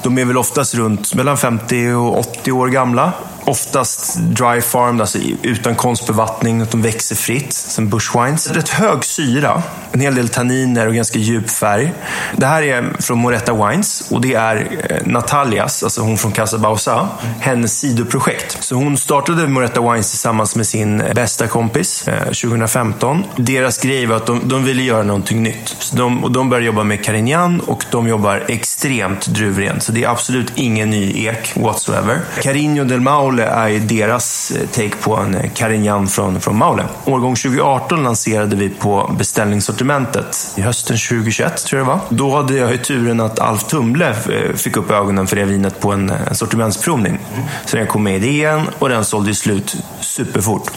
De 0.04 0.18
är 0.18 0.26
väl 0.26 0.38
oftast 0.38 0.76
runt 0.76 1.14
mellan 1.14 1.38
50 1.38 1.90
och 1.92 2.20
80 2.20 2.52
år 2.52 2.68
gamla 2.68 3.14
oftast 3.46 4.18
dry 4.18 4.62
farmed, 4.62 5.02
alltså 5.02 5.18
utan 5.42 5.76
konstbevattning, 5.76 6.62
att 6.62 6.72
de 6.72 6.82
växer 6.82 7.16
fritt, 7.16 7.54
som 7.54 7.90
bushwines. 7.90 8.52
Rätt 8.52 8.70
hög 8.70 9.06
syra, 9.06 9.64
en 9.92 10.00
hel 10.00 10.16
del 10.16 10.30
tanniner 10.30 10.88
och 10.88 10.94
ganska 10.94 11.20
djup 11.20 11.50
färg. 11.50 11.94
Det 12.36 12.46
här 12.46 12.64
är 12.64 12.94
från 13.00 13.18
Moretta 13.18 13.54
Wines 13.54 14.12
och 14.12 14.22
det 14.22 14.34
är 14.34 14.68
eh, 14.90 14.98
Natalias, 15.06 15.84
alltså 15.84 16.02
hon 16.02 16.18
från 16.18 16.32
Casa 16.32 16.58
Bausa, 16.58 17.10
hennes 17.40 17.80
sidoprojekt. 17.80 18.58
Så 18.60 18.76
hon 18.76 18.98
startade 18.98 19.48
Moretta 19.48 19.92
Wines 19.92 20.10
tillsammans 20.10 20.56
med 20.56 20.68
sin 20.68 21.02
eh, 21.02 21.14
bästa 21.14 21.48
kompis 21.48 22.08
eh, 22.08 22.24
2015. 22.24 23.24
Deras 23.36 23.78
grej 23.78 24.06
var 24.06 24.16
att 24.16 24.26
de, 24.26 24.42
de 24.44 24.64
ville 24.64 24.84
göra 24.84 25.04
någonting 25.04 25.44
nytt. 25.44 25.76
Så 25.80 25.96
de, 25.96 26.24
och 26.24 26.32
de 26.32 26.50
började 26.50 26.66
jobba 26.66 26.84
med 26.84 27.06
Carignan 27.06 27.60
och 27.60 27.86
de 27.92 28.08
jobbar 28.08 28.44
extremt 28.48 29.28
druvrent. 29.28 29.84
Så 29.84 29.92
det 29.92 30.04
är 30.04 30.10
absolut 30.10 30.52
ingen 30.56 30.90
ny 30.90 31.28
ek 31.28 31.54
whatsoever. 31.56 32.22
Carigno 32.42 32.84
del 32.84 33.02
Mauro 33.02 33.33
Maule 33.34 33.46
är 33.46 33.80
deras 33.80 34.52
eh, 34.52 34.68
take 34.68 34.96
på 35.02 35.16
en 35.16 35.36
eh, 35.36 35.52
Carignan 35.52 36.08
från, 36.08 36.42
från 36.42 36.58
Maule. 36.58 36.86
Årgång 37.06 37.36
2018 37.36 38.04
lanserade 38.04 38.56
vi 38.56 38.70
på 38.70 39.16
beställningssortimentet 39.18 40.54
i 40.56 40.62
hösten 40.62 40.98
2021, 40.98 41.66
tror 41.66 41.80
jag 41.80 41.88
det 41.88 41.92
var. 41.92 42.00
Då 42.10 42.36
hade 42.36 42.56
jag 42.56 42.72
ju 42.72 42.78
turen 42.78 43.22
att 43.22 43.40
Alf 43.40 43.64
Tumle 43.64 44.10
eh, 44.10 44.56
fick 44.56 44.78
upp 44.78 44.92
ögonen 44.92 45.28
för 45.28 45.36
det 45.36 45.46
vinet 45.46 45.80
på 45.80 45.92
en, 45.92 46.10
en 46.10 46.36
sortimentsprovning. 46.36 47.20
Så 47.66 47.78
den 47.78 47.88
kom 47.88 48.04
med 48.04 48.24
i 48.24 48.28
idén 48.28 48.62
och 48.80 48.90
den 48.90 49.06
sålde 49.06 49.30
ju 49.30 49.36
slut 49.36 49.76
superfort. 50.02 50.72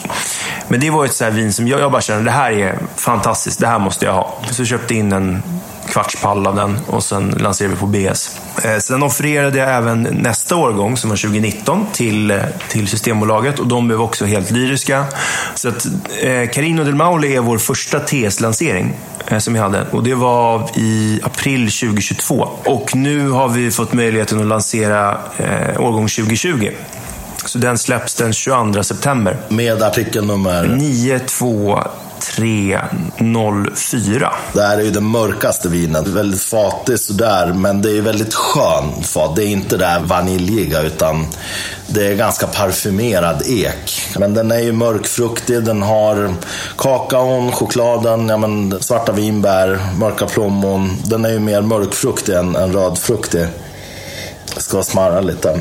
Men 0.68 0.80
det 0.80 0.90
var 0.90 1.04
ett 1.04 1.14
så 1.14 1.30
vin 1.30 1.52
som 1.52 1.68
jag, 1.68 1.80
jag 1.80 1.92
bara 1.92 2.02
kände, 2.02 2.24
det 2.24 2.30
här 2.30 2.52
är 2.52 2.78
fantastiskt, 2.96 3.60
det 3.60 3.66
här 3.66 3.78
måste 3.78 4.04
jag 4.04 4.12
ha. 4.12 4.38
Så 4.50 4.60
jag 4.60 4.66
köpte 4.66 4.94
in 4.94 5.12
en 5.12 5.42
kvartspall 5.96 6.46
av 6.46 6.56
den 6.56 6.78
och 6.86 7.04
sen 7.04 7.30
lanserade 7.30 7.74
vi 7.74 7.80
på 7.80 7.86
BS. 7.86 8.40
Eh, 8.64 8.78
sen 8.78 9.02
offererade 9.02 9.58
jag 9.58 9.76
även 9.76 10.02
nästa 10.02 10.56
årgång, 10.56 10.96
som 10.96 11.10
var 11.10 11.16
2019, 11.16 11.86
till, 11.92 12.30
eh, 12.30 12.38
till 12.68 12.88
Systembolaget 12.88 13.58
och 13.58 13.66
de 13.66 13.86
blev 13.86 14.00
också 14.00 14.24
helt 14.24 14.50
lyriska. 14.50 15.04
Så 15.54 15.68
att 15.68 15.86
eh, 16.22 16.50
Carino 16.52 16.84
del 16.84 16.94
Maule 16.94 17.28
är 17.28 17.40
vår 17.40 17.58
första 17.58 18.00
TS-lansering 18.00 18.94
eh, 19.26 19.38
som 19.38 19.54
vi 19.54 19.60
hade 19.60 19.86
och 19.90 20.02
det 20.02 20.14
var 20.14 20.70
i 20.74 21.20
april 21.22 21.70
2022. 21.70 22.48
Och 22.64 22.96
nu 22.96 23.30
har 23.30 23.48
vi 23.48 23.70
fått 23.70 23.92
möjligheten 23.92 24.40
att 24.40 24.46
lansera 24.46 25.18
eh, 25.36 25.80
årgång 25.80 26.08
2020. 26.08 26.70
Så 27.44 27.58
den 27.58 27.78
släpps 27.78 28.14
den 28.14 28.32
22 28.32 28.82
september. 28.82 29.36
Med 29.48 29.82
artikelnummer? 29.82 30.66
304. 32.36 34.32
Det 34.52 34.62
här 34.62 34.78
är 34.78 34.82
ju 34.82 34.90
det 34.90 35.00
mörkaste 35.00 35.68
vinet. 35.68 36.06
Väldigt 36.06 36.42
fatigt 36.42 37.00
sådär, 37.00 37.52
men 37.52 37.82
det 37.82 37.98
är 37.98 38.00
väldigt 38.00 38.34
skön 38.34 39.02
fat. 39.02 39.36
Det 39.36 39.44
är 39.44 39.48
inte 39.48 39.76
det 39.76 39.86
här 39.86 40.00
vaniljiga, 40.00 40.82
utan 40.82 41.26
det 41.86 42.06
är 42.06 42.14
ganska 42.14 42.46
parfymerad 42.46 43.42
ek. 43.46 44.02
Men 44.18 44.34
den 44.34 44.50
är 44.50 44.60
ju 44.60 44.72
mörkfruktig, 44.72 45.64
den 45.64 45.82
har 45.82 46.34
kakaon, 46.78 47.52
chokladen, 47.52 48.28
ja, 48.28 48.36
men 48.36 48.80
svarta 48.80 49.12
vinbär, 49.12 49.78
mörka 49.98 50.26
plommon. 50.26 50.96
Den 51.04 51.24
är 51.24 51.30
ju 51.30 51.38
mer 51.38 51.60
mörkfruktig 51.60 52.34
än, 52.34 52.56
än 52.56 52.72
rödfruktig. 52.72 53.46
Jag 54.54 54.62
ska 54.62 54.82
smarra 54.82 55.20
lite. 55.20 55.60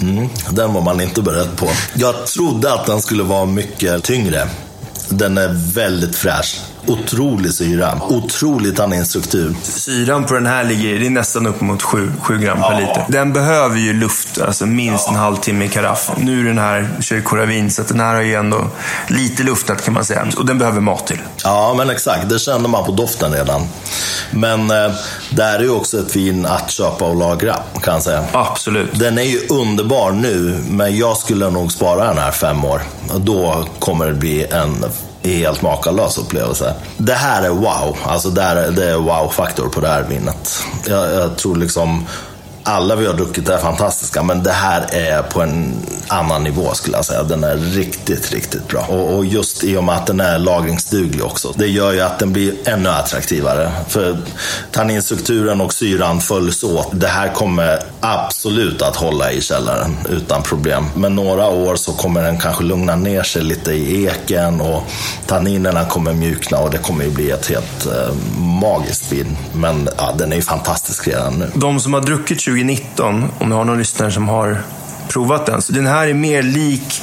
Mm, 0.00 0.28
den 0.50 0.72
var 0.74 0.80
man 0.80 1.00
inte 1.00 1.22
beredd 1.22 1.56
på. 1.56 1.68
Jag 1.94 2.26
trodde 2.26 2.72
att 2.72 2.86
den 2.86 3.02
skulle 3.02 3.22
vara 3.22 3.46
mycket 3.46 4.04
tyngre. 4.04 4.48
Den 5.08 5.38
är 5.38 5.48
väldigt 5.74 6.16
fräsch. 6.16 6.60
Otrolig 6.86 7.54
syra. 7.54 8.00
Otrolig 8.08 8.76
tanninstruktur. 8.76 9.56
Syran 9.62 10.24
på 10.24 10.34
den 10.34 10.46
här 10.46 10.64
ligger 10.64 10.98
det 10.98 11.06
är 11.06 11.10
nästan 11.10 11.46
upp 11.46 11.60
mot 11.60 11.82
7, 11.82 12.12
7 12.20 12.38
gram 12.38 12.58
per 12.58 12.80
liter. 12.80 13.04
Den 13.08 13.32
behöver 13.32 13.78
ju 13.78 13.92
luft, 13.92 14.40
alltså 14.40 14.66
minst 14.66 15.08
en 15.08 15.14
halvtimme 15.14 15.64
i 15.64 15.68
karaff. 15.68 16.10
Nu 16.16 16.40
är 16.40 16.44
den 16.44 16.58
här 16.58 16.88
kör 17.00 17.20
Coravin, 17.20 17.70
så 17.70 17.82
den 17.82 18.00
här 18.00 18.14
har 18.14 18.22
ju 18.22 18.34
ändå 18.34 18.66
lite 19.08 19.42
luftat 19.42 19.84
kan 19.84 19.94
man 19.94 20.04
säga. 20.04 20.26
Och 20.36 20.46
den 20.46 20.58
behöver 20.58 20.80
mat 20.80 21.06
till. 21.06 21.18
Ja, 21.44 21.74
men 21.76 21.90
exakt. 21.90 22.28
Det 22.28 22.38
känner 22.38 22.68
man 22.68 22.84
på 22.84 22.92
doften 22.92 23.32
redan. 23.32 23.62
Men 24.30 24.70
eh, 24.70 24.92
det 25.30 25.42
här 25.42 25.58
är 25.58 25.62
ju 25.62 25.70
också 25.70 25.98
ett 25.98 26.16
vin 26.16 26.46
att 26.46 26.70
köpa 26.70 27.04
och 27.04 27.16
lagra, 27.16 27.56
kan 27.82 27.94
jag 27.94 28.02
säga. 28.02 28.24
Absolut. 28.32 28.98
Den 28.98 29.18
är 29.18 29.22
ju 29.22 29.40
underbar 29.50 30.12
nu, 30.12 30.64
men 30.68 30.96
jag 30.96 31.16
skulle 31.16 31.50
nog 31.50 31.72
spara 31.72 32.08
den 32.08 32.18
här 32.18 32.30
fem 32.30 32.64
år. 32.64 32.82
Då 33.16 33.64
kommer 33.78 34.06
det 34.06 34.14
bli 34.14 34.44
en 34.44 34.84
helt 35.34 35.62
makalös 35.62 36.18
upplevelse. 36.18 36.74
Det 36.96 37.14
här 37.14 37.42
är 37.42 37.48
wow. 37.50 37.96
Alltså 38.04 38.30
det 38.30 38.42
är, 38.42 38.70
det 38.70 38.90
är 38.90 38.96
wow-faktor 38.96 39.68
på 39.68 39.80
det 39.80 39.88
här 39.88 40.02
vinet. 40.02 40.58
Jag, 40.86 41.12
jag 41.12 41.36
tror 41.36 41.56
liksom 41.56 42.06
alla 42.66 42.96
vi 42.96 43.06
har 43.06 43.14
druckit 43.14 43.48
är 43.48 43.58
fantastiska, 43.58 44.22
men 44.22 44.42
det 44.42 44.52
här 44.52 44.94
är 44.94 45.22
på 45.22 45.42
en 45.42 45.74
annan 46.08 46.44
nivå 46.44 46.74
skulle 46.74 46.96
jag 46.96 47.04
säga. 47.04 47.22
Den 47.22 47.44
är 47.44 47.56
riktigt, 47.56 48.32
riktigt 48.32 48.68
bra. 48.68 48.80
Och, 48.80 49.16
och, 49.16 49.24
just 49.24 49.64
i 49.64 49.76
och 49.76 49.84
med 49.84 49.94
att 49.94 50.06
den 50.06 50.20
är 50.20 50.38
lagringsduglig 50.38 51.24
också. 51.24 51.52
Det 51.56 51.66
gör 51.66 51.92
ju 51.92 52.00
att 52.00 52.18
den 52.18 52.32
blir 52.32 52.54
ännu 52.64 52.88
attraktivare. 52.88 53.72
För 53.88 54.16
tanninstrukturen 54.72 55.60
och 55.60 55.72
syran 55.72 56.20
följs 56.20 56.64
åt. 56.64 56.88
Det 56.92 57.08
här 57.08 57.32
kommer 57.32 57.78
absolut 58.00 58.82
att 58.82 58.96
hålla 58.96 59.32
i 59.32 59.40
källaren 59.40 59.96
utan 60.10 60.42
problem. 60.42 60.84
Men 60.94 61.14
några 61.14 61.46
år 61.48 61.76
så 61.76 61.92
kommer 61.92 62.22
den 62.22 62.38
kanske 62.38 62.64
lugna 62.64 62.96
ner 62.96 63.22
sig 63.22 63.42
lite 63.42 63.72
i 63.72 64.04
eken 64.04 64.60
och 64.60 64.82
tanninerna 65.26 65.84
kommer 65.84 66.12
mjukna 66.12 66.58
och 66.58 66.70
det 66.70 66.78
kommer 66.78 67.04
ju 67.04 67.10
bli 67.10 67.30
ett 67.30 67.46
helt 67.46 67.86
eh, 67.86 68.14
magiskt 68.38 69.12
vin. 69.12 69.36
Men 69.52 69.88
ja, 69.96 70.14
den 70.18 70.32
är 70.32 70.36
ju 70.36 70.42
fantastisk 70.42 71.08
redan 71.08 71.38
nu. 71.38 71.50
De 71.54 71.80
som 71.80 71.94
har 71.94 72.00
druckit 72.00 72.40
2019, 72.56 73.24
om 73.38 73.48
ni 73.48 73.54
har 73.54 73.64
någon 73.64 73.78
lyssnare 73.78 74.10
som 74.10 74.28
har 74.28 74.58
provat 75.08 75.46
den. 75.46 75.62
Så 75.62 75.72
den 75.72 75.86
här 75.86 76.08
är 76.08 76.14
mer 76.14 76.42
lik 76.42 77.02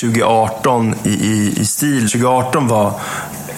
2018 0.00 0.94
i, 1.04 1.08
i, 1.08 1.54
i 1.60 1.64
stil. 1.64 2.00
2018 2.00 2.68
var 2.68 2.86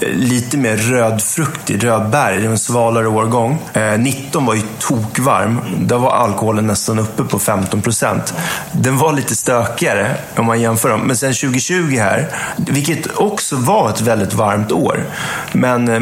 eh, 0.00 0.08
lite 0.08 0.56
mer 0.56 0.76
rödfruktig, 0.76 1.84
rödbär. 1.84 2.32
Det 2.32 2.42
var 2.42 2.52
en 2.52 2.58
svalare 2.58 3.08
årgång. 3.08 3.58
Eh, 3.72 3.98
19 3.98 4.46
var 4.46 4.54
ju 4.54 4.62
tokvarm. 4.78 5.60
Där 5.80 5.98
var 5.98 6.10
alkoholen 6.10 6.66
nästan 6.66 6.98
uppe 6.98 7.24
på 7.24 7.38
15 7.38 7.82
procent. 7.82 8.34
Den 8.72 8.98
var 8.98 9.12
lite 9.12 9.36
stökigare 9.36 10.16
om 10.36 10.46
man 10.46 10.60
jämför 10.60 10.88
dem. 10.88 11.00
Men 11.00 11.16
sen 11.16 11.32
2020 11.32 11.96
här, 11.98 12.28
vilket 12.56 13.16
också 13.16 13.56
var 13.56 13.90
ett 13.90 14.00
väldigt 14.00 14.34
varmt 14.34 14.72
år. 14.72 15.04
Men 15.52 15.88
eh, 15.88 16.00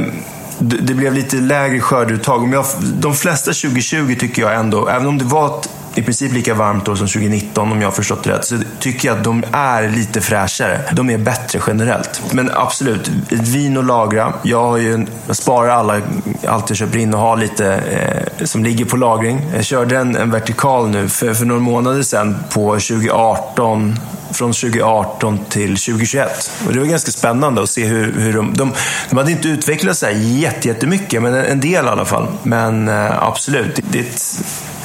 det 0.58 0.94
blev 0.94 1.14
lite 1.14 1.36
lägre 1.36 1.80
skörduttag. 1.80 2.54
de 3.00 3.14
flesta 3.14 3.52
2020 3.52 4.16
tycker 4.20 4.42
jag 4.42 4.54
ändå, 4.54 4.88
även 4.88 5.06
om 5.06 5.18
det 5.18 5.24
var 5.24 5.58
ett 5.58 5.68
i 5.94 6.02
princip 6.02 6.32
lika 6.32 6.54
varmt 6.54 6.88
år 6.88 6.94
som 6.94 7.06
2019 7.06 7.72
om 7.72 7.80
jag 7.80 7.88
har 7.88 7.92
förstått 7.92 8.24
det 8.24 8.30
rätt. 8.30 8.44
Så 8.44 8.56
tycker 8.78 9.08
jag 9.08 9.18
att 9.18 9.24
de 9.24 9.44
är 9.52 9.88
lite 9.88 10.20
fräschare. 10.20 10.80
De 10.92 11.10
är 11.10 11.18
bättre 11.18 11.60
generellt. 11.66 12.22
Men 12.32 12.50
absolut, 12.54 13.10
ett 13.30 13.48
vin 13.48 13.76
att 13.76 13.84
lagra. 13.84 14.32
Jag, 14.42 14.62
har 14.62 14.76
ju, 14.76 15.06
jag 15.26 15.36
sparar 15.36 15.68
alla, 15.68 16.00
allt 16.46 16.70
jag 16.70 16.76
köper 16.76 16.98
in 16.98 17.14
och 17.14 17.20
har 17.20 17.36
lite 17.36 17.74
eh, 17.74 18.44
som 18.44 18.64
ligger 18.64 18.84
på 18.84 18.96
lagring. 18.96 19.40
Jag 19.54 19.64
körde 19.64 19.98
en, 19.98 20.16
en 20.16 20.30
vertikal 20.30 20.88
nu 20.88 21.08
för, 21.08 21.34
för 21.34 21.44
några 21.44 21.60
månader 21.60 22.02
sedan 22.02 22.36
på 22.52 22.70
2018 22.70 23.98
från 24.34 24.52
2018 24.52 25.38
till 25.48 25.68
2021. 25.68 26.50
Och 26.66 26.72
det 26.72 26.78
var 26.78 26.86
ganska 26.86 27.10
spännande 27.10 27.62
att 27.62 27.70
se 27.70 27.86
hur, 27.86 28.12
hur 28.12 28.32
de, 28.32 28.54
de... 28.56 28.72
De 29.10 29.18
hade 29.18 29.30
inte 29.30 29.48
utvecklat 29.48 29.96
sig 29.96 30.40
jättemycket, 30.40 31.22
men 31.22 31.34
en 31.34 31.60
del 31.60 31.84
i 31.84 31.88
alla 31.88 32.04
fall. 32.04 32.26
Men 32.42 32.88
eh, 32.88 33.22
absolut, 33.22 33.80
det 33.90 33.98
är 33.98 34.04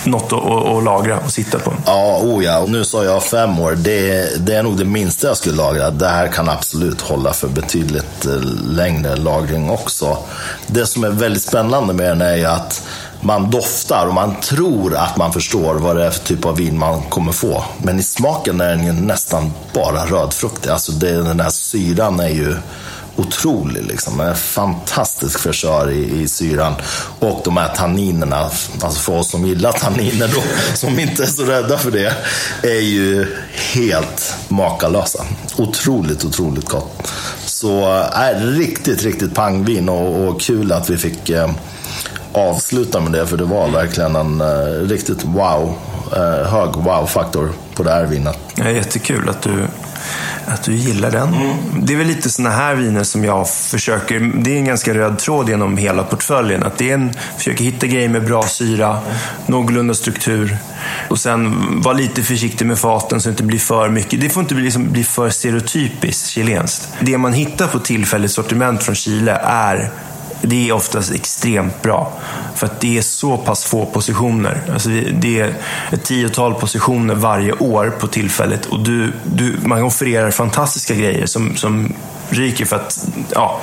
något 0.04 0.34
att, 0.34 0.44
att, 0.44 0.84
lagra 0.84 1.20
och 1.20 1.32
sitta 1.32 1.60
på. 1.60 1.74
Ja, 1.86 2.20
oh 2.24 2.44
ja. 2.44 2.60
Och 2.60 2.70
nu 2.70 2.84
sa 2.84 3.04
jag 3.04 3.24
fem 3.24 3.60
år. 3.60 3.72
Det, 3.72 4.30
det, 4.46 4.56
är 4.56 4.64
nog 4.64 4.78
det 4.78 4.86
minsta 4.86 5.28
jag 5.28 5.38
skulle 5.38 5.56
lagra. 5.56 5.92
Det 5.92 6.08
här 6.08 6.28
kan 6.28 6.50
absolut 6.50 7.02
hålla 7.02 7.34
för 7.34 7.48
betydligt 7.48 8.26
eh, 8.26 8.42
längre 8.72 9.16
lagring 9.16 9.70
också. 9.70 10.18
Det 10.68 10.86
som 10.86 11.04
är 11.04 11.10
väldigt 11.10 11.44
spännande 11.44 11.94
med 11.94 12.06
den 12.06 12.22
är 12.22 12.36
ju 12.36 12.46
att 12.46 12.84
man 13.22 13.50
doftar 13.50 14.08
och 14.08 14.14
man 14.14 14.36
tror 14.42 14.96
att 14.96 15.18
man 15.18 15.34
förstår 15.34 15.76
vad 15.76 15.96
det 15.96 16.06
är 16.06 16.12
för 16.12 16.26
typ 16.26 16.46
av 16.46 16.58
vin 16.58 16.78
man 16.78 17.02
kommer 17.02 17.32
få. 17.32 17.64
Men 17.78 18.00
i 18.00 18.04
smaken 18.04 18.62
är 18.62 18.70
den 18.70 18.86
ju 18.86 18.92
nästan 18.92 19.52
bara 19.74 20.06
rödfruktig. 20.06 20.70
Alltså 20.70 20.92
det, 20.92 21.12
den 21.12 21.40
här 21.40 21.50
syran 21.50 22.20
är 22.20 22.30
ju 22.30 22.56
otrolig. 23.20 23.84
Liksom. 23.84 24.20
En 24.20 24.36
fantastisk 24.36 25.40
fräschör 25.40 25.92
i, 25.92 26.22
i 26.22 26.28
syran. 26.28 26.74
Och 27.20 27.42
de 27.46 27.58
här 27.58 27.76
tanninerna, 27.76 28.38
alltså 28.82 29.00
för 29.00 29.18
oss 29.18 29.30
som 29.30 29.46
gillar 29.46 29.72
tanniner 29.72 30.32
då, 30.36 30.44
som 30.76 31.00
inte 31.00 31.24
är 31.24 31.28
så 31.28 31.44
rädda 31.44 31.78
för 31.78 31.92
det, 31.92 32.14
är 32.64 32.82
ju 32.82 33.36
helt 33.74 34.36
makalösa. 34.48 35.26
Otroligt, 35.58 36.26
otroligt 36.26 36.70
gott. 36.70 37.12
Så 37.46 37.86
är 38.14 38.36
äh, 38.36 38.42
riktigt, 38.42 39.04
riktigt 39.04 39.36
pangvin 39.36 39.90
och, 39.90 40.28
och 40.28 40.42
kul 40.42 40.72
att 40.72 40.90
vi 40.90 40.98
fick 40.98 41.30
eh, 41.30 41.50
avsluta 42.34 43.00
med 43.00 43.12
det, 43.12 43.28
för 43.28 43.38
det 43.38 43.46
var 43.46 43.70
verkligen 43.70 44.16
en 44.16 44.42
eh, 44.42 44.88
riktigt 44.88 45.24
wow, 45.24 45.76
eh, 46.16 46.52
hög 46.52 46.76
wow-faktor 46.76 47.50
på 47.76 47.84
det 47.84 47.92
här 47.92 48.06
vinet. 48.06 48.40
Är 48.58 48.70
jättekul 48.70 49.30
att 49.30 49.42
du 49.42 49.68
att 50.50 50.64
du 50.64 50.76
gillar 50.76 51.12
den. 51.12 51.34
Mm. 51.34 51.56
Det 51.82 51.94
är 51.94 51.98
väl 51.98 52.08
lite 52.08 52.30
sådana 52.30 52.56
här 52.56 52.76
viner 52.76 53.04
som 53.04 53.26
jag 53.26 53.50
försöker, 53.50 54.20
det 54.20 54.52
är 54.52 54.58
en 54.58 54.66
ganska 54.66 54.94
röd 54.94 55.20
tråd 55.20 55.50
genom 55.50 55.78
hela 55.78 56.04
portföljen. 56.04 56.64
Att 56.64 56.78
det 56.78 56.90
är 56.90 56.94
en, 56.94 57.14
försöker 57.38 57.64
hitta 57.64 57.88
grejer 57.88 58.10
med 58.10 58.26
bra 58.26 58.44
syra, 58.44 58.88
mm. 58.90 59.02
någorlunda 59.46 59.94
struktur. 59.94 60.58
Och 61.10 61.20
sen 61.20 61.56
vara 61.82 61.94
lite 61.94 62.24
försiktig 62.24 62.66
med 62.66 62.80
faten 62.80 63.22
så 63.22 63.30
det 63.30 63.32
inte 63.32 63.44
blir 63.44 63.60
för 63.60 63.90
mycket. 63.90 64.22
Det 64.22 64.30
får 64.30 64.42
inte 64.44 64.56
bli, 64.56 64.64
liksom, 64.64 64.92
bli 64.92 65.04
för 65.04 65.30
stereotypiskt 65.30 66.30
chilenskt. 66.30 66.90
Det 67.00 67.18
man 67.18 67.34
hittar 67.34 67.68
på 67.68 67.80
tillfälligt 67.80 68.32
sortiment 68.32 68.84
från 68.84 68.96
Chile 68.96 69.40
är 69.44 69.92
det 70.42 70.70
är 70.70 70.74
oftast 70.74 71.12
extremt 71.12 71.82
bra. 71.82 72.14
För 72.56 72.66
att 72.66 72.80
det 72.80 72.98
är 72.98 73.02
så 73.02 73.38
pass 73.38 73.66
få 73.66 73.86
positioner. 73.86 74.62
Alltså 74.74 74.90
det 75.14 75.40
är 75.40 75.54
ett 75.92 76.04
tiotal 76.04 76.54
positioner 76.54 77.16
varje 77.16 77.54
år 77.54 77.90
på 78.00 78.08
tillfället. 78.08 78.66
Och 78.66 78.80
du, 78.80 79.14
du, 79.24 79.58
man 79.66 79.84
offererar 79.84 80.32
fantastiska 80.32 80.96
grejer 80.96 81.26
som, 81.26 81.56
som 81.56 81.94
ryker 82.30 82.66
för 82.66 82.76
att 82.76 83.08
ja, 83.34 83.62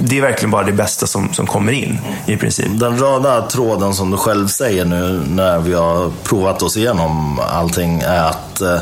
det 0.00 0.18
är 0.18 0.22
verkligen 0.22 0.50
bara 0.50 0.62
det 0.62 0.72
bästa 0.72 1.06
som, 1.06 1.32
som 1.32 1.46
kommer 1.46 1.72
in 1.72 1.98
i 2.26 2.36
princip. 2.36 2.66
Den 2.70 2.98
röda 2.98 3.42
tråden 3.42 3.94
som 3.94 4.10
du 4.10 4.16
själv 4.16 4.48
säger 4.48 4.84
nu 4.84 5.22
när 5.28 5.58
vi 5.58 5.74
har 5.74 6.10
provat 6.24 6.62
oss 6.62 6.76
igenom 6.76 7.38
allting 7.38 8.00
är 8.00 8.22
att 8.22 8.60
eh, 8.60 8.78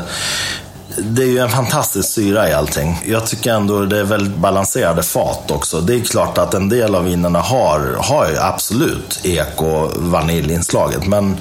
det 1.03 1.23
är 1.23 1.27
ju 1.27 1.39
en 1.39 1.49
fantastisk 1.49 2.09
syra 2.09 2.49
i 2.49 2.53
allting. 2.53 3.03
Jag 3.05 3.27
tycker 3.27 3.53
ändå 3.53 3.85
det 3.85 3.99
är 3.99 4.03
väldigt 4.03 4.37
balanserade 4.37 5.03
fat 5.03 5.51
också. 5.51 5.81
Det 5.81 5.95
är 5.95 5.99
klart 5.99 6.37
att 6.37 6.53
en 6.53 6.69
del 6.69 6.95
av 6.95 7.03
vinerna 7.03 7.39
har, 7.39 7.95
har 7.99 8.29
ju 8.29 8.37
absolut 8.37 9.19
ek 9.23 9.61
och 9.61 9.91
vaniljinslaget. 9.95 11.07
Men 11.07 11.37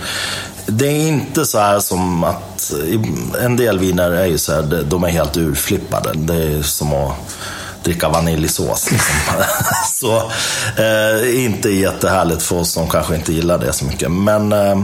det 0.67 0.87
är 0.87 1.09
inte 1.09 1.45
så 1.45 1.59
här 1.59 1.81
som 1.81 2.25
att 2.25 2.73
en 3.41 3.57
del 3.57 3.79
viner 3.79 4.11
är 4.11 4.27
ju 4.27 4.39
så 4.39 4.53
här, 4.53 4.85
de 4.87 5.05
är 5.05 5.09
helt 5.09 5.37
urflippade. 5.37 6.13
Det 6.15 6.35
är 6.35 6.63
som 6.63 6.93
att 6.93 7.15
dricka 7.83 8.09
vaniljsås. 8.09 8.91
Liksom. 8.91 9.15
så 9.85 10.17
eh, 10.83 11.45
inte 11.45 11.71
jättehärligt 11.71 12.43
för 12.43 12.57
oss 12.57 12.73
som 12.73 12.89
kanske 12.89 13.15
inte 13.15 13.33
gillar 13.33 13.59
det 13.59 13.73
så 13.73 13.85
mycket. 13.85 14.11
Men 14.11 14.53
eh, 14.53 14.83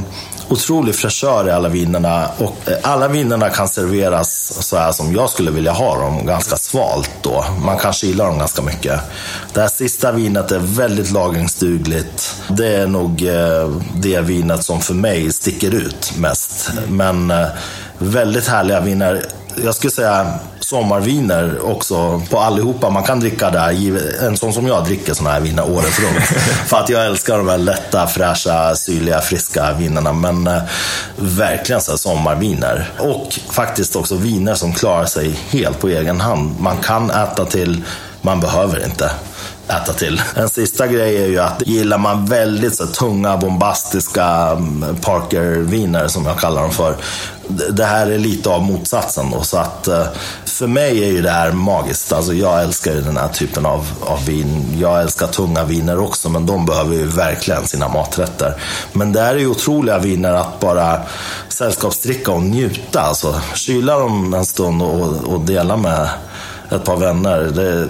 otrolig 0.55 0.95
fräschör 0.95 1.49
i 1.49 1.51
alla 1.51 1.69
vinerna 1.69 2.29
och 2.39 2.57
eh, 2.69 2.77
alla 2.83 3.09
vinerna 3.09 3.51
kan 3.51 3.69
serveras 3.69 4.59
så 4.61 4.77
här 4.77 4.93
som 4.93 5.15
jag 5.15 5.31
skulle 5.31 5.51
vilja 5.51 5.73
ha 5.73 6.01
dem, 6.01 6.27
ganska 6.27 6.57
svalt 6.57 7.11
då. 7.23 7.45
Man 7.65 7.79
kanske 7.79 8.07
gillar 8.07 8.27
dem 8.27 8.39
ganska 8.39 8.63
mycket. 8.63 9.01
Det 9.53 9.61
här 9.61 9.69
sista 9.69 10.13
vinet 10.13 10.51
är 10.51 10.59
väldigt 10.59 11.11
lagringsdugligt. 11.11 12.43
Det 12.49 12.75
är 12.75 12.87
nog 12.87 13.27
eh, 13.27 13.71
det 13.95 14.21
vinet 14.21 14.65
som 14.65 14.81
för 14.81 14.95
mig 14.95 15.33
sticker 15.33 15.75
ut 15.75 16.13
mest. 16.17 16.71
Men 16.89 17.31
eh, 17.31 17.47
väldigt 17.99 18.47
härliga 18.47 18.81
viner. 18.81 19.23
Jag 19.65 19.75
skulle 19.75 19.91
säga 19.91 20.39
sommarviner 20.65 21.61
också 21.71 22.23
på 22.31 22.39
allihopa. 22.39 22.91
Man 22.91 23.03
kan 23.03 23.21
dricka 23.21 23.51
det 23.51 23.59
här, 23.59 24.25
en 24.27 24.37
sån 24.37 24.53
som 24.53 24.67
jag 24.67 24.85
dricker 24.85 25.15
såna 25.15 25.31
här 25.31 25.41
viner 25.41 25.71
året 25.71 26.01
runt. 26.01 26.25
För 26.67 26.77
att 26.77 26.89
jag 26.89 27.07
älskar 27.07 27.39
de 27.39 27.49
här 27.49 27.59
lätta, 27.59 28.07
fräscha, 28.07 28.75
syrliga, 28.75 29.21
friska 29.21 29.73
vinerna. 29.73 30.13
Men 30.13 30.47
eh, 30.47 30.63
verkligen 31.17 31.81
så 31.81 31.99
sommarviner. 31.99 32.91
Och 32.99 33.39
faktiskt 33.51 33.97
också 33.97 34.17
viner 34.17 34.55
som 34.55 34.73
klarar 34.73 35.07
sig 35.07 35.39
helt 35.49 35.81
på 35.81 35.89
egen 35.89 36.21
hand. 36.21 36.61
Man 36.61 36.77
kan 36.77 37.11
äta 37.11 37.45
till, 37.45 37.85
man 38.23 38.41
behöver 38.41 38.85
inte 38.85 39.11
äta 39.69 39.93
till. 39.93 40.23
En 40.35 40.49
sista 40.49 40.87
grej 40.87 41.23
är 41.23 41.27
ju 41.27 41.39
att 41.39 41.63
gillar 41.67 41.99
man 41.99 42.27
väldigt 42.27 42.75
så 42.75 42.87
tunga, 42.87 43.37
bombastiska 43.37 44.27
mm, 44.27 44.97
Parker-viner 44.97 46.09
som 46.09 46.27
jag 46.27 46.39
kallar 46.39 46.63
dem 46.63 46.71
för. 46.71 46.97
Det 47.71 47.85
här 47.85 48.11
är 48.11 48.19
lite 48.19 48.51
av 48.51 48.63
motsatsen 48.63 49.31
då. 49.31 49.43
Så 49.43 49.59
att 49.59 49.89
eh, 49.89 50.07
för 50.59 50.67
mig 50.67 51.05
är 51.05 51.09
ju 51.09 51.23
det 51.23 51.31
här 51.31 51.53
magiskt. 51.53 52.13
Alltså 52.13 52.33
jag 52.33 52.63
älskar 52.63 52.95
ju 52.95 53.01
den 53.01 53.17
här 53.17 53.29
typen 53.29 53.67
av, 53.67 53.87
av 54.01 54.27
vin. 54.27 54.79
Jag 54.81 55.03
älskar 55.03 55.27
tunga 55.27 55.65
viner 55.65 55.99
också, 55.99 56.29
men 56.29 56.47
de 56.47 56.67
behöver 56.67 56.95
ju 56.95 57.07
verkligen 57.07 57.67
sina 57.67 57.89
maträtter. 57.89 58.55
Men 58.93 59.13
det 59.13 59.21
här 59.21 59.35
är 59.35 59.39
ju 59.39 59.47
otroliga 59.47 59.99
viner 59.99 60.33
att 60.33 60.61
bara 60.61 61.01
sällskapsdricka 61.49 62.33
och 62.33 62.43
njuta. 62.43 63.01
Alltså 63.01 63.41
kyla 63.55 63.99
dem 63.99 64.35
en 64.35 64.47
stund 64.47 64.83
och, 64.83 65.25
och 65.25 65.41
dela 65.41 65.77
med 65.77 66.09
ett 66.71 66.85
par 66.85 66.97
vänner. 66.97 67.41
Det 67.41 67.89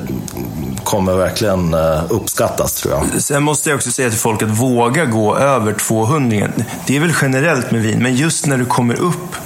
kommer 0.85 1.17
verkligen 1.17 1.75
eh, 1.75 2.03
uppskattas 2.09 2.75
tror 2.75 2.95
jag. 2.95 3.23
Sen 3.23 3.43
måste 3.43 3.71
jag 3.71 3.77
också 3.77 3.91
säga 3.91 4.11
till 4.11 4.19
folk 4.19 4.43
att 4.43 4.49
våga 4.49 5.05
gå 5.05 5.37
över 5.37 5.73
200. 5.73 6.49
Det 6.87 6.97
är 6.97 7.01
väl 7.01 7.15
generellt 7.23 7.71
med 7.71 7.83
vin, 7.83 8.03
men 8.03 8.15
just 8.15 8.47
när 8.47 8.59
du 8.59 8.65
kommer 8.65 9.01
upp 9.01 9.37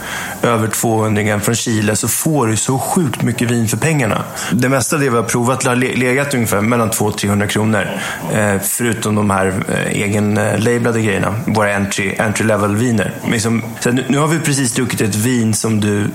över 0.42 0.68
200 0.68 1.40
från 1.40 1.54
Chile 1.54 1.96
så 1.96 2.08
får 2.08 2.46
du 2.46 2.56
så 2.56 2.78
sjukt 2.78 3.22
mycket 3.22 3.50
vin 3.50 3.68
för 3.68 3.76
pengarna. 3.76 4.24
Det 4.52 4.68
mesta 4.68 4.96
av 4.96 5.02
det 5.02 5.10
vi 5.10 5.16
har 5.16 5.22
provat 5.22 5.64
har 5.64 5.76
legat 5.76 6.34
ungefär 6.34 6.60
mellan 6.60 6.90
200 6.90 7.18
300 7.18 7.46
kronor. 7.46 7.88
Eh, 8.32 8.60
förutom 8.62 9.14
de 9.14 9.30
här 9.30 9.64
eh, 9.68 10.02
egenlablade 10.02 11.02
grejerna, 11.02 11.34
våra 11.46 11.72
entry, 11.72 12.14
entry 12.18 12.46
level 12.46 12.76
viner. 12.76 13.14
Liksom, 13.30 13.62
nu 14.08 14.18
har 14.18 14.26
vi 14.26 14.38
precis 14.38 14.74
druckit 14.74 15.00
ett 15.00 15.14
vin 15.14 15.54
som 15.54 15.80
du 15.80 16.10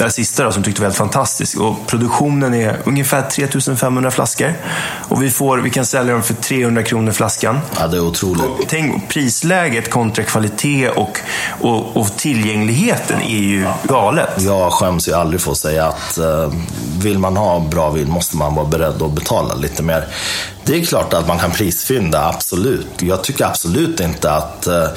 det 0.00 0.04
här 0.04 0.10
sista 0.10 0.44
då, 0.44 0.52
som 0.52 0.62
tyckte 0.62 0.80
var 0.80 0.86
helt 0.86 0.96
fantastiskt. 0.96 1.56
Och 1.56 1.86
produktionen 1.86 2.54
är 2.54 2.78
ungefär 2.84 3.22
3500 3.22 4.10
flaskor. 4.10 4.54
Och 5.08 5.22
vi, 5.22 5.30
får, 5.30 5.58
vi 5.58 5.70
kan 5.70 5.86
sälja 5.86 6.12
dem 6.12 6.22
för 6.22 6.34
300 6.34 6.82
kronor 6.82 7.12
flaskan. 7.12 7.58
Ja, 7.78 7.86
det 7.86 7.96
är 7.96 8.00
otroligt. 8.00 8.42
Och 8.42 8.64
tänk, 8.68 9.08
prisläget 9.08 9.90
kontra 9.90 10.24
kvalitet 10.24 10.88
och, 10.88 11.18
och, 11.60 11.96
och, 11.96 12.16
tillgängligheten 12.16 13.22
är 13.22 13.38
ju 13.38 13.66
galet. 13.82 14.30
Jag 14.38 14.72
skäms 14.72 15.08
ju 15.08 15.12
aldrig 15.12 15.40
för 15.40 15.52
att 15.52 15.58
säga 15.58 15.86
att 15.86 16.18
uh, 16.18 16.52
vill 17.02 17.18
man 17.18 17.36
ha 17.36 17.60
bra 17.60 17.90
vin 17.90 18.10
måste 18.10 18.36
man 18.36 18.54
vara 18.54 18.66
beredd 18.66 19.02
att 19.02 19.12
betala 19.12 19.54
lite 19.54 19.82
mer. 19.82 20.06
Det 20.64 20.80
är 20.80 20.84
klart 20.84 21.12
att 21.12 21.28
man 21.28 21.38
kan 21.38 21.50
prisfynda, 21.50 22.28
absolut. 22.28 23.02
Jag 23.02 23.24
tycker 23.24 23.44
absolut 23.44 24.00
inte 24.00 24.32
att 24.32 24.68
uh, 24.68 24.88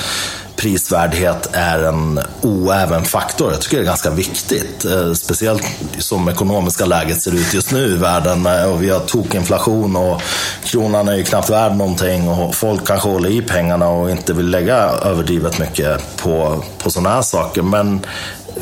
prisvärdhet 0.64 1.50
är 1.52 1.84
en 1.84 2.20
oäven 2.42 3.04
faktor. 3.04 3.52
Jag 3.52 3.62
tycker 3.62 3.78
det 3.78 3.84
är 3.84 3.86
ganska 3.86 4.10
viktigt. 4.10 4.86
Eh, 4.86 5.14
speciellt 5.14 5.64
som 5.98 6.30
ekonomiska 6.30 6.86
läget 6.86 7.22
ser 7.22 7.36
ut 7.36 7.54
just 7.54 7.72
nu 7.72 7.86
i 7.86 7.96
världen. 7.96 8.46
Eh, 8.46 8.72
och 8.72 8.84
vi 8.84 8.90
har 8.90 9.00
tokinflation 9.00 9.96
och 9.96 10.22
kronan 10.64 11.08
är 11.08 11.16
ju 11.16 11.24
knappt 11.24 11.50
värd 11.50 11.76
någonting. 11.76 12.30
Och 12.30 12.56
folk 12.56 12.88
kanske 12.88 13.10
håller 13.10 13.30
i 13.30 13.42
pengarna 13.42 13.90
och 13.90 14.12
inte 14.12 14.34
vill 14.34 14.50
lägga 14.50 14.78
överdrivet 14.78 15.60
mycket 15.60 16.18
på, 16.18 16.64
på 16.78 16.90
sådana 16.92 17.10
här 17.10 17.22
saker. 17.22 17.62
Men 17.62 18.06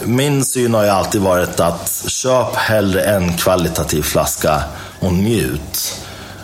min 0.03 0.43
syn 0.43 0.73
har 0.73 0.83
ju 0.83 0.89
alltid 0.89 1.21
varit 1.21 1.59
att 1.59 2.03
köp 2.07 2.55
hellre 2.55 3.01
en 3.01 3.37
kvalitativ 3.37 4.01
flaska 4.01 4.63
och 4.99 5.13
njut 5.13 6.01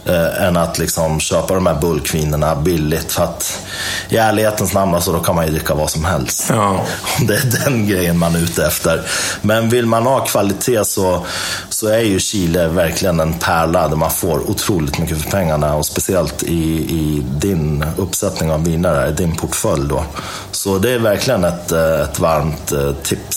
eh, 0.07 0.43
än 0.47 0.57
att 0.57 0.77
liksom 0.79 1.19
köpa 1.19 1.53
de 1.53 1.67
här 1.67 1.81
bulkvinerna 1.81 2.55
billigt. 2.55 3.11
För 3.11 3.23
att 3.23 3.61
i 4.09 4.17
ärlighetens 4.17 4.73
namn, 4.73 4.95
alltså, 4.95 5.11
då 5.11 5.19
kan 5.19 5.35
man 5.35 5.45
ju 5.45 5.51
dricka 5.51 5.73
vad 5.73 5.89
som 5.89 6.05
helst. 6.05 6.45
Ja. 6.49 6.85
Det 7.21 7.33
är 7.33 7.63
den 7.65 7.87
grejen 7.87 8.17
man 8.17 8.35
är 8.35 8.39
ute 8.39 8.65
efter. 8.65 9.01
Men 9.41 9.69
vill 9.69 9.85
man 9.85 10.03
ha 10.03 10.25
kvalitet 10.25 10.85
så, 10.85 11.25
så 11.69 11.87
är 11.87 12.01
ju 12.01 12.19
Chile 12.19 12.67
verkligen 12.67 13.19
en 13.19 13.33
pärla 13.33 13.87
där 13.87 13.95
man 13.95 14.11
får 14.11 14.49
otroligt 14.49 14.99
mycket 14.99 15.21
för 15.21 15.31
pengarna. 15.31 15.75
Och 15.75 15.85
speciellt 15.85 16.43
i, 16.43 16.63
i 16.99 17.23
din 17.25 17.85
uppsättning 17.97 18.51
av 18.51 18.63
viner, 18.63 19.09
i 19.09 19.11
din 19.11 19.35
portfölj 19.35 19.89
då. 19.89 20.03
Så 20.51 20.77
det 20.77 20.91
är 20.91 20.99
verkligen 20.99 21.43
ett, 21.43 21.71
eh, 21.71 22.01
ett 22.01 22.19
varmt 22.19 22.71
eh, 22.71 22.91
tips. 23.03 23.36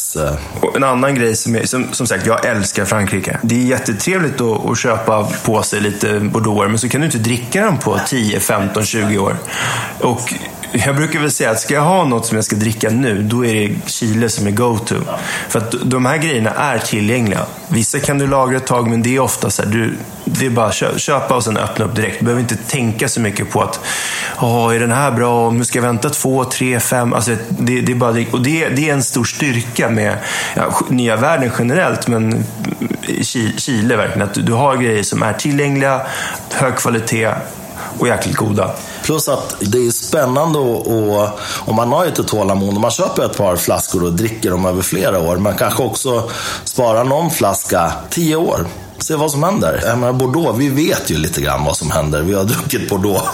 Och 0.61 0.77
en 0.77 0.85
annan 0.85 1.15
grej 1.15 1.37
som, 1.37 1.57
är, 1.57 1.65
som, 1.65 1.93
som 1.93 2.07
sagt, 2.07 2.27
jag 2.27 2.45
älskar 2.45 2.85
Frankrike. 2.85 3.39
Det 3.43 3.55
är 3.55 3.67
jättetrevligt 3.67 4.41
att, 4.41 4.67
att 4.67 4.79
köpa 4.79 5.29
på 5.45 5.63
sig 5.63 5.81
lite 5.81 6.21
bordeaux 6.21 6.69
men 6.69 6.79
så 6.79 6.89
kan 6.89 7.01
du 7.01 7.05
inte 7.05 7.19
dricka 7.19 7.65
dem 7.65 7.79
på 7.79 8.01
10, 8.07 8.41
15, 8.41 8.85
20 8.85 9.19
år. 9.19 9.37
Och 10.01 10.35
jag 10.73 10.97
brukar 10.97 11.21
väl 11.21 11.31
säga 11.31 11.51
att 11.51 11.61
ska 11.61 11.75
jag 11.75 11.83
ha 11.83 12.05
något 12.05 12.27
som 12.27 12.37
jag 12.37 12.45
ska 12.45 12.57
dricka 12.57 12.91
nu, 12.91 13.23
då 13.23 13.45
är 13.45 13.55
det 13.55 13.91
Chile 13.91 14.29
som 14.29 14.47
är 14.47 14.51
go-to. 14.51 14.95
För 15.49 15.59
att 15.59 15.75
de 15.85 16.07
här 16.07 16.17
grejerna 16.17 16.51
är 16.51 16.79
tillgängliga. 16.79 17.47
Vissa 17.69 18.01
kan 18.01 18.19
du 18.19 18.27
lagra 18.27 18.57
ett 18.57 18.67
tag, 18.67 18.89
men 18.89 19.03
det 19.03 19.17
är 19.17 19.21
ofta 19.21 19.51
så 19.51 19.63
här, 19.63 19.71
du, 19.71 19.97
det 20.25 20.47
är 20.47 20.51
bara 20.51 20.67
att 20.67 21.01
köpa 21.01 21.35
och 21.35 21.45
sen 21.45 21.57
öppna 21.57 21.85
upp 21.85 21.97
direkt. 21.97 22.19
Du 22.19 22.25
behöver 22.25 22.41
inte 22.41 22.57
tänka 22.57 23.09
så 23.09 23.21
mycket 23.21 23.51
på 23.51 23.63
att, 23.63 23.81
Åh, 24.41 24.75
är 24.75 24.81
den 24.81 24.93
här 24.93 25.11
bra? 25.11 25.51
Nu 25.51 25.65
ska 25.65 25.79
jag 25.79 25.87
vänta 25.87 26.11
två, 26.11 26.45
tre, 26.45 26.81
fem. 26.81 27.13
Alltså, 27.13 27.31
det, 27.49 27.81
det 27.81 27.93
är 27.93 27.97
bara, 27.97 28.25
och 28.33 28.43
det, 28.43 28.69
det 28.69 28.89
är 28.89 28.93
en 28.93 29.03
stor 29.03 29.25
styrka 29.25 29.89
med 29.89 30.17
ja, 30.57 30.81
nya 30.89 31.17
världen 31.17 31.51
generellt, 31.59 32.09
men 32.09 32.45
Chile 33.57 33.97
verkligen. 33.97 34.29
Att 34.29 34.47
du 34.47 34.53
har 34.53 34.77
grejer 34.77 35.03
som 35.03 35.23
är 35.23 35.33
tillgängliga, 35.33 36.01
hög 36.53 36.77
kvalitet 36.77 37.35
och 37.99 38.09
jäkligt 38.09 38.37
goda. 38.37 38.71
Plus 39.03 39.29
att 39.29 39.57
det 39.61 39.87
är 39.87 39.91
spännande 39.91 40.59
och, 40.59 40.87
och 40.87 41.29
om 41.59 41.77
man 41.77 41.93
har 41.93 42.07
lite 42.07 42.25
tålamod, 42.25 42.75
och 42.75 42.81
man 42.81 42.91
köper 42.91 43.25
ett 43.25 43.37
par 43.37 43.57
flaskor 43.57 44.05
och 44.05 44.13
dricker 44.13 44.51
dem 44.51 44.67
över 44.67 44.83
flera 44.83 45.19
år, 45.21 45.37
man 45.37 45.57
kanske 45.57 45.83
också 45.83 46.31
sparar 46.65 47.05
någon 47.05 47.31
flaska 47.31 47.93
tio 48.11 48.37
år. 48.37 48.67
Se 48.99 49.15
vad 49.15 49.31
som 49.31 49.43
händer. 49.43 49.83
Jag 49.87 49.99
menar, 49.99 50.13
Bordeaux, 50.13 50.59
vi 50.59 50.69
vet 50.69 51.11
ju 51.11 51.19
lite 51.19 51.41
grann 51.41 51.65
vad 51.65 51.77
som 51.77 51.91
händer. 51.91 52.23
Vi 52.23 52.35
har 52.35 52.45
druckit 52.55 52.89
Bordeaux 52.89 53.25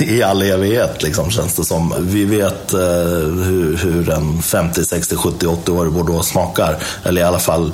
i 0.00 0.22
all 0.22 0.42
evighet, 0.42 1.02
liksom, 1.02 1.30
känns 1.30 1.54
det 1.54 1.64
som. 1.64 1.94
Vi 1.98 2.24
vet 2.24 2.72
eh, 2.72 2.80
hur, 2.80 3.76
hur 3.76 4.10
en 4.10 4.42
50, 4.42 4.84
60, 4.84 5.16
70, 5.16 5.46
80-årig 5.46 5.92
Bordeaux 5.92 6.28
smakar. 6.28 6.76
Eller 7.04 7.20
i 7.20 7.24
alla 7.24 7.38
fall 7.38 7.72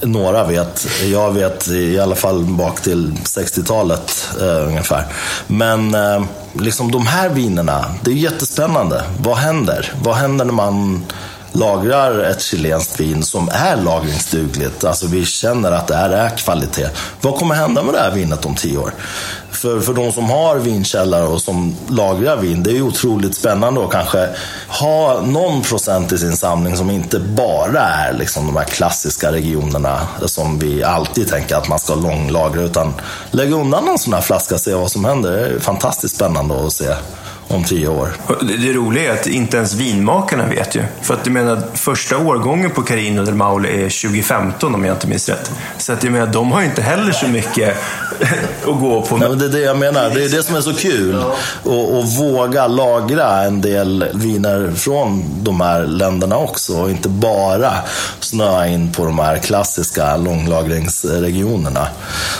några 0.00 0.44
vet. 0.44 0.86
Jag 1.04 1.32
vet 1.32 1.68
i 1.68 1.98
alla 1.98 2.14
fall 2.14 2.44
bak 2.44 2.80
till 2.80 3.12
60-talet 3.12 4.28
eh, 4.40 4.68
ungefär. 4.68 5.06
Men 5.46 5.94
eh, 5.94 6.24
liksom 6.52 6.90
de 6.90 7.06
här 7.06 7.28
vinerna, 7.28 7.84
det 8.04 8.10
är 8.10 8.14
jättespännande. 8.14 9.04
Vad 9.20 9.36
händer? 9.36 9.92
Vad 10.02 10.14
händer 10.14 10.44
när 10.44 10.52
man 10.52 11.04
lagrar 11.52 12.18
ett 12.18 12.42
chilenskt 12.42 13.00
vin 13.00 13.22
som 13.22 13.48
är 13.52 13.76
lagringsdugligt. 13.76 14.84
Alltså 14.84 15.06
vi 15.06 15.24
känner 15.24 15.72
att 15.72 15.86
det 15.86 15.96
här 15.96 16.10
är 16.10 16.36
kvalitet. 16.36 16.88
Vad 17.20 17.34
kommer 17.34 17.54
hända 17.54 17.82
med 17.82 17.94
det 17.94 18.00
här 18.00 18.10
vinet 18.10 18.46
om 18.46 18.54
tio 18.54 18.78
år? 18.78 18.92
För, 19.58 19.80
för 19.80 19.94
de 19.94 20.12
som 20.12 20.30
har 20.30 20.56
vinkällare 20.56 21.24
och 21.24 21.42
som 21.42 21.76
lagrar 21.88 22.36
vin, 22.36 22.62
det 22.62 22.70
är 22.70 22.74
ju 22.74 22.82
otroligt 22.82 23.34
spännande 23.34 23.84
att 23.84 23.90
kanske 23.90 24.28
ha 24.68 25.20
någon 25.20 25.62
procent 25.62 26.12
i 26.12 26.18
sin 26.18 26.36
samling 26.36 26.76
som 26.76 26.90
inte 26.90 27.18
bara 27.18 27.80
är 27.80 28.12
liksom 28.12 28.46
de 28.46 28.56
här 28.56 28.64
klassiska 28.64 29.32
regionerna 29.32 30.08
som 30.26 30.58
vi 30.58 30.84
alltid 30.84 31.28
tänker 31.28 31.56
att 31.56 31.68
man 31.68 31.78
ska 31.78 31.94
långlagra. 31.94 32.62
Utan 32.62 32.94
lägga 33.30 33.54
undan 33.56 33.88
en 33.88 33.98
sån 33.98 34.12
här 34.12 34.20
flaska 34.20 34.54
och 34.54 34.60
se 34.60 34.74
vad 34.74 34.90
som 34.90 35.04
händer. 35.04 35.32
Det 35.32 35.46
är 35.46 35.58
fantastiskt 35.58 36.16
spännande 36.16 36.66
att 36.66 36.72
se 36.72 36.94
om 37.48 37.64
tio 37.64 37.88
år. 37.88 38.08
Det 38.40 38.72
roliga 38.72 39.12
är 39.12 39.18
att 39.20 39.26
inte 39.26 39.56
ens 39.56 39.74
vinmakarna 39.74 40.46
vet 40.46 40.74
ju. 40.74 40.82
För 41.02 41.14
att 41.14 41.20
jag 41.24 41.32
menar, 41.32 41.62
första 41.74 42.18
årgången 42.18 42.70
på 42.70 42.82
Carino 42.82 43.24
del 43.24 43.34
Maule 43.34 43.68
är 43.68 43.82
2015 43.82 44.74
om 44.74 44.84
jag 44.84 44.94
inte 44.94 45.06
minns 45.06 45.28
rätt. 45.28 45.50
Så 45.78 45.92
att 45.92 46.04
jag 46.04 46.12
menar, 46.12 46.26
de 46.26 46.52
har 46.52 46.60
ju 46.60 46.66
inte 46.66 46.82
heller 46.82 47.12
så 47.12 47.28
mycket 47.28 47.76
att 48.66 48.80
gå 48.80 49.02
på. 49.02 49.16
Nej, 49.16 49.28
men 49.28 49.38
det 49.38 49.44
är 49.44 49.48
det 49.48 49.60
jag 49.60 49.78
menar. 49.78 50.10
Det 50.10 50.24
är 50.24 50.28
det 50.28 50.42
som 50.42 50.56
är 50.56 50.60
så 50.60 50.74
kul. 50.74 51.16
Att 51.20 52.18
våga 52.18 52.66
lagra 52.66 53.42
en 53.42 53.60
del 53.60 54.04
viner 54.14 54.72
från 54.76 55.24
de 55.42 55.60
här 55.60 55.86
länderna 55.86 56.36
också. 56.36 56.80
Och 56.80 56.90
inte 56.90 57.08
bara 57.08 57.72
snöa 58.20 58.68
in 58.68 58.92
på 58.92 59.04
de 59.04 59.18
här 59.18 59.38
klassiska 59.38 60.16
långlagringsregionerna. 60.16 61.88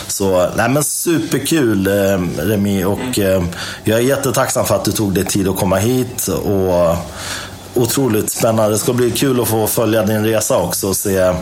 Så, 0.07 0.49
nej 0.55 0.69
men 0.69 0.83
superkul 0.83 1.87
eh, 1.87 1.93
Remi. 2.37 2.83
Och 2.83 3.19
eh, 3.19 3.43
jag 3.83 3.99
är 3.99 4.03
jättetacksam 4.03 4.65
för 4.65 4.75
att 4.75 4.85
du 4.85 4.91
tog 4.99 5.13
det 5.13 5.23
tid 5.23 5.47
att 5.47 5.55
komma 5.55 5.77
hit. 5.77 6.27
och 6.27 6.95
otroligt 7.73 8.31
spännande. 8.31 8.71
Det 8.71 8.77
ska 8.77 8.93
bli 8.93 9.11
kul 9.11 9.41
att 9.41 9.47
få 9.47 9.67
följa 9.67 10.03
din 10.03 10.25
resa 10.25 10.57
också 10.57 10.87
och 10.87 10.95
se 10.95 11.17
eh, 11.17 11.33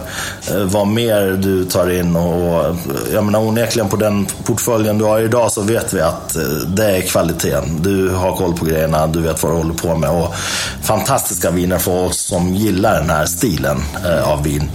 vad 0.47 0.87
mer 0.87 1.39
du 1.41 1.65
tar 1.65 1.91
in. 1.91 2.15
Och, 2.15 2.75
jag 3.13 3.23
menar 3.23 3.39
onekligen 3.39 3.89
på 3.89 3.95
den 3.95 4.27
portföljen 4.45 4.97
du 4.97 5.05
har 5.05 5.19
idag 5.19 5.51
så 5.51 5.61
vet 5.61 5.93
vi 5.93 6.01
att 6.01 6.35
eh, 6.35 6.41
det 6.67 6.97
är 6.97 7.01
kvaliteten. 7.01 7.81
Du 7.81 8.09
har 8.09 8.35
koll 8.35 8.53
på 8.53 8.65
grejerna, 8.65 9.07
du 9.07 9.21
vet 9.21 9.43
vad 9.43 9.51
du 9.51 9.57
håller 9.57 9.73
på 9.73 9.95
med. 9.95 10.09
Och 10.09 10.33
fantastiska 10.81 11.51
viner 11.51 11.77
för 11.77 12.05
oss 12.05 12.17
som 12.17 12.55
gillar 12.55 12.99
den 12.99 13.09
här 13.09 13.25
stilen 13.25 13.83
eh, 14.05 14.31
av 14.31 14.43
vin. 14.43 14.69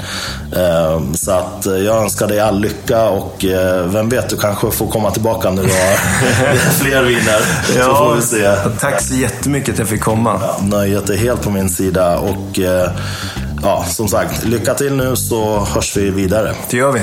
Så 1.14 1.30
att 1.30 1.66
jag 1.66 2.02
önskar 2.02 2.26
dig 2.26 2.40
all 2.40 2.60
lycka 2.60 3.08
och 3.08 3.44
vem 3.84 4.08
vet, 4.08 4.28
du 4.28 4.36
kanske 4.36 4.70
får 4.70 4.86
komma 4.86 5.10
tillbaka 5.10 5.50
när 5.50 5.62
du 5.62 5.68
har 5.68 6.56
fler 6.70 7.02
viner. 7.02 7.40
Ja, 7.76 7.84
så 7.84 7.94
får 7.94 8.14
vi 8.14 8.22
se. 8.22 8.54
Tack 8.80 9.02
så 9.02 9.14
jättemycket 9.14 9.72
att 9.72 9.78
jag 9.78 9.88
fick 9.88 10.00
komma. 10.00 10.40
Ja, 10.42 10.56
nöjet 10.62 11.10
är 11.10 11.16
helt 11.16 11.41
på 11.44 11.50
min 11.50 11.68
sida. 11.68 12.18
Och 12.18 12.58
eh, 12.58 12.90
ja, 13.62 13.84
som 13.88 14.08
sagt, 14.08 14.44
lycka 14.44 14.74
till 14.74 14.96
nu 14.96 15.16
så 15.16 15.64
hörs 15.74 15.96
vi 15.96 16.10
vidare. 16.10 16.54
Det 16.70 16.76
gör 16.76 16.92
vi. 16.92 17.02